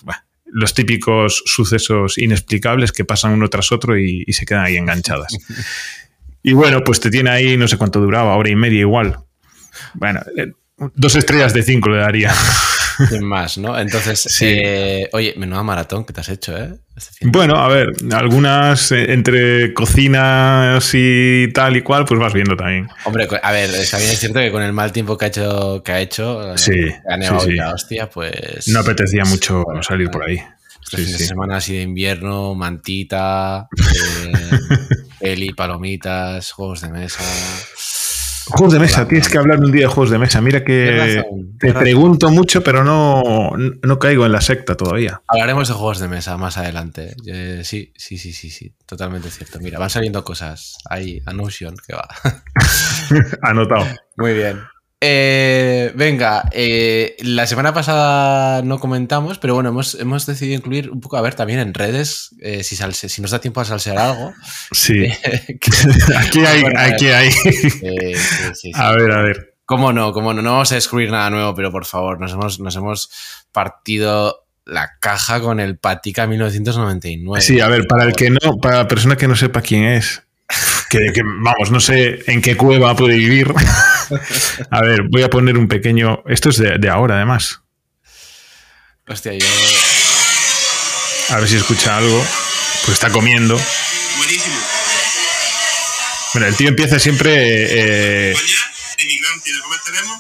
los 0.45 0.73
típicos 0.73 1.43
sucesos 1.45 2.17
inexplicables 2.17 2.91
que 2.91 3.05
pasan 3.05 3.33
uno 3.33 3.49
tras 3.49 3.71
otro 3.71 3.97
y, 3.97 4.25
se 4.31 4.45
quedan 4.45 4.65
ahí 4.65 4.77
enganchadas. 4.77 5.37
y 6.41 6.53
bueno, 6.53 6.83
pues 6.83 6.99
te 6.99 7.11
tiene 7.11 7.29
ahí, 7.29 7.57
no 7.57 7.67
sé 7.67 7.77
cuánto 7.77 7.99
duraba, 7.99 8.35
hora 8.35 8.49
y 8.49 8.55
media 8.55 8.79
igual. 8.79 9.19
Bueno, 9.93 10.21
eh, 10.35 10.51
dos 10.95 11.15
estrellas 11.15 11.53
de 11.53 11.63
cinco 11.63 11.89
le 11.89 11.97
daría. 11.97 12.33
Sin 13.09 13.25
más, 13.25 13.57
¿no? 13.57 13.77
Entonces, 13.77 14.27
eh, 14.41 15.09
oye, 15.13 15.33
menuda 15.37 15.63
maratón 15.63 16.05
que 16.05 16.13
te 16.13 16.21
has 16.21 16.29
hecho, 16.29 16.57
¿eh? 16.57 16.73
Este 16.95 17.27
bueno, 17.27 17.57
a 17.57 17.67
ver, 17.67 17.89
algunas 18.11 18.91
eh, 18.91 19.13
entre 19.13 19.71
cocinas 19.73 20.89
y 20.93 21.47
tal 21.53 21.77
y 21.77 21.81
cual, 21.83 22.05
pues 22.05 22.19
vas 22.19 22.33
viendo 22.33 22.55
también. 22.55 22.87
Hombre, 23.05 23.27
a 23.43 23.51
ver, 23.51 23.69
también 23.89 24.11
es 24.11 24.19
cierto 24.19 24.39
que 24.39 24.51
con 24.51 24.63
el 24.63 24.73
mal 24.73 24.91
tiempo 24.91 25.15
que 25.15 25.25
ha 25.25 25.27
hecho, 25.27 25.83
que 25.83 25.91
ha 25.91 25.99
hecho, 25.99 26.53
eh, 26.53 26.57
sí, 26.57 26.87
la 27.05 27.73
hostia, 27.73 28.09
pues. 28.09 28.67
No 28.67 28.79
apetecía 28.79 29.25
mucho 29.25 29.63
salir 29.81 30.09
por 30.09 30.27
ahí. 30.27 30.41
Tres 30.89 31.03
fines 31.03 31.19
de 31.19 31.25
semana 31.25 31.57
así 31.57 31.75
de 31.75 31.81
invierno, 31.83 32.55
mantita, 32.55 33.67
peli, 35.19 35.49
palomitas, 35.49 36.51
juegos 36.51 36.81
de 36.81 36.89
mesa. 36.89 37.23
Juegos 38.49 38.73
de 38.73 38.79
mesa, 38.79 39.07
tienes 39.07 39.29
que 39.29 39.37
hablar 39.37 39.59
un 39.59 39.71
día 39.71 39.81
de 39.81 39.87
juegos 39.87 40.09
de 40.09 40.17
mesa. 40.17 40.41
Mira 40.41 40.63
que 40.63 41.23
te 41.59 41.73
pregunto 41.73 42.29
mucho, 42.29 42.63
pero 42.63 42.83
no, 42.83 43.53
no 43.57 43.99
caigo 43.99 44.25
en 44.25 44.31
la 44.31 44.41
secta 44.41 44.75
todavía. 44.75 45.21
Hablaremos 45.27 45.67
de 45.67 45.73
juegos 45.73 45.99
de 45.99 46.07
mesa 46.07 46.37
más 46.37 46.57
adelante. 46.57 47.15
Eh, 47.25 47.61
sí, 47.63 47.91
sí, 47.95 48.17
sí, 48.17 48.33
sí, 48.33 48.49
sí, 48.49 48.73
totalmente 48.85 49.29
cierto. 49.29 49.59
Mira, 49.59 49.79
van 49.79 49.89
saliendo 49.89 50.23
cosas. 50.23 50.77
Hay 50.89 51.21
Notion 51.33 51.75
que 51.85 51.93
va. 51.93 52.07
Anotado. 53.41 53.85
Muy 54.15 54.33
bien. 54.33 54.61
Eh, 54.99 55.91
venga, 55.95 56.49
eh, 56.51 57.15
la 57.19 57.45
semana 57.45 57.71
pasada 57.71 58.63
no 58.63 58.79
comentamos, 58.79 59.37
pero 59.37 59.53
bueno, 59.53 59.69
hemos, 59.69 59.93
hemos, 59.95 60.25
decidido 60.25 60.57
incluir 60.57 60.89
un 60.89 61.01
poco, 61.01 61.17
a 61.17 61.21
ver, 61.21 61.35
también 61.35 61.59
en 61.59 61.75
redes, 61.75 62.35
eh, 62.41 62.63
si, 62.63 62.75
salse, 62.75 63.07
si 63.07 63.21
nos 63.21 63.29
da 63.29 63.39
tiempo 63.39 63.61
a 63.61 63.65
salsear 63.65 63.97
algo. 63.97 64.33
Sí. 64.71 65.07
aquí 66.17 66.45
hay, 66.45 66.63
aquí 66.75 67.07
hay. 67.07 67.29
a 68.73 68.91
ver, 68.93 69.11
a 69.11 69.21
ver. 69.21 69.53
¿Cómo 69.65 69.91
no? 69.91 70.13
¿Cómo 70.13 70.33
no? 70.33 70.41
No 70.41 70.53
vamos 70.53 70.71
a 70.71 70.75
descubrir 70.75 71.11
nada 71.11 71.29
nuevo, 71.29 71.53
pero 71.53 71.71
por 71.71 71.85
favor, 71.85 72.19
nos 72.19 72.31
hemos, 72.31 72.59
nos 72.59 72.75
hemos 72.75 73.09
partido 73.51 74.47
la 74.65 74.97
caja 74.99 75.41
con 75.41 75.59
el 75.59 75.77
Patica 75.77 76.25
1999. 76.25 77.41
Sí, 77.41 77.59
a 77.59 77.67
ver, 77.67 77.85
para 77.87 78.05
el 78.05 78.13
que 78.13 78.29
no, 78.29 78.57
para 78.61 78.77
la 78.77 78.87
persona 78.87 79.15
que 79.15 79.27
no 79.27 79.35
sepa 79.35 79.61
quién 79.61 79.83
es, 79.83 80.23
que, 80.89 81.21
vamos, 81.23 81.71
no 81.71 81.79
sé 81.79 82.23
en 82.27 82.41
qué 82.41 82.55
cueva 82.55 82.95
puede 82.95 83.15
vivir. 83.15 83.53
a 84.71 84.81
ver, 84.81 85.03
voy 85.09 85.23
a 85.23 85.29
poner 85.29 85.57
un 85.57 85.67
pequeño. 85.67 86.23
Esto 86.27 86.49
es 86.49 86.57
de, 86.57 86.89
ahora, 86.89 87.15
además. 87.15 87.61
Hostia, 89.07 89.33
yo. 89.33 89.45
A 91.29 91.39
ver 91.39 91.49
si 91.49 91.55
escucha 91.55 91.97
algo. 91.97 92.25
Pues 92.85 92.93
está 92.95 93.09
comiendo. 93.09 93.59
Buenísimo. 94.17 94.55
Mira, 96.33 96.47
el 96.47 96.55
tío 96.55 96.69
empieza 96.69 96.99
siempre. 96.99 97.33
Eh, 97.33 98.35
emigrante, 98.99 99.53
de 99.53 99.59
comer 99.61 99.79
tenemos 99.85 100.19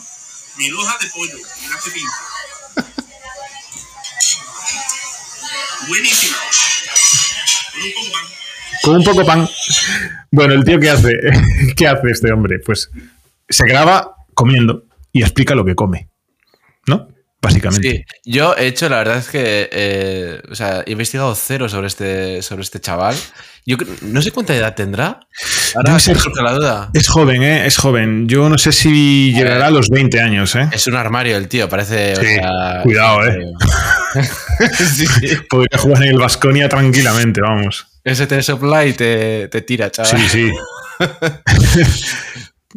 mi 0.57 0.69
loja 0.69 0.97
de 0.99 1.07
pollo, 1.07 1.37
Buenísima. 5.87 6.37
Con 7.71 7.83
un 7.83 7.93
poco 7.93 8.11
pan. 8.11 8.46
Con 8.83 8.97
un 8.97 9.03
poco 9.03 9.25
pan. 9.25 9.47
Bueno, 10.31 10.53
el 10.53 10.63
tío, 10.63 10.79
¿qué 10.79 10.89
hace? 10.89 11.11
¿Qué 11.75 11.87
hace 11.87 12.09
este 12.11 12.31
hombre? 12.31 12.59
Pues 12.59 12.89
se 13.49 13.65
graba 13.67 14.15
comiendo 14.33 14.85
y 15.11 15.21
explica 15.21 15.55
lo 15.55 15.65
que 15.65 15.75
come. 15.75 16.09
¿No? 16.87 17.07
Básicamente. 17.39 18.05
Sí, 18.23 18.31
yo 18.31 18.55
he 18.57 18.65
hecho, 18.65 18.89
la 18.89 18.97
verdad 18.97 19.17
es 19.17 19.29
que 19.29 19.69
eh, 19.71 20.41
o 20.49 20.55
sea, 20.55 20.83
he 20.85 20.91
investigado 20.91 21.35
cero 21.35 21.69
sobre 21.69 21.87
este, 21.87 22.41
sobre 22.41 22.63
este 22.63 22.81
chaval. 22.81 23.15
Yo 23.65 23.77
no 24.01 24.21
sé 24.21 24.31
cuánta 24.31 24.55
edad 24.55 24.73
tendrá. 24.75 25.19
Ahora 25.75 25.99
ser, 25.99 26.17
la 26.41 26.53
duda. 26.53 26.89
Es 26.93 27.07
joven, 27.07 27.43
¿eh? 27.43 27.67
Es 27.67 27.77
joven. 27.77 28.27
Yo 28.27 28.49
no 28.49 28.57
sé 28.57 28.71
si 28.71 29.33
llegará 29.33 29.67
a 29.67 29.71
los 29.71 29.89
20 29.89 30.19
años, 30.19 30.55
¿eh? 30.55 30.67
Es 30.71 30.87
un 30.87 30.95
armario 30.95 31.37
el 31.37 31.47
tío, 31.47 31.69
parece. 31.69 32.13
cuidado, 32.83 33.25
¿eh? 33.25 33.45
sí. 34.95 35.05
Podría 35.49 35.77
jugar 35.77 36.03
en 36.03 36.09
el 36.09 36.17
Vasconia 36.17 36.69
tranquilamente, 36.69 37.41
vamos. 37.41 37.85
Ese 38.07 38.25
te 38.25 38.41
sopla 38.41 38.85
y 38.85 38.93
te, 38.93 39.49
te 39.49 39.61
tira, 39.63 39.91
chaval. 39.91 40.17
Sí, 40.17 40.29
sí. 40.29 40.51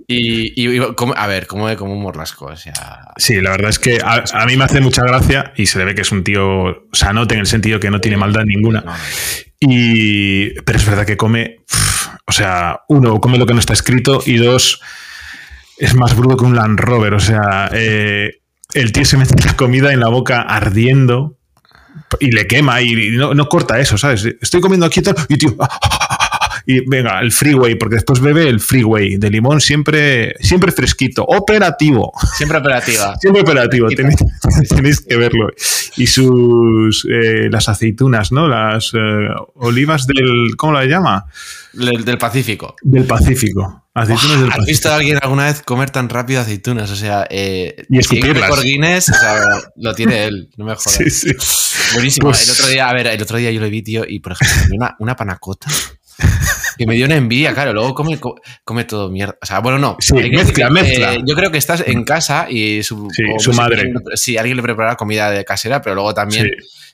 Y, 0.07 0.79
a 1.17 1.27
ver, 1.27 1.47
¿cómo 1.47 1.67
ve 1.67 1.77
como 1.77 1.93
un 1.93 2.01
morlasco? 2.01 2.47
O 2.47 2.57
sea... 2.57 3.13
Sí, 3.17 3.41
la 3.41 3.51
verdad 3.51 3.71
es 3.71 3.79
que 3.79 4.01
a, 4.03 4.47
mí 4.47 4.57
me 4.57 4.65
hace 4.65 4.81
mucha 4.81 5.03
gracia 5.03 5.53
y 5.57 5.67
se 5.67 5.79
le 5.79 5.85
ve 5.85 5.95
que 5.95 6.03
es 6.03 6.11
un 6.11 6.25
tío 6.25 6.89
sanote 6.93 7.35
en 7.35 7.41
el 7.41 7.47
sentido 7.47 7.81
que 7.81 7.91
no 7.91 8.01
tiene 8.01 8.17
maldad 8.17 8.45
ninguna. 8.45 8.85
Y, 9.59 10.51
pero 10.63 10.79
es 10.79 10.87
verdad 10.87 11.05
que 11.05 11.17
come, 11.17 11.59
o 12.27 12.33
sea, 12.33 12.81
uno, 12.89 13.21
come 13.21 13.37
lo 13.37 13.47
que 13.47 13.53
no 13.53 13.61
está 13.61 13.73
escrito 13.73 14.23
y 14.25 14.37
dos, 14.37 14.81
es 15.77 15.95
más 15.95 16.17
bruto 16.17 16.37
que 16.37 16.45
un 16.45 16.57
Land 16.57 16.81
Rover. 16.81 17.15
O 17.15 17.21
sea, 17.21 17.69
eh, 17.73 18.41
el 18.73 18.93
tío 18.93 19.05
se 19.05 19.17
mete 19.17 19.35
la 19.45 19.55
comida 19.55 19.93
en 19.93 20.01
la 20.01 20.09
boca 20.09 20.41
ardiendo 20.41 21.40
y 22.19 22.31
le 22.31 22.47
quema 22.47 22.83
y 22.83 23.11
no, 23.13 23.35
no 23.35 23.49
corta 23.49 23.79
eso, 23.79 23.97
¿sabes? 23.97 24.27
Estoy 24.41 24.61
comiendo 24.61 24.87
aquí 24.87 25.01
y 25.29 25.37
tío, 25.37 25.57
y 26.67 26.89
venga, 26.89 27.21
el 27.21 27.33
freeway, 27.33 27.75
porque 27.77 27.97
después 27.97 28.21
bebe 28.21 28.49
el 28.49 28.61
freeway 28.61 29.17
de 29.17 29.31
limón 29.31 29.61
siempre, 29.61 30.35
siempre 30.41 30.73
fresquito, 30.73 31.25
operativo. 31.25 32.13
Siempre 32.37 32.59
operativa. 32.59 33.17
siempre 33.21 33.43
operativo, 33.43 33.89
tenéis, 33.89 35.01
que 35.09 35.17
verlo. 35.17 35.49
Y 35.97 36.07
sus, 36.07 37.07
eh, 37.11 37.49
las 37.51 37.69
aceitunas, 37.69 38.33
¿no? 38.33 38.49
Las 38.49 38.93
eh, 38.95 39.29
olivas 39.55 40.07
del, 40.07 40.57
¿cómo 40.57 40.73
la 40.75 40.85
llama? 40.85 41.27
Del, 41.73 42.19
Pacífico. 42.19 42.77
Del 42.83 43.05
Pacífico. 43.05 43.80
Aceitunas 43.93 44.57
¿Has 44.57 44.67
visto 44.67 44.91
a 44.91 44.97
alguien 44.97 45.19
alguna 45.21 45.47
vez 45.47 45.63
comer 45.63 45.91
tan 45.91 46.09
rápido 46.09 46.41
aceitunas? 46.41 46.91
O 46.91 46.97
sea, 46.97 47.27
eh, 47.29 47.85
y 47.89 47.99
escupirlas. 47.99 48.49
por 48.49 48.63
Guinness, 48.63 49.09
o 49.09 49.15
sea, 49.15 49.43
lo 49.77 49.95
tiene 49.95 50.25
él, 50.25 50.51
no 50.57 50.65
me 50.65 50.75
jodas. 50.77 50.93
Sí, 50.93 51.11
sí. 51.11 51.31
Buenísimo. 51.95 52.29
Pues 52.29 52.47
el 52.47 52.53
otro 52.53 52.67
día, 52.69 52.89
a 52.89 52.95
ver, 52.95 53.09
el 53.09 53.23
otro 53.23 53.39
día 53.39 53.51
yo 53.51 53.61
lo 53.61 53.69
vi, 53.69 53.83
tío, 53.83 54.05
y 54.07 54.21
por 54.21 54.33
ejemplo, 54.33 54.77
una, 54.77 54.97
una 55.01 55.17
panacota 55.17 55.67
que 56.81 56.87
me 56.87 56.95
dio 56.95 57.07
una 57.07 57.17
envidia, 57.17 57.53
claro. 57.53 57.73
Luego 57.73 57.95
come, 57.95 58.19
come 58.65 58.85
todo 58.85 59.11
mierda. 59.11 59.37
O 59.43 59.47
sea, 59.47 59.61
bueno, 59.61 59.79
no. 59.79 59.97
Sí, 60.01 60.15
mezcla, 60.15 60.71
mezcla. 60.71 61.15
yo 61.15 61.35
creo 61.35 61.51
que 61.51 61.59
estás 61.59 61.85
en 61.87 62.05
casa 62.05 62.47
y 62.49 62.83
su, 62.83 63.09
su 63.39 63.53
madre. 63.53 63.93
sí, 64.15 64.39
alguien 64.39 64.57
le 64.57 64.63
prepara 64.63 64.97
comida 64.97 65.31
de 65.31 65.45
casera, 65.45 65.83
pero 65.83 65.95
luego 65.95 66.15
también, 66.15 66.51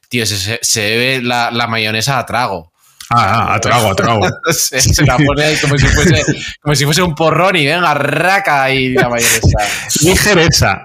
tío, 0.09 0.27
se, 0.27 0.59
se 0.61 1.21
la, 1.23 1.67
mayonesa 1.69 2.19
a 2.19 2.27
trago. 2.27 2.73
Ah, 3.11 3.49
ah 3.49 3.55
a 3.55 3.61
trago, 3.61 3.91
a 3.91 3.95
trago. 3.95 4.21
se, 4.53 5.05
la 5.05 5.17
pone 5.17 5.45
ahí 5.45 5.57
como 5.59 5.79
si, 5.79 5.87
fuese, 5.87 6.23
como 6.61 6.75
si 6.75 6.85
fuese 6.85 7.03
un 7.03 7.15
porrón 7.15 7.57
y 7.57 7.67
venga, 7.67 7.95
raca 7.95 8.71
y 8.71 8.95
la 8.95 9.09
mayonesa. 9.09 9.59
Ligereza. 10.03 10.83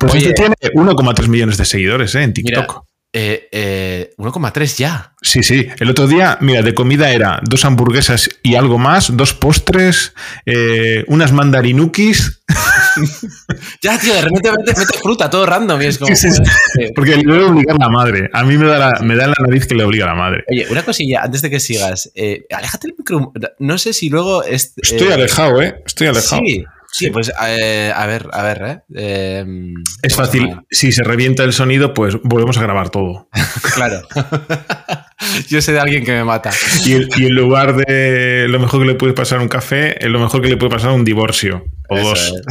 pues 0.00 0.14
este 0.14 0.32
tiene 0.32 0.54
1,3 0.74 1.28
millones 1.28 1.56
de 1.56 1.64
seguidores 1.64 2.14
¿eh? 2.14 2.22
en 2.22 2.32
TikTok. 2.32 2.84
Eh, 3.14 3.48
eh, 3.52 4.14
1,3 4.16 4.76
ya. 4.78 5.12
Sí, 5.20 5.42
sí. 5.42 5.68
El 5.78 5.90
otro 5.90 6.06
día, 6.06 6.38
mira, 6.40 6.62
de 6.62 6.72
comida 6.72 7.10
era 7.10 7.40
dos 7.44 7.66
hamburguesas 7.66 8.30
y 8.42 8.54
algo 8.54 8.78
más, 8.78 9.14
dos 9.14 9.34
postres, 9.34 10.14
eh, 10.46 11.04
unas 11.08 11.30
mandarinukis. 11.30 12.42
ya, 13.82 13.98
tío, 13.98 14.14
de 14.14 14.22
repente 14.22 14.50
metes 14.66 14.98
fruta, 15.02 15.28
todo 15.28 15.44
random. 15.44 15.82
Y 15.82 15.86
es 15.86 15.98
como, 15.98 16.14
Porque 16.94 17.16
le 17.16 17.32
debe 17.32 17.44
obligar 17.44 17.76
la 17.78 17.90
madre. 17.90 18.30
A 18.32 18.44
mí 18.44 18.56
me 18.56 18.66
da, 18.66 18.78
la, 18.78 19.00
me 19.00 19.14
da 19.14 19.26
la 19.26 19.36
nariz 19.46 19.66
que 19.66 19.74
le 19.74 19.84
obliga 19.84 20.06
la 20.06 20.14
madre. 20.14 20.44
Oye, 20.50 20.66
una 20.70 20.82
cosilla, 20.82 21.20
antes 21.22 21.42
de 21.42 21.50
que 21.50 21.60
sigas. 21.60 22.10
Eh, 22.14 22.46
aléjate 22.50 22.88
el 22.88 22.94
micro. 22.96 23.32
No 23.58 23.76
sé 23.76 23.92
si 23.92 24.08
luego. 24.08 24.42
Estoy 24.42 25.08
eh, 25.08 25.12
alejado, 25.12 25.60
¿eh? 25.60 25.82
Estoy 25.84 26.06
alejado. 26.06 26.40
Sí. 26.46 26.64
Sí, 26.92 27.10
pues 27.10 27.32
eh, 27.46 27.90
a 27.94 28.06
ver, 28.06 28.28
a 28.32 28.42
ver, 28.42 28.62
¿eh? 28.62 29.38
Em, 29.40 29.74
es 30.02 30.14
fácil. 30.14 30.60
Si 30.70 30.92
se 30.92 31.02
revienta 31.02 31.42
el 31.42 31.54
sonido, 31.54 31.94
pues 31.94 32.16
volvemos 32.22 32.58
a 32.58 32.62
grabar 32.62 32.90
todo. 32.90 33.28
claro. 33.74 34.02
Yo 35.48 35.62
sé 35.62 35.72
de 35.72 35.80
alguien 35.80 36.04
que 36.04 36.12
me 36.12 36.24
mata. 36.24 36.50
Y, 36.84 36.92
en 36.92 37.34
lugar 37.34 37.76
de 37.76 38.46
lo 38.48 38.60
mejor 38.60 38.80
que 38.80 38.86
le 38.86 38.94
puede 38.94 39.14
pasar 39.14 39.38
un 39.38 39.48
café, 39.48 39.96
lo 40.06 40.20
mejor 40.20 40.42
que 40.42 40.48
le 40.48 40.58
puede 40.58 40.70
pasar 40.70 40.90
un 40.90 41.04
divorcio. 41.04 41.64
O 41.88 41.98
dos. 41.98 42.34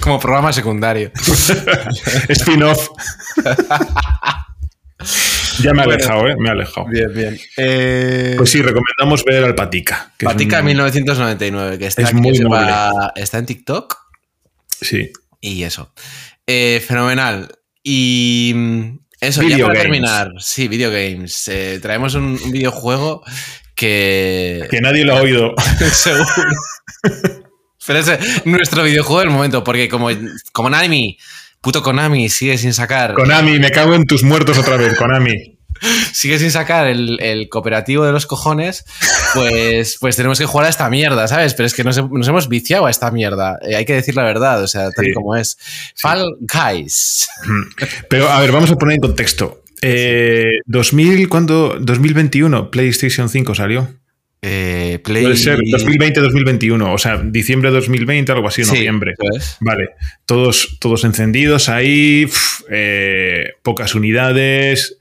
Como 0.00 0.20
programa 0.20 0.52
secundario. 0.52 1.10
Spin-off. 2.28 2.90
Ya 5.62 5.72
me 5.72 5.82
ha 5.82 5.84
alejado, 5.84 6.28
¿eh? 6.28 6.36
Me 6.38 6.48
ha 6.48 6.52
alejado. 6.52 6.86
Bien, 6.88 7.12
bien. 7.12 7.38
Eh, 7.56 8.34
pues 8.36 8.50
sí, 8.50 8.62
recomendamos 8.62 9.24
ver 9.24 9.44
al 9.44 9.54
Patica. 9.54 10.12
Patica 10.22 10.62
1999, 10.62 11.78
que 11.78 11.86
está, 11.86 12.02
es 12.02 12.14
muy 12.14 12.38
está 13.16 13.38
en 13.38 13.46
TikTok. 13.46 13.96
Sí. 14.80 15.10
Y 15.40 15.62
eso. 15.62 15.92
Eh, 16.46 16.82
fenomenal. 16.86 17.48
Y 17.82 18.52
mm, 18.54 18.98
eso, 19.20 19.42
ya 19.42 19.58
para 19.58 19.80
terminar. 19.80 20.32
Sí, 20.38 20.68
videogames. 20.68 21.48
Eh, 21.48 21.78
traemos 21.80 22.14
un, 22.14 22.38
videojuego 22.50 23.22
que. 23.74 24.66
Que 24.70 24.80
nadie 24.80 25.04
lo 25.04 25.16
ha 25.16 25.20
oído. 25.22 25.54
Seguro. 25.92 26.26
Pero 27.86 28.00
es 28.00 28.44
nuestro 28.44 28.82
videojuego 28.82 29.20
del 29.20 29.30
momento, 29.30 29.62
porque 29.62 29.88
como, 29.88 30.08
como 30.52 30.70
Nami 30.70 31.16
Puto 31.60 31.82
Konami 31.82 32.28
sigue 32.28 32.58
sin 32.58 32.72
sacar. 32.72 33.14
Konami, 33.14 33.58
me 33.58 33.70
cago 33.70 33.94
en 33.94 34.06
tus 34.06 34.22
muertos 34.22 34.58
otra 34.58 34.76
vez, 34.76 34.96
Konami. 34.96 35.56
sigue 36.12 36.38
sin 36.38 36.50
sacar 36.50 36.86
el, 36.86 37.48
cooperativo 37.50 38.04
de 38.04 38.12
los 38.12 38.26
cojones, 38.26 38.84
pues, 39.34 39.96
pues 40.00 40.16
tenemos 40.16 40.38
que 40.38 40.46
jugar 40.46 40.66
a 40.66 40.70
esta 40.70 40.88
mierda, 40.90 41.28
¿sabes? 41.28 41.54
Pero 41.54 41.66
es 41.66 41.74
que 41.74 41.84
nos, 41.84 41.98
hemos 41.98 42.48
viciado 42.48 42.86
a 42.86 42.90
esta 42.90 43.10
mierda. 43.10 43.58
Eh, 43.62 43.76
hay 43.76 43.84
que 43.84 43.94
decir 43.94 44.14
la 44.14 44.24
verdad, 44.24 44.62
o 44.62 44.68
sea, 44.68 44.90
tal 44.90 45.08
y 45.08 45.12
como 45.12 45.36
es. 45.36 45.58
Fall 45.96 46.36
Guys. 46.40 47.28
Pero 48.08 48.28
a 48.28 48.40
ver, 48.40 48.52
vamos 48.52 48.70
a 48.70 48.76
poner 48.76 48.94
en 48.94 49.00
contexto. 49.00 49.62
Eh, 49.82 50.60
2000, 50.66 51.28
¿cuándo? 51.28 51.76
2021, 51.80 52.70
PlayStation 52.70 53.28
5 53.28 53.54
salió. 53.54 53.88
Eh, 54.48 55.00
Puede 55.02 55.36
ser 55.36 55.58
2020-2021, 55.58 56.94
o 56.94 56.98
sea, 56.98 57.16
diciembre 57.16 57.70
de 57.70 57.76
2020, 57.76 58.30
algo 58.30 58.46
así, 58.46 58.62
noviembre. 58.62 59.14
Vale, 59.58 59.88
todos, 60.24 60.78
todos 60.80 61.02
encendidos 61.02 61.68
ahí, 61.68 62.28
eh, 62.70 63.54
pocas 63.62 63.96
unidades 63.96 64.98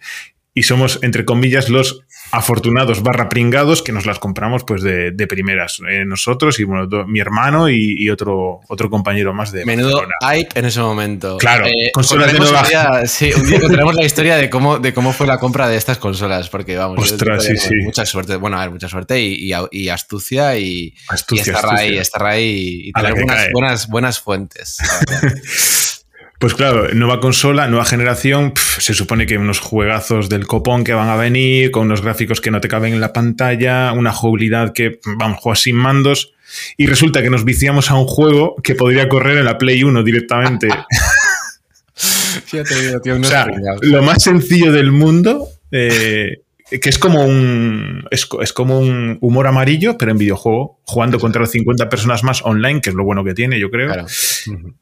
y 0.56 0.64
somos, 0.64 0.98
entre 1.04 1.26
comillas, 1.26 1.70
los 1.70 2.05
afortunados 2.36 3.02
barra 3.02 3.30
pringados 3.30 3.82
que 3.82 3.92
nos 3.92 4.06
las 4.06 4.20
compramos 4.20 4.64
pues 4.64 4.82
de, 4.82 5.12
primeras. 5.28 5.82
Eh, 5.90 6.06
nosotros 6.06 6.60
y 6.60 6.64
bueno, 6.64 6.88
mi 7.08 7.20
hermano 7.20 7.70
y, 7.70 8.10
otro, 8.10 8.60
otro 8.68 8.90
compañero 8.90 9.34
más 9.34 9.52
de 9.52 9.66
Menudo 9.66 10.06
hype 10.22 10.60
en 10.60 10.66
ese 10.66 10.80
momento. 10.82 11.38
Claro, 11.38 11.66
eh, 11.66 11.92
consolas 11.94 12.32
de 12.32 12.40
nueva... 12.40 12.66
sí, 13.06 13.32
un 13.36 13.48
día 13.48 13.60
contaremos 13.60 13.96
la 13.96 14.06
historia 14.06 14.38
de 14.38 14.50
cómo, 14.50 14.80
de 14.80 14.94
cómo 14.94 15.14
fue 15.14 15.28
la 15.28 15.40
compra 15.40 15.68
de 15.68 15.78
estas 15.78 15.98
consolas, 15.98 16.50
porque 16.50 16.76
vamos, 16.78 17.00
Ostras, 17.00 17.44
sí, 17.44 17.58
sí. 17.58 17.76
mucha 17.84 18.06
suerte, 18.06 18.36
bueno, 18.36 18.58
a 18.58 18.62
ver, 18.62 18.72
mucha 18.72 18.90
suerte 18.90 19.20
y, 19.22 19.52
astucia 19.90 20.58
y, 20.58 20.94
astucia, 21.08 21.46
y 21.46 21.56
estar 21.56 21.76
ahí, 21.76 21.98
estar 21.98 22.26
ahí 22.26 22.82
y 22.86 22.92
tener 22.92 23.14
buenas, 23.54 23.88
buenas, 23.88 24.20
fuentes. 24.20 24.78
Pues 26.40 26.54
claro, 26.54 26.94
nueva 26.94 27.22
consola, 27.22 27.68
nueva 27.68 27.86
generación, 27.86 28.54
se 28.56 28.94
supone 28.94 29.26
que 29.26 29.38
unos 29.38 29.60
juegazos 29.60 30.28
del 30.28 30.46
copón 30.46 30.84
que 30.84 30.94
van 30.94 31.08
a 31.08 31.16
venir, 31.16 31.72
con 31.72 31.84
unos 31.84 32.02
gráficos 32.02 32.42
que 32.42 32.52
no 32.52 32.60
te 32.60 32.68
caben 32.68 32.94
en 32.94 33.00
la 33.00 33.14
pantalla, 33.14 33.94
una 33.94 34.12
jugabilidad 34.12 34.74
que, 34.74 35.00
vamos, 35.18 35.40
juegas 35.40 35.62
sin 35.62 35.78
mandos, 35.78 36.34
y 36.78 36.88
resulta 36.88 37.22
que 37.22 37.30
nos 37.30 37.46
viciamos 37.46 37.90
a 37.90 37.96
un 37.96 38.06
juego 38.06 38.56
que 38.64 38.76
podría 38.76 39.08
correr 39.08 39.38
en 39.38 39.46
la 39.46 39.58
Play 39.58 39.84
1 39.84 40.04
directamente. 40.04 40.68
o 42.54 43.24
sea, 43.24 43.48
lo 43.82 44.04
más 44.04 44.24
sencillo 44.24 44.72
del 44.72 44.92
mundo, 44.92 45.48
eh, 45.72 46.42
que 46.70 46.90
es 46.90 46.98
como 46.98 47.24
un 47.24 48.08
es, 48.12 48.26
como 48.54 48.80
un 48.80 49.18
humor 49.22 49.48
amarillo, 49.48 49.98
pero 49.98 50.12
en 50.12 50.18
videojuego, 50.18 50.80
jugando 50.84 51.20
contra 51.20 51.46
50 51.46 51.90
personas 51.90 52.24
más 52.24 52.42
online, 52.44 52.82
que 52.82 52.90
es 52.90 52.96
lo 52.96 53.04
bueno 53.04 53.24
que 53.24 53.34
tiene, 53.34 53.60
yo 53.60 53.70
creo, 53.70 53.94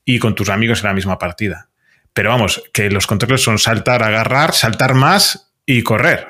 y 0.06 0.20
con 0.20 0.36
tus 0.36 0.50
amigos 0.50 0.82
en 0.82 0.88
la 0.88 0.94
misma 0.94 1.18
partida. 1.18 1.70
Pero 2.14 2.30
vamos, 2.30 2.64
que 2.74 2.90
los 2.90 3.08
controles 3.08 3.42
son 3.42 3.58
saltar, 3.58 4.04
agarrar, 4.04 4.54
saltar 4.54 4.94
más 4.94 5.52
y 5.66 5.82
correr. 5.82 6.28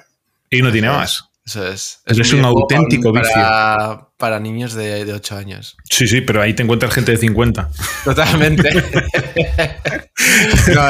Y 0.49 0.61
no 0.61 0.71
tiene 0.71 0.89
más. 0.89 1.29
Eso 1.45 1.67
es. 1.67 2.01
Es, 2.05 2.31
un, 2.33 2.45
auténtico 2.45 3.11
vicio. 3.11 4.09
Para 4.17 4.39
niños 4.39 4.73
de, 4.73 5.11
8 5.11 5.35
años. 5.35 5.75
Sí, 5.89 6.07
sí, 6.07 6.21
pero 6.21 6.41
ahí 6.41 6.53
te 6.53 6.63
encuentras 6.63 6.93
gente 6.93 7.11
de 7.11 7.17
50. 7.17 7.69
Totalmente. 8.05 8.69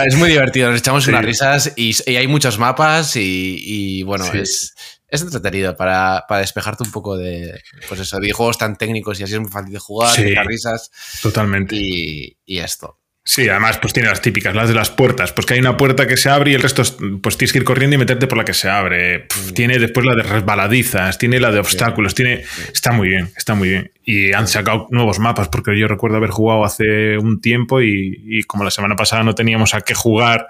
es 0.08 0.16
muy 0.16 0.30
divertido. 0.30 0.70
Nos 0.70 0.82
echamos 0.82 1.08
unas 1.08 1.26
risas 1.26 1.74
y, 1.76 1.96
hay 2.16 2.28
muchos 2.28 2.60
mapas 2.60 3.16
y, 3.16 4.04
bueno, 4.04 4.26
es, 4.32 4.76
es 5.08 5.22
entretenido 5.24 5.76
para, 5.76 6.24
despejarte 6.30 6.84
un 6.84 6.92
poco 6.92 7.18
de, 7.18 7.60
pues 7.88 8.02
eso, 8.02 8.20
de 8.20 8.32
juegos 8.32 8.60
tan 8.60 8.76
técnicos 8.78 9.20
y 9.20 9.24
así 9.24 9.34
es 9.34 9.40
muy 9.40 9.50
fácil 9.50 9.74
de 9.74 9.80
jugar, 9.80 10.16
sí, 10.16 10.36
risas. 10.46 10.92
Totalmente. 11.24 11.76
Y, 11.76 12.38
y 12.46 12.60
esto. 12.60 13.00
Sí, 13.26 13.48
además, 13.48 13.78
pues 13.78 13.94
tiene 13.94 14.10
las 14.10 14.22
típicas, 14.22 14.54
las 14.54 14.68
de 14.68 14.76
las 14.76 14.90
puertas. 14.90 15.32
Pues 15.32 15.46
que 15.48 15.54
hay 15.54 15.62
una 15.62 15.78
puerta 15.78 16.08
que 16.08 16.18
se 16.18 16.30
abre 16.30 16.52
y 16.52 16.56
el 16.56 16.62
resto, 16.62 16.84
pues 17.22 17.38
tienes 17.38 17.54
que 17.54 17.60
ir 17.60 17.64
corriendo 17.64 17.96
y 17.96 17.98
meterte 17.98 18.28
por 18.28 18.38
la 18.38 18.44
que 18.44 18.54
se 18.54 18.70
abre. 18.70 19.28
tiene 19.56 19.80
después 19.80 20.06
la 20.06 20.14
de 20.14 20.24
resbaladizas, 20.24 21.18
tiene 21.18 21.40
la 21.40 21.50
de 21.52 21.60
obstáculos, 21.60 22.16
tiene. 22.16 22.44
Está 22.74 22.92
muy 22.92 23.08
bien, 23.08 23.32
está 23.38 23.56
muy 23.56 23.70
bien. 23.70 23.92
Y 24.04 24.34
han 24.34 24.50
sacado 24.50 24.88
nuevos 24.92 25.20
mapas, 25.20 25.48
porque 25.48 25.80
yo 25.80 25.88
recuerdo 25.88 26.18
haber 26.18 26.32
jugado 26.32 26.66
hace 26.66 27.18
un 27.18 27.40
tiempo 27.40 27.82
y, 27.82 28.44
como 28.46 28.66
la 28.66 28.72
semana 28.72 28.98
pasada 28.98 29.24
no 29.24 29.34
teníamos 29.34 29.74
a 29.74 29.80
qué 29.80 29.94
jugar. 29.94 30.50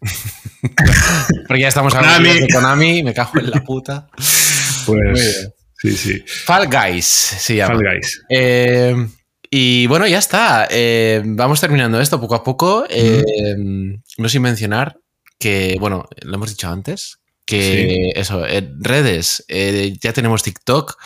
porque 1.46 1.60
ya 1.60 1.68
estamos 1.68 1.94
hablando 1.94 2.28
de 2.28 2.48
Konami, 2.48 3.04
me 3.04 3.14
cago 3.14 3.38
en 3.38 3.50
la 3.52 3.62
puta. 3.62 4.08
Pues. 4.84 5.52
Sí, 5.78 5.96
sí. 5.96 6.24
Fall 6.26 6.66
Guys 6.66 7.06
se 7.06 7.54
llama. 7.54 7.74
Fall 7.74 7.84
Guys. 7.84 8.22
Eh, 8.28 8.96
y 9.50 9.88
bueno, 9.88 10.06
ya 10.06 10.18
está. 10.18 10.68
Eh, 10.70 11.22
vamos 11.24 11.60
terminando 11.60 12.00
esto 12.00 12.20
poco 12.20 12.36
a 12.36 12.44
poco. 12.44 12.84
Eh, 12.88 13.56
no 13.56 14.28
sin 14.28 14.42
mencionar 14.42 15.00
que, 15.38 15.76
bueno, 15.80 16.08
lo 16.22 16.34
hemos 16.34 16.50
dicho 16.50 16.68
antes, 16.68 17.18
que 17.44 18.12
eso, 18.14 18.46
en 18.46 18.82
redes, 18.82 19.44
eh, 19.48 19.96
ya 20.00 20.12
tenemos 20.12 20.44
TikTok. 20.44 20.96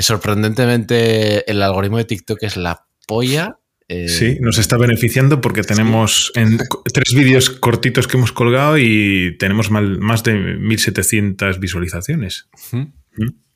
sorprendentemente, 0.00 1.50
el 1.50 1.62
algoritmo 1.62 1.98
de 1.98 2.04
TikTok 2.04 2.42
es 2.44 2.56
la 2.56 2.86
polla. 3.08 3.58
sí, 3.88 4.38
nos 4.40 4.58
está 4.58 4.76
beneficiando 4.76 5.40
porque 5.40 5.62
tenemos 5.62 6.30
en 6.36 6.58
tres 6.92 7.12
vídeos 7.12 7.50
cortitos 7.50 8.06
que 8.06 8.18
hemos 8.18 8.30
colgado 8.30 8.78
y 8.78 9.36
tenemos 9.38 9.68
más 9.68 10.22
de 10.22 10.34
1700 10.34 11.58
visualizaciones. 11.58 12.46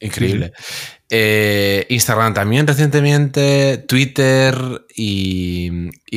Increíble. 0.01 0.53
Eh, 1.09 1.87
Instagram 1.89 2.35
también 2.35 2.67
recientemente, 2.67 3.85
Twitter 3.89 4.55
y, 4.95 5.71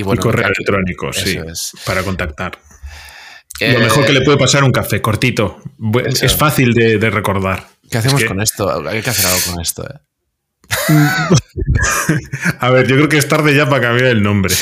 bueno. 0.04 0.20
Y 0.20 0.24
correo 0.24 0.48
electrónico, 0.48 1.14
sí. 1.14 1.38
Para 1.86 2.04
contactar. 2.04 2.60
Lo 3.62 3.80
mejor 3.80 4.06
que 4.06 4.14
le 4.14 4.22
puede 4.22 4.38
pasar 4.38 4.64
un 4.64 4.72
café 4.72 5.02
cortito. 5.02 5.62
Es 6.22 6.36
fácil 6.36 6.74
de, 6.74 7.10
recordar. 7.10 7.68
¿Qué 7.90 7.98
hacemos 7.98 8.24
con 8.24 8.42
esto? 8.42 8.88
Hay 8.88 9.02
que 9.02 9.10
hacer 9.10 9.26
algo 9.26 9.40
con 9.52 9.62
esto. 9.62 9.84
¿eh? 9.84 10.00
a 12.60 12.70
ver, 12.70 12.88
yo 12.88 12.96
creo 12.96 13.10
que 13.10 13.18
es 13.18 13.28
tarde 13.28 13.56
ya 13.56 13.68
para 13.68 13.82
cambiar 13.82 14.08
el 14.10 14.22
nombre. 14.22 14.54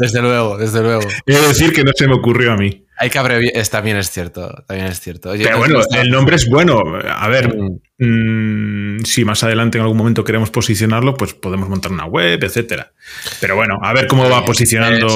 Desde 0.00 0.20
luego, 0.20 0.58
desde 0.58 0.82
luego. 0.82 1.08
Quiero 1.24 1.48
decir 1.48 1.72
que 1.72 1.82
no 1.82 1.92
se 1.94 2.06
me 2.06 2.14
ocurrió 2.14 2.52
a 2.52 2.56
mí. 2.56 2.85
Hay 2.98 3.10
que 3.10 3.18
abreviar. 3.18 3.66
También 3.68 3.96
es 3.96 4.10
cierto. 4.10 4.64
También 4.66 4.88
es 4.88 5.00
cierto. 5.00 5.32
Pero 5.32 5.58
bueno, 5.58 5.80
el 5.94 6.10
nombre 6.10 6.36
es 6.36 6.48
bueno. 6.48 6.80
A 7.08 7.28
ver, 7.28 7.54
mm. 7.98 8.98
Si 9.04 9.24
más 9.24 9.42
adelante 9.42 9.78
en 9.78 9.82
algún 9.82 9.96
momento 9.96 10.24
queremos 10.24 10.50
posicionarlo, 10.50 11.14
pues 11.14 11.34
podemos 11.34 11.68
montar 11.68 11.92
una 11.92 12.06
web, 12.06 12.42
etcétera. 12.42 12.92
Pero 13.40 13.56
bueno, 13.56 13.78
a 13.82 13.92
ver 13.92 14.06
cómo 14.06 14.28
va 14.28 14.44
posicionando 14.44 15.06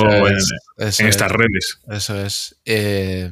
en, 0.78 1.06
estas 1.06 1.30
redes. 1.30 1.80
Eso 1.90 2.24
es. 2.24 2.60
Eh, 2.64 3.30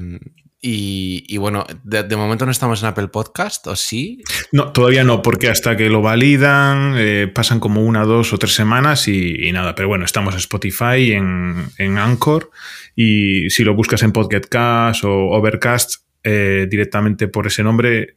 y, 0.71 1.37
bueno, 1.39 1.67
de, 1.83 2.17
momento 2.17 2.45
no 2.45 2.53
estamos 2.53 2.83
en 2.83 2.89
Apple 2.89 3.09
Podcast, 3.09 3.67
¿o 3.67 3.77
sí? 3.77 4.23
No, 4.53 4.73
todavía 4.73 5.05
no, 5.05 5.23
porque 5.23 5.49
hasta 5.49 5.77
que 5.77 5.89
lo 5.89 6.03
validan 6.03 6.95
eh, 6.97 7.31
pasan 7.33 7.61
como 7.61 7.83
una, 7.83 8.05
dos 8.05 8.33
o 8.33 8.39
tres 8.39 8.55
semanas 8.55 9.09
y, 9.09 9.51
nada. 9.53 9.75
Pero 9.75 9.89
bueno, 9.89 10.05
estamos 10.05 10.35
en 10.35 10.41
Spotify, 10.41 11.13
en, 11.13 11.71
en 11.79 11.99
Anchor 11.99 12.51
y 12.95 13.49
si 13.51 13.65
lo 13.65 13.75
buscas 13.75 14.03
en 14.03 14.13
Podcast 14.13 15.05
o 15.05 15.31
Overcast 15.31 16.03
eh, 16.25 16.67
directamente 16.69 17.29
por 17.29 17.47
ese 17.47 17.63
nombre 17.63 18.17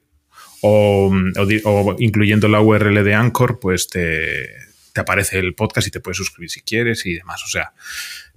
o, 0.61 1.11
incluyendo 1.99 2.47
la 2.47 2.61
URL 2.61 3.03
de 3.03 3.13
Anchor, 3.13 3.59
pues 3.59 3.87
te, 3.87 4.49
aparece 4.95 5.39
el 5.39 5.53
podcast 5.55 5.87
y 5.87 5.91
te 5.91 5.99
puedes 5.99 6.17
suscribir 6.17 6.49
si 6.49 6.61
quieres 6.61 7.05
y 7.05 7.13
demás. 7.13 7.43
O 7.45 7.47
sea, 7.47 7.73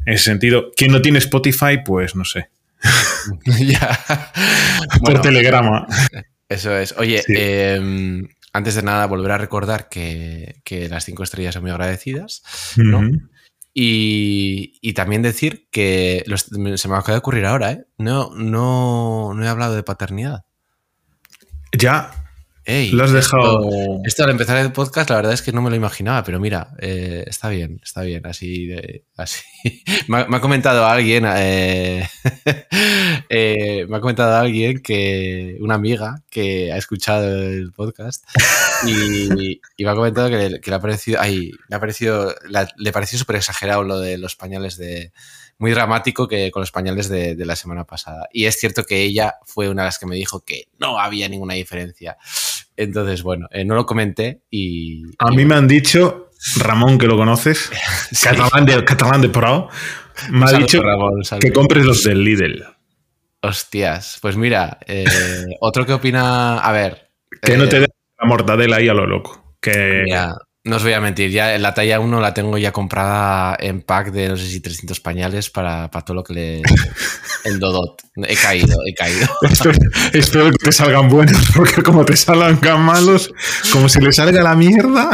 en 0.07 0.15
ese 0.15 0.25
sentido, 0.25 0.71
quien 0.77 0.93
no 0.93 1.03
tiene 1.03 1.19
Spotify, 1.19 1.79
pues 1.85 2.15
no 2.15 2.25
sé. 2.25 2.49
ya. 3.61 3.99
por 5.05 5.21
telegrama. 5.21 5.87
Eso 6.49 6.77
es. 6.77 6.95
Oye, 6.99 7.23
em, 7.29 8.29
antes 8.53 8.75
de 8.75 8.83
nada, 8.83 9.07
volver 9.07 9.33
a 9.33 9.39
recordar 9.39 9.89
que, 9.89 10.63
las 10.91 11.05
cinco 11.05 11.23
estrellas 11.23 11.55
son 11.55 11.63
muy 11.63 11.71
agradecidas. 11.71 12.43
¿no? 12.77 13.09
Y, 13.73 14.93
también 14.95 15.23
decir 15.23 15.69
que 15.71 16.25
se 16.37 16.89
me 16.89 16.95
acaba 16.95 17.15
de 17.15 17.19
ocurrir 17.19 17.47
ahora, 17.47 17.73
¿eh? 17.73 17.85
No, 17.99 18.31
no, 18.35 19.35
no 19.35 19.45
he 19.45 19.49
hablado 19.49 19.75
de 19.75 19.83
paternidad. 19.83 20.45
Ya, 21.77 22.24
lo 22.67 23.05
has 23.05 23.13
dejado. 23.13 24.01
Esto, 24.05 24.25
al 24.25 24.31
empezar 24.31 24.57
el 24.59 24.73
podcast, 24.73 25.11
la 25.11 25.17
verdad 25.17 25.33
es 25.33 25.43
que 25.43 25.53
no 25.53 25.63
me 25.63 25.71
lo 25.71 25.77
imaginaba, 25.77 26.23
pero 26.25 26.41
mira, 26.41 26.71
eh, 26.81 27.25
está 27.27 27.49
bien, 27.49 27.81
está 27.83 28.03
bien. 28.03 28.27
Así, 28.27 28.71
así. 29.17 29.43
me, 30.09 30.19
ha, 30.19 30.41
comentado 30.41 30.87
alguien, 30.87 31.25
eh, 31.27 32.09
eh, 33.29 33.87
me 33.89 33.97
ha 33.97 34.01
comentado 34.01 34.37
alguien 34.37 34.81
que 34.83 35.57
una 35.61 35.75
amiga 35.75 36.23
que 36.31 36.73
ha 36.73 36.77
escuchado 36.77 37.43
el 37.43 37.73
podcast 37.73 38.25
y, 38.87 39.61
me 39.79 39.91
ha 39.91 39.95
comentado 39.95 40.31
que, 40.31 40.61
le 40.65 40.75
ha 40.75 40.81
parecido, 40.81 41.21
ay, 41.21 41.53
le 41.69 41.77
ha 41.77 41.81
parecido, 41.81 42.35
le 42.77 42.93
pareció 42.93 43.19
súper 43.19 43.37
exagerado 43.37 43.85
lo 43.85 43.99
de 43.99 44.19
los 44.19 44.37
pañales 44.37 44.77
de 44.77 45.13
muy 45.59 45.71
dramático 45.71 46.27
que 46.29 46.51
con 46.51 46.61
los 46.61 46.73
pañales 46.73 47.09
de, 47.09 47.37
la 47.45 47.57
semana 47.57 47.85
pasada. 47.85 48.29
Y 48.33 48.47
es 48.47 48.57
cierto 48.59 48.85
que 48.85 49.03
ella 49.03 49.37
fue 49.45 49.69
una 49.69 49.83
de 49.83 49.89
las 49.89 49.99
que 49.99 50.07
me 50.07 50.17
dijo 50.17 50.41
que 50.41 50.69
no 50.79 50.99
había 50.99 51.29
ninguna 51.29 51.55
diferencia. 51.55 52.17
Entonces, 52.77 53.23
bueno, 53.23 53.49
eh, 53.51 53.65
no 53.65 53.75
lo 53.75 53.87
comenté 53.87 54.43
y... 54.51 55.03
A 55.19 55.31
mí 55.31 55.45
me 55.45 55.55
han 55.55 55.69
dicho, 55.69 56.31
Ramón, 56.57 56.99
que 56.99 57.07
lo 57.07 57.17
conoces, 57.17 57.71
catalán, 58.23 58.67
de, 58.67 58.85
catalán 58.85 59.21
de 59.21 59.29
Pro, 59.29 59.69
me 60.31 60.47
ha 60.47 60.53
dicho 60.59 60.83
que 61.41 61.53
compres 61.53 61.85
los 61.85 62.05
del 62.05 62.25
Lidl. 62.25 62.65
Hostias, 63.43 64.19
pues 64.23 64.37
mira, 64.37 64.79
eh, 64.87 65.05
otro 65.61 65.85
que 65.87 65.93
opina, 65.93 66.59
a 66.59 66.73
ver... 66.73 67.11
Que 67.43 67.57
no 67.57 67.69
te 67.69 67.77
eh, 67.77 67.81
dé 67.81 67.87
la 68.19 68.27
mortadela 68.27 68.77
ahí 68.77 68.89
a 68.89 68.95
lo 68.95 69.07
loco. 69.07 69.57
Que... 69.61 70.05
No 70.67 70.77
os 70.77 70.83
voy 70.83 70.95
a 70.95 71.01
mentir, 71.01 71.31
ya 71.31 71.59
la 71.59 71.75
talla 71.75 72.01
1 72.01 72.21
la 72.23 72.33
tengo 72.33 72.57
ya 72.57 72.73
comprada 72.73 73.55
en 73.61 73.83
pack 73.83 74.13
de 74.13 74.31
no 74.31 74.37
sé 74.39 74.47
si 74.47 74.61
300 74.61 74.99
pañales 75.01 75.51
para, 75.51 75.91
todo 75.91 76.15
lo 76.15 76.25
que 76.25 76.33
le. 76.33 76.63
El 77.45 77.61
Dodot. 77.61 78.01
He 78.17 78.35
caído, 78.35 78.79
he 78.87 78.95
caído. 78.95 79.29
Espero, 80.15 80.51
que 80.51 80.57
te 80.57 80.73
salgan 80.73 81.11
buenos, 81.11 81.51
porque 81.55 81.83
como 81.83 82.07
te 82.07 82.17
salgan 82.17 82.81
malos, 82.81 83.31
como 83.73 83.91
si 83.91 84.01
le 84.01 84.11
salga 84.15 84.43
la 84.43 84.55
mierda. 84.55 85.11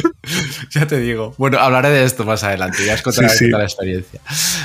ya 0.70 0.88
te 0.88 0.98
digo. 0.98 1.36
Bueno, 1.38 1.60
hablaré 1.60 1.90
de 1.90 2.02
esto 2.02 2.24
más 2.24 2.42
adelante, 2.42 2.84
ya 2.84 2.94
os 2.94 3.02
contaré 3.02 3.28
la 3.50 3.62
experiencia. 3.62 4.20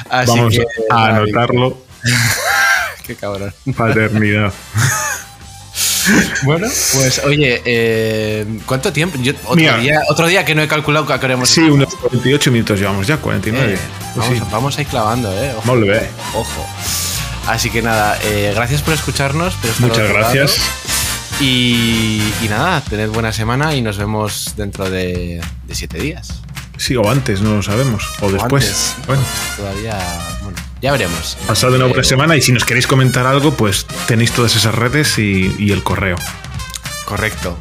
Vamos 0.09 0.57
a 0.89 1.05
anotarlo. 1.05 1.85
Qué 3.05 3.15
cabrón. 3.15 3.53
Paternidad. 3.77 4.53
bueno, 6.43 6.67
pues 6.93 7.21
oye, 7.25 7.61
eh, 7.65 8.45
¿cuánto 8.65 8.91
tiempo? 8.93 9.17
otro, 10.07 10.27
día, 10.27 10.45
que 10.45 10.55
no 10.55 10.61
he 10.61 10.67
calculado 10.67 11.05
que 11.05 11.19
queremos. 11.19 11.49
Sí, 11.49 11.61
unos 11.61 11.93
48 11.95 12.51
minutos 12.51 12.79
llevamos 12.79 13.07
ya, 13.07 13.17
49. 13.17 13.73
Eh, 13.73 13.77
pues 14.15 14.51
vamos, 14.51 14.77
a 14.77 14.81
ir 14.81 14.87
clavando, 14.87 15.31
¿eh? 15.31 15.53
Ojo, 15.57 15.73
ojo. 16.35 16.67
Así 17.47 17.69
que 17.69 17.81
nada, 17.81 18.17
eh, 18.23 18.51
gracias 18.55 18.81
por 18.81 18.93
escucharnos. 18.93 19.55
Muchas 19.79 20.09
gracias. 20.09 20.61
Y, 21.41 22.21
nada, 22.49 22.81
tened 22.81 23.09
buena 23.09 23.31
semana 23.31 23.75
y 23.75 23.81
nos 23.81 23.97
vemos 23.97 24.53
dentro 24.57 24.89
de, 24.89 25.41
siete 25.71 25.97
días. 25.99 26.41
Sí, 26.77 26.95
o 26.95 27.09
antes, 27.09 27.41
no 27.41 27.55
lo 27.55 27.63
sabemos. 27.63 28.03
O, 28.21 28.31
después. 28.31 28.95
bueno. 29.07 29.21
Todavía. 29.57 29.97
Bueno, 30.43 30.57
ya 30.81 30.91
veremos. 30.91 31.37
Pasado 31.47 31.75
una 31.75 31.85
buena 31.85 32.03
semana 32.03 32.35
y 32.35 32.41
si 32.41 32.51
nos 32.51 32.65
queréis 32.65 32.87
comentar 32.87 33.25
algo, 33.25 33.53
pues 33.53 33.85
tenéis 34.07 34.31
todas 34.31 34.55
esas 34.55 34.75
redes 34.75 35.17
y, 35.17 35.55
y 35.59 35.71
el 35.71 35.83
correo. 35.83 36.17
Correcto. 37.05 37.57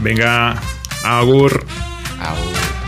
Venga, 0.00 0.60
agur. 1.02 1.64
Agur. 2.20 2.85